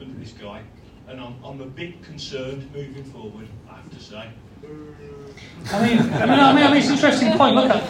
[0.00, 0.62] under this guy.
[1.08, 4.28] And I'm, I'm a bit concerned moving forward, I have to say.
[4.64, 4.78] I mean,
[5.72, 7.56] I mean, I mean, I mean it's an interesting point.
[7.56, 7.82] Look, at,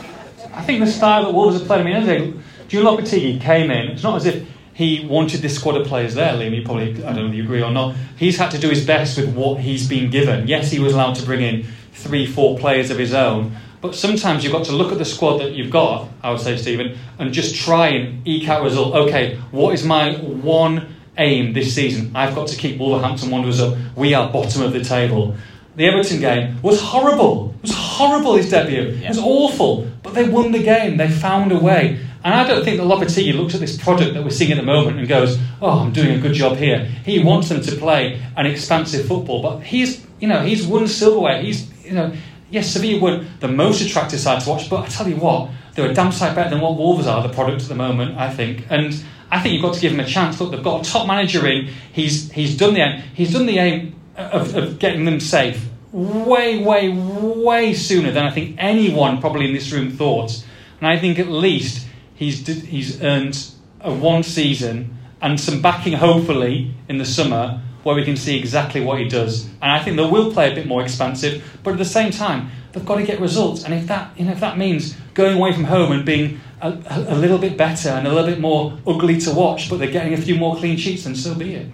[0.54, 1.80] I think the style that Wolves have played.
[1.80, 3.90] I mean, as I say, came in.
[3.90, 6.54] It's not as if he wanted this squad of players there, Liam.
[6.54, 7.94] You probably, I don't know if you agree or not.
[8.16, 10.48] He's had to do his best with what he's been given.
[10.48, 13.54] Yes, he was allowed to bring in three, four players of his own.
[13.82, 16.56] But sometimes you've got to look at the squad that you've got, I would say,
[16.56, 18.94] Stephen, and just try and eke out a result.
[18.94, 22.12] Okay, what is my one aim this season?
[22.14, 23.76] I've got to keep Wolverhampton Wanderers up.
[23.96, 25.36] We are bottom of the table.
[25.74, 27.54] The Everton game was horrible.
[27.56, 29.00] It was horrible, his debut.
[29.02, 29.90] It was awful.
[30.02, 30.96] But they won the game.
[30.96, 31.98] They found a way.
[32.24, 34.62] And I don't think that Lopetegui looks at this product that we're seeing at the
[34.62, 36.84] moment and goes, oh, I'm doing a good job here.
[37.04, 39.42] He wants them to play an expansive football.
[39.42, 41.42] But he's, you know, he's won silverware.
[41.42, 42.12] He's, you know,
[42.50, 45.90] yes, Sevilla weren't the most attractive side to watch, but I tell you what, they're
[45.90, 48.66] a damn sight better than what Wolves are, the product at the moment, I think.
[48.70, 50.40] And I think you've got to give him a chance.
[50.40, 51.70] Look, they've got a top manager in.
[51.92, 53.02] He's, he's done the aim.
[53.14, 58.30] He's done the aim of, of getting them safe way, way, way sooner than I
[58.30, 60.44] think anyone probably in this room thought.
[60.80, 63.46] And I think at least he's, he's earned
[63.80, 68.80] a one season and some backing, hopefully, in the summer where we can see exactly
[68.80, 69.46] what he does.
[69.60, 72.50] And I think they will play a bit more expansive, but at the same time,
[72.72, 73.64] they've got to get results.
[73.64, 76.70] And if that, you know, if that means going away from home and being a,
[76.70, 79.90] a, a little bit better and a little bit more ugly to watch, but they're
[79.90, 81.66] getting a few more clean sheets, then so be it.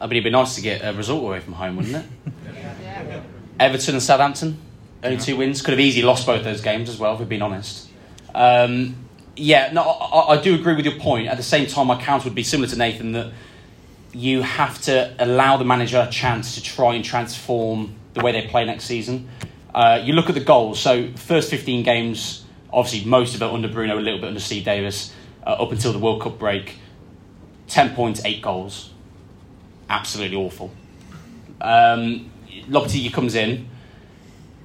[0.00, 2.06] I mean, it'd be nice to get a result away from home, wouldn't it?
[3.60, 4.58] Everton and Southampton,
[5.04, 5.62] only two wins.
[5.62, 7.88] Could have easily lost both those games as well, if we're being honest.
[8.34, 8.96] Um,
[9.36, 11.28] yeah, no, I, I do agree with your point.
[11.28, 13.32] At the same time, my counter would be similar to Nathan that
[14.12, 18.46] you have to allow the manager a chance to try and transform the way they
[18.46, 19.28] play next season.
[19.74, 20.78] Uh, you look at the goals.
[20.78, 24.64] So, first 15 games, obviously, most of it under Bruno, a little bit under Steve
[24.64, 25.14] Davis,
[25.46, 26.76] uh, up until the World Cup break.
[27.68, 28.90] 10 points, 8 goals.
[29.88, 30.70] Absolutely awful.
[31.60, 32.30] Um,
[32.68, 33.68] Lopetegui comes in.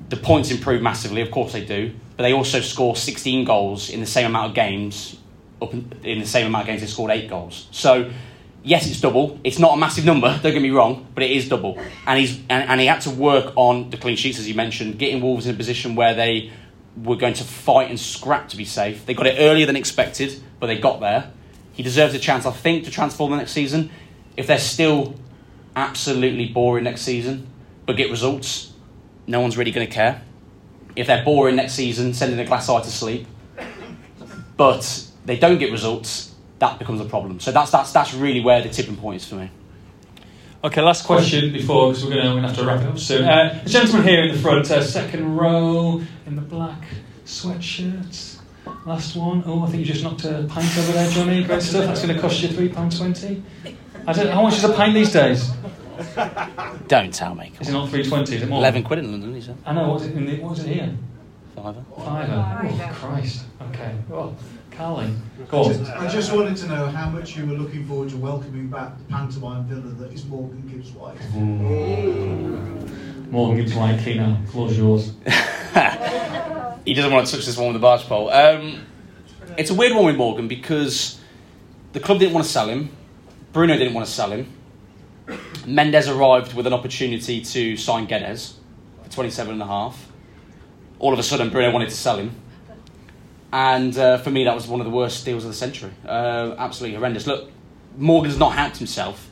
[0.10, 4.00] The points improve massively, of course they do, but they also score 16 goals in
[4.00, 5.18] the same amount of games.
[5.62, 7.68] Up in, the same amount of games, they scored eight goals.
[7.72, 8.12] So,
[8.64, 9.40] yes, it's double.
[9.44, 10.28] It's not a massive number.
[10.44, 11.80] Don't get me wrong, but it is double.
[12.06, 15.00] And he's and, and he had to work on the clean sheets, as you mentioned,
[15.00, 16.52] getting Wolves in a position where they
[17.02, 19.06] were going to fight and scrap to be safe.
[19.06, 21.32] They got it earlier than expected, but they got there.
[21.74, 23.92] He deserves a chance, I think, to transform the next season.
[24.36, 25.16] If they're still
[25.76, 27.48] absolutely boring next season,
[27.86, 28.74] but get results,
[29.28, 30.24] no one's really going to care.
[30.98, 33.28] If they're boring next season, sending a glass eye to sleep,
[34.58, 37.40] but they don't get results, that becomes a problem.
[37.40, 39.52] So that's that's that's really where the tipping point is for me.
[40.64, 43.26] Okay, last question before, because we're going to have to wrap it up soon.
[43.26, 46.84] Uh, the gentleman here in the front, uh, second row, in the black
[47.26, 48.40] sweatshirt.
[48.86, 49.44] Last one.
[49.46, 51.44] Oh, I think you just knocked a pint over there, Johnny.
[51.44, 51.86] Great stuff.
[51.86, 53.42] That's going to cost you £3.20.
[54.08, 55.52] I don't, how much is a pint these days?
[56.88, 57.52] Don't tell me.
[57.60, 58.36] Is it not 320?
[58.36, 58.60] Is it more?
[58.60, 59.58] 11 quid in London, he said.
[59.66, 59.90] I know.
[59.90, 60.96] What's it, in the, what's it here?
[61.56, 61.84] Fiver.
[61.96, 62.60] Fiver.
[62.64, 63.46] Oh, Christ.
[63.70, 63.96] Okay.
[64.08, 64.36] Well,
[64.72, 65.12] Carly,
[65.50, 65.86] go on.
[65.88, 69.06] I just wanted to know how much you were looking forward to welcoming back the
[69.06, 71.20] pantomime villain that is Morgan Gibbs White.
[73.32, 74.38] Morgan Gibbs White, Keno.
[74.52, 75.14] Floor's yours.
[76.86, 78.30] he doesn't want to touch this one with the barge pole.
[78.30, 78.86] Um,
[79.58, 81.20] it's a weird one with Morgan because
[81.94, 82.92] the club didn't want to sell him.
[83.54, 84.54] Bruno didn't want to sell him.
[85.68, 88.54] Mendes arrived with an opportunity to sign Guedes
[89.04, 90.10] for 27 and a half.
[90.98, 92.32] All of a sudden, Bruno wanted to sell him.
[93.52, 95.92] And uh, for me, that was one of the worst deals of the century.
[96.06, 97.28] Uh, absolutely horrendous.
[97.28, 97.52] Look,
[97.98, 99.30] Morgan's not helped himself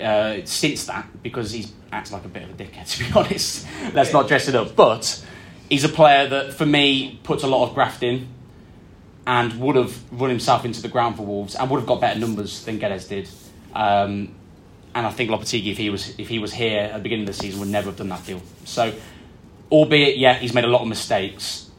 [0.00, 3.66] uh, since that because he's acts like a bit of a dickhead, to be honest.
[3.92, 4.74] Let's not dress it up.
[4.74, 5.24] But
[5.68, 8.28] he's a player that, for me, puts a lot of graft in
[9.26, 12.18] and would have run himself into the ground for Wolves and would have got better
[12.18, 13.28] numbers than Guedes did.
[13.74, 14.34] Um,
[14.96, 17.36] and I think Lopetegui, if he was if he was here at the beginning of
[17.36, 18.40] the season, would never have done that deal.
[18.64, 18.94] So,
[19.70, 21.70] albeit, yeah, he's made a lot of mistakes.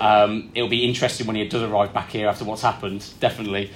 [0.00, 3.70] Um, it'll be interesting when he does arrive back here after what's happened, definitely.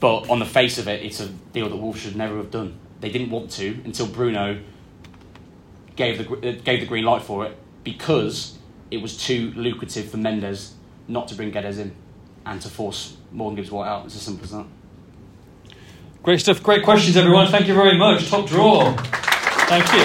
[0.00, 2.78] But on the face of it, it's a deal that Wolves should never have done.
[3.00, 4.60] They didn't want to until Bruno
[5.96, 8.58] gave the uh, gave the green light for it because
[8.90, 10.74] it was too lucrative for Mendes
[11.08, 11.94] not to bring Guedes in
[12.44, 14.04] and to force Morgan Gibbs White out.
[14.04, 14.66] It's as simple as that.
[16.24, 16.62] Great stuff.
[16.62, 17.48] Great questions, everyone.
[17.48, 18.30] Thank you very much.
[18.30, 18.94] Top draw.
[19.68, 20.00] Thank you.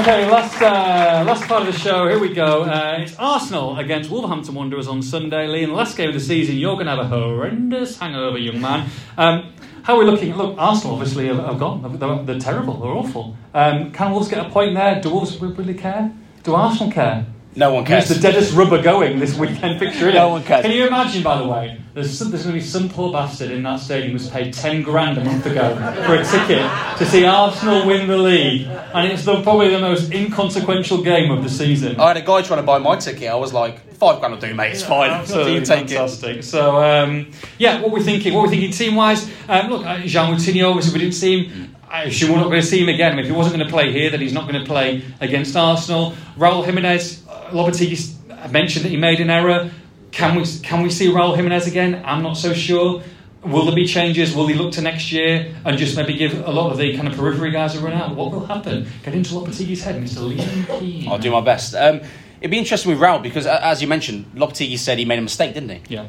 [0.00, 2.08] Okay, last uh, last part of the show.
[2.08, 2.62] Here we go.
[2.62, 5.46] Uh, it's Arsenal against Wolverhampton Wanderers on Sunday.
[5.46, 8.38] Lee, in the last game of the season, you're going to have a horrendous hangover,
[8.38, 8.88] young man.
[9.18, 9.52] Um,
[9.82, 10.34] how are we looking?
[10.34, 11.98] Look, Arsenal obviously have, have gone.
[11.98, 12.78] They're, they're terrible.
[12.80, 13.36] They're awful.
[13.52, 15.02] Um, can Wolves get a point there?
[15.02, 16.10] Do Wolves really care?
[16.42, 17.26] Do Arsenal care?
[17.56, 18.10] No one cares.
[18.10, 20.12] It's the deadest rubber going this weekend fixture.
[20.12, 20.62] No one cares.
[20.62, 23.52] Can you imagine, by the way, there's, some, there's going to be some poor bastard
[23.52, 26.68] in that stadium who's paid 10 grand a month ago for a ticket
[26.98, 31.44] to see Arsenal win the league, and it's the, probably the most inconsequential game of
[31.44, 32.00] the season.
[32.00, 33.28] I had a guy trying to buy my ticket.
[33.28, 34.72] I was like, five grand will do, mate.
[34.72, 35.24] It's fine.
[35.24, 35.90] So you take it.
[35.90, 36.42] fantastic.
[36.42, 39.30] So, um, yeah, what we're thinking, what we're thinking team wise.
[39.48, 41.76] Um, look, uh, João Moutinho, obviously, we didn't see him.
[41.88, 43.12] I assume we're not going to see him again.
[43.12, 45.04] I mean, if he wasn't going to play here, then he's not going to play
[45.20, 46.14] against Arsenal.
[46.36, 47.23] Raul Jimenez,
[47.54, 49.70] Lopetegui mentioned that he made an error.
[50.10, 52.02] Can we can we see Raul Jimenez again?
[52.04, 53.02] I'm not so sure.
[53.42, 54.34] Will there be changes?
[54.34, 57.06] Will he look to next year and just maybe give a lot of the kind
[57.08, 58.16] of periphery guys a run out?
[58.16, 58.86] What will happen?
[59.02, 60.20] Get into Lopetegui's head, Mr.
[60.34, 61.08] Liam Keen.
[61.08, 61.74] I'll do my best.
[61.74, 62.00] Um,
[62.40, 65.52] it'd be interesting with Raul because, as you mentioned, Lopetegui said he made a mistake,
[65.52, 65.82] didn't he?
[65.94, 66.06] Yeah.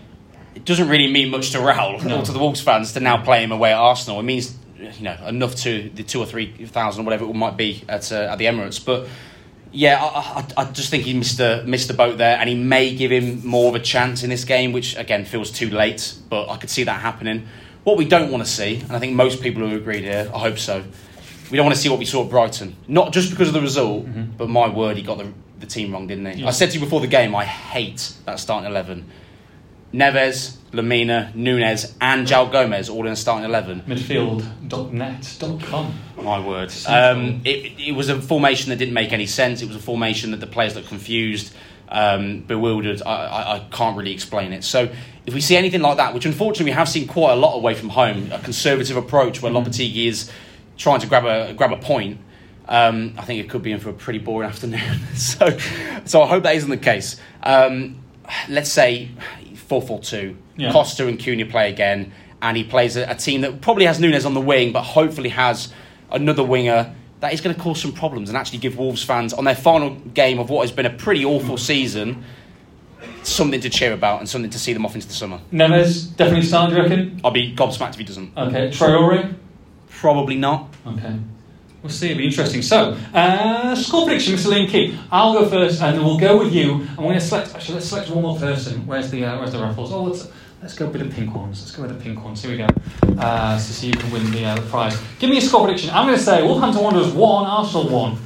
[0.55, 2.19] It doesn't really mean much to Raul No.
[2.19, 4.19] or to the Wolves fans to now play him away at Arsenal.
[4.21, 7.57] It means you know enough to the two or three thousand or whatever it might
[7.57, 9.07] be at uh, at the Emirates, but.
[9.75, 12.55] Yeah, I, I, I just think he missed the missed the boat there, and he
[12.55, 16.15] may give him more of a chance in this game, which again feels too late.
[16.29, 17.47] But I could see that happening.
[17.83, 20.39] What we don't want to see, and I think most people who agreed here, I
[20.39, 20.83] hope so,
[21.51, 22.75] we don't want to see what we saw at Brighton.
[22.87, 24.37] Not just because of the result, mm-hmm.
[24.37, 26.41] but my word, he got the, the team wrong, didn't he?
[26.41, 26.47] Yeah.
[26.47, 29.05] I said to you before the game, I hate that starting 11.
[29.95, 33.83] Neves, Lemina, Nunes, and João Gomes all in a starting 11.
[33.87, 35.93] Midfield.net.com.
[36.17, 36.73] My word.
[36.85, 39.61] Um, it, it was a formation that didn't make any sense.
[39.61, 41.53] It was a formation that the players looked confused,
[41.87, 43.01] um, bewildered.
[43.05, 44.65] I, I, I can't really explain it.
[44.65, 44.89] So
[45.25, 47.73] if we see anything like that, which unfortunately we have seen quite a lot away
[47.73, 50.29] from home, a conservative approach where Lopetegui is
[50.77, 52.19] trying to grab a grab a point.
[52.67, 54.99] Um, I think it could be in for a pretty boring afternoon.
[55.15, 55.57] so,
[56.03, 57.15] so I hope that isn't the case.
[57.43, 58.01] Um,
[58.49, 59.09] let's say
[59.67, 60.35] 4-4-2.
[60.57, 60.71] Yeah.
[60.71, 62.11] Costa and Cunha play again,
[62.41, 65.29] and he plays a, a team that probably has Nunes on the wing, but hopefully
[65.29, 65.73] has
[66.11, 69.45] another winger that is going to cause some problems and actually give Wolves fans on
[69.45, 72.23] their final game of what has been a pretty awful season
[73.23, 75.39] something to cheer about and something to see them off into the summer.
[75.51, 77.21] Neves, definitely start, do you reckon?
[77.23, 78.37] I'll be gobsmacked if he doesn't.
[78.37, 79.35] Okay, Traore?
[79.89, 80.73] Probably not.
[80.85, 81.17] Okay.
[81.85, 82.63] We'll see, it'll be interesting.
[82.63, 84.51] So, uh, score prediction, Mr.
[84.51, 84.97] Liam Keen.
[85.11, 86.81] I'll go first and then we'll go with you.
[86.81, 88.87] And we're going to select, actually, let's select one more person.
[88.87, 89.93] Where's the, uh, where's the raffles?
[89.93, 90.27] Oh, let's,
[90.63, 91.61] let's go with the pink ones.
[91.61, 92.41] Let's go with the pink ones.
[92.41, 92.67] Here we go.
[93.21, 94.99] Uh, so, so you can win the, uh, the prize.
[95.19, 95.91] Give me a score prediction.
[95.91, 98.17] I'm going to say Wolverhampton Wanderers 1, Arsenal 1.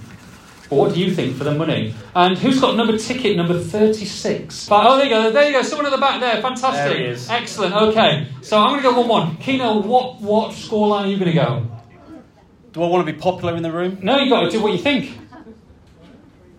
[0.70, 1.94] But what do you think for the money?
[2.16, 4.70] And who's got number ticket number 36?
[4.70, 5.32] But, Oh, there you go.
[5.32, 5.64] There you go.
[5.64, 6.42] Someone at the back there.
[6.42, 6.94] Fantastic.
[6.94, 7.30] There he is.
[7.30, 7.76] Excellent.
[7.76, 8.30] Okay.
[8.42, 9.38] So I'm going to go 1 1.
[9.38, 11.66] Kino, what, what scoreline are you going to go?
[12.72, 14.00] Do I want to be popular in the room?
[14.02, 15.18] No, you've got to do what you think.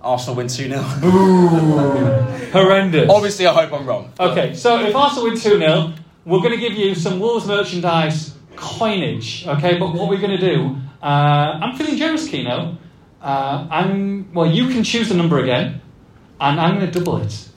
[0.03, 0.81] Arsenal win 2 0.
[2.53, 3.11] Horrendous.
[3.11, 4.13] Obviously, I hope I'm wrong.
[4.19, 5.93] Okay, so if Arsenal win 2 0,
[6.25, 9.47] we're going to give you some Wolves merchandise coinage.
[9.47, 12.77] Okay, but what we're going to do, uh, I'm feeling generous, Kino.
[13.23, 15.81] Uh, I'm, well, you can choose the number again,
[16.41, 17.49] and I'm going to double it.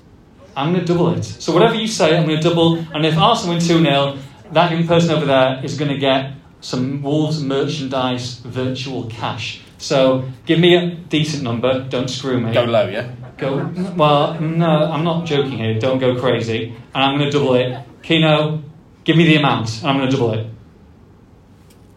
[0.56, 1.24] I'm going to double it.
[1.24, 2.78] So whatever you say, I'm going to double.
[2.94, 4.18] And if Arsenal win 2 0,
[4.52, 9.61] that young person over there is going to get some Wolves merchandise virtual cash.
[9.77, 11.84] So give me a decent number.
[11.90, 12.53] Don't screw me.
[12.53, 13.11] Go low, yeah?
[13.38, 13.69] Go.
[13.98, 15.77] Well, no, I'm not joking here.
[15.77, 16.73] Don't go crazy.
[16.95, 17.84] And I'm going to double it.
[18.02, 18.64] Kino,
[19.03, 20.48] give me the amount, and I'm going to double it.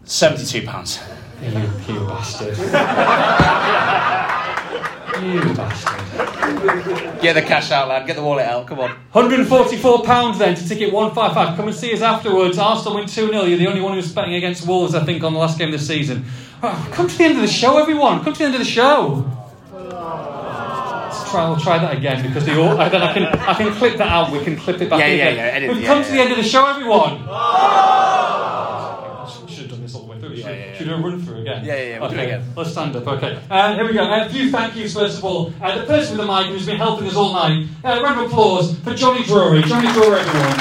[0.05, 1.03] £72.
[1.43, 2.57] You, you bastard.
[5.23, 7.21] you bastard.
[7.21, 8.07] Get the cash out, lad.
[8.07, 8.67] Get the wallet out.
[8.67, 8.97] Come on.
[9.15, 11.57] £144 then to ticket 155.
[11.57, 12.59] Come and see us afterwards.
[12.59, 13.45] Arsenal win 2 0.
[13.45, 15.79] You're the only one who's betting against Wolves, I think, on the last game of
[15.79, 16.25] the season.
[16.63, 18.23] Oh, come to the end of the show, everyone.
[18.25, 19.31] Come to the end of the show.
[19.73, 24.09] Let's try, we'll try that again because the, then I can, I can clip that
[24.09, 24.31] out.
[24.33, 26.03] We can clip it back Yeah, in yeah, yeah, yeah, come yeah.
[26.03, 27.23] to the end of the show, everyone.
[30.87, 31.65] Do a run through again?
[31.65, 32.25] Yeah, yeah, yeah, we'll okay.
[32.25, 32.45] again.
[32.57, 33.07] Let's stand up.
[33.07, 33.39] Okay.
[33.51, 34.05] Uh, here we go.
[34.05, 35.53] Uh, a few thank yous first of all.
[35.61, 37.67] Uh, the person with the mic who's been helping us all night.
[37.85, 39.63] Uh, round of applause for Johnny Drury.
[39.63, 40.57] Johnny Drury, everyone.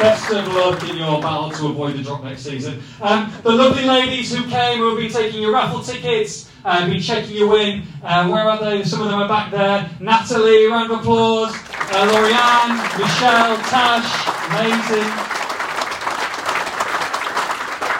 [0.00, 2.82] Best of luck in your battle to avoid the drop next season.
[3.00, 7.00] Um, the lovely ladies who came, who have been taking your raffle tickets, uh, been
[7.00, 7.82] checking you in.
[8.02, 8.82] Uh, where are they?
[8.82, 9.88] Some of them are back there.
[10.00, 11.54] Natalie, round of applause.
[11.88, 15.12] Uh, Michelle, Tash, amazing.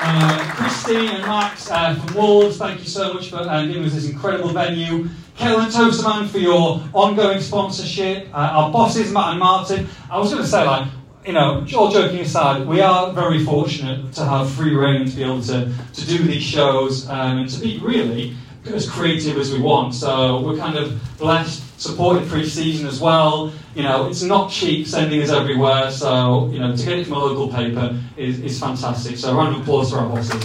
[0.08, 3.94] Uh, Christine and Max uh, from Wolves, thank you so much for uh, giving us
[3.94, 5.08] this incredible venue.
[5.36, 8.28] Kellen Toasterman for your ongoing sponsorship.
[8.34, 9.86] Uh, our bosses, Matt and Martin.
[10.10, 10.88] I was going to say, like,
[11.24, 15.22] you know, all joking aside, we are very fortunate to have free reign to be
[15.22, 18.36] able to, to do these shows um, and to be really
[18.68, 19.94] as creative as we want.
[19.94, 23.52] So we're kind of blessed, supported pre-season as well.
[23.74, 25.90] You know, it's not cheap sending us everywhere.
[25.90, 29.16] So you know, to get it from a local paper is, is fantastic.
[29.16, 30.42] So a round of applause for our bosses.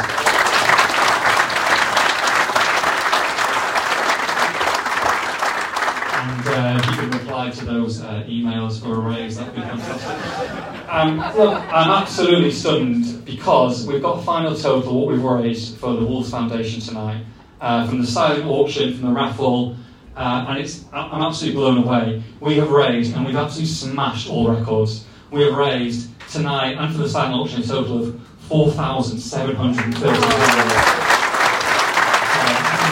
[6.14, 10.90] And uh, you can reply to those uh, emails or arrays, that would be fantastic.
[10.90, 15.94] Um, look, I'm absolutely stunned because we've got a final total, what we've raised for
[15.94, 17.24] the Wolves Foundation tonight,
[17.62, 19.78] uh, from the silent auction, from the raffle,
[20.16, 22.22] uh, and it's, I'm absolutely blown away.
[22.40, 25.06] We have raised, and we've absolutely smashed all records.
[25.30, 28.20] We have raised tonight, and for the silent auction, a total of
[28.50, 30.22] 4,730 euros.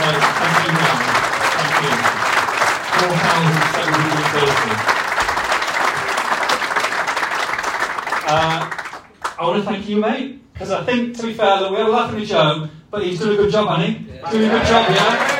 [0.02, 0.72] Uh, thank you.
[1.58, 1.92] Thank you.
[3.00, 4.90] 4,730.
[8.32, 8.70] Uh,
[9.40, 11.88] I want to thank you, mate, because I think, to be fair, that we had
[11.88, 14.04] a laugh at Joe, but he's doing a good job, hasn't he?
[14.32, 15.40] Doing a good job, yeah?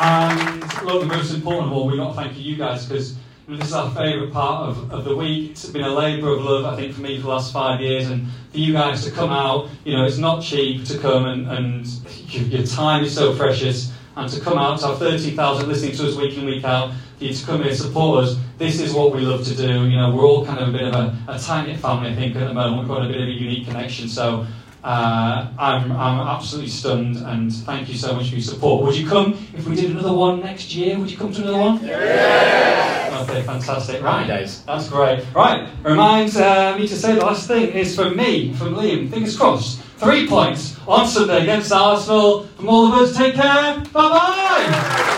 [0.00, 3.16] And look, the most important of all, we've got to thank you guys because
[3.48, 5.52] this is our favourite part of, of the week.
[5.52, 8.10] It's been a labour of love, I think, for me for the last five years.
[8.10, 11.46] And for you guys to come out, you know, it's not cheap to come and,
[11.48, 11.86] and
[12.28, 13.92] your, time is so precious.
[14.16, 17.24] and to come out, to have 13,000 listening to us week in, week out, for
[17.24, 18.36] you to come here, support us.
[18.58, 19.86] This is what we love to do.
[19.86, 22.36] You know, we're all kind of a bit of a, a tight-knit family, I think,
[22.36, 22.80] at the moment.
[22.80, 24.08] We've got a bit of a unique connection.
[24.08, 24.46] So
[24.84, 28.84] uh, I'm, I'm absolutely stunned, and thank you so much for your support.
[28.84, 30.98] Would you come if we did another one next year?
[30.98, 31.84] Would you come to another one?
[31.84, 33.18] Yeah.
[33.22, 34.02] Okay, fantastic.
[34.02, 34.62] Right, days.
[34.64, 35.24] That's great.
[35.34, 39.08] Right, reminds uh, me to say the last thing is from me, from Liam.
[39.10, 39.80] Fingers crossed.
[39.96, 42.42] Three points on Sunday against Arsenal.
[42.56, 43.78] From all of us, take care.
[43.78, 45.10] Bye bye.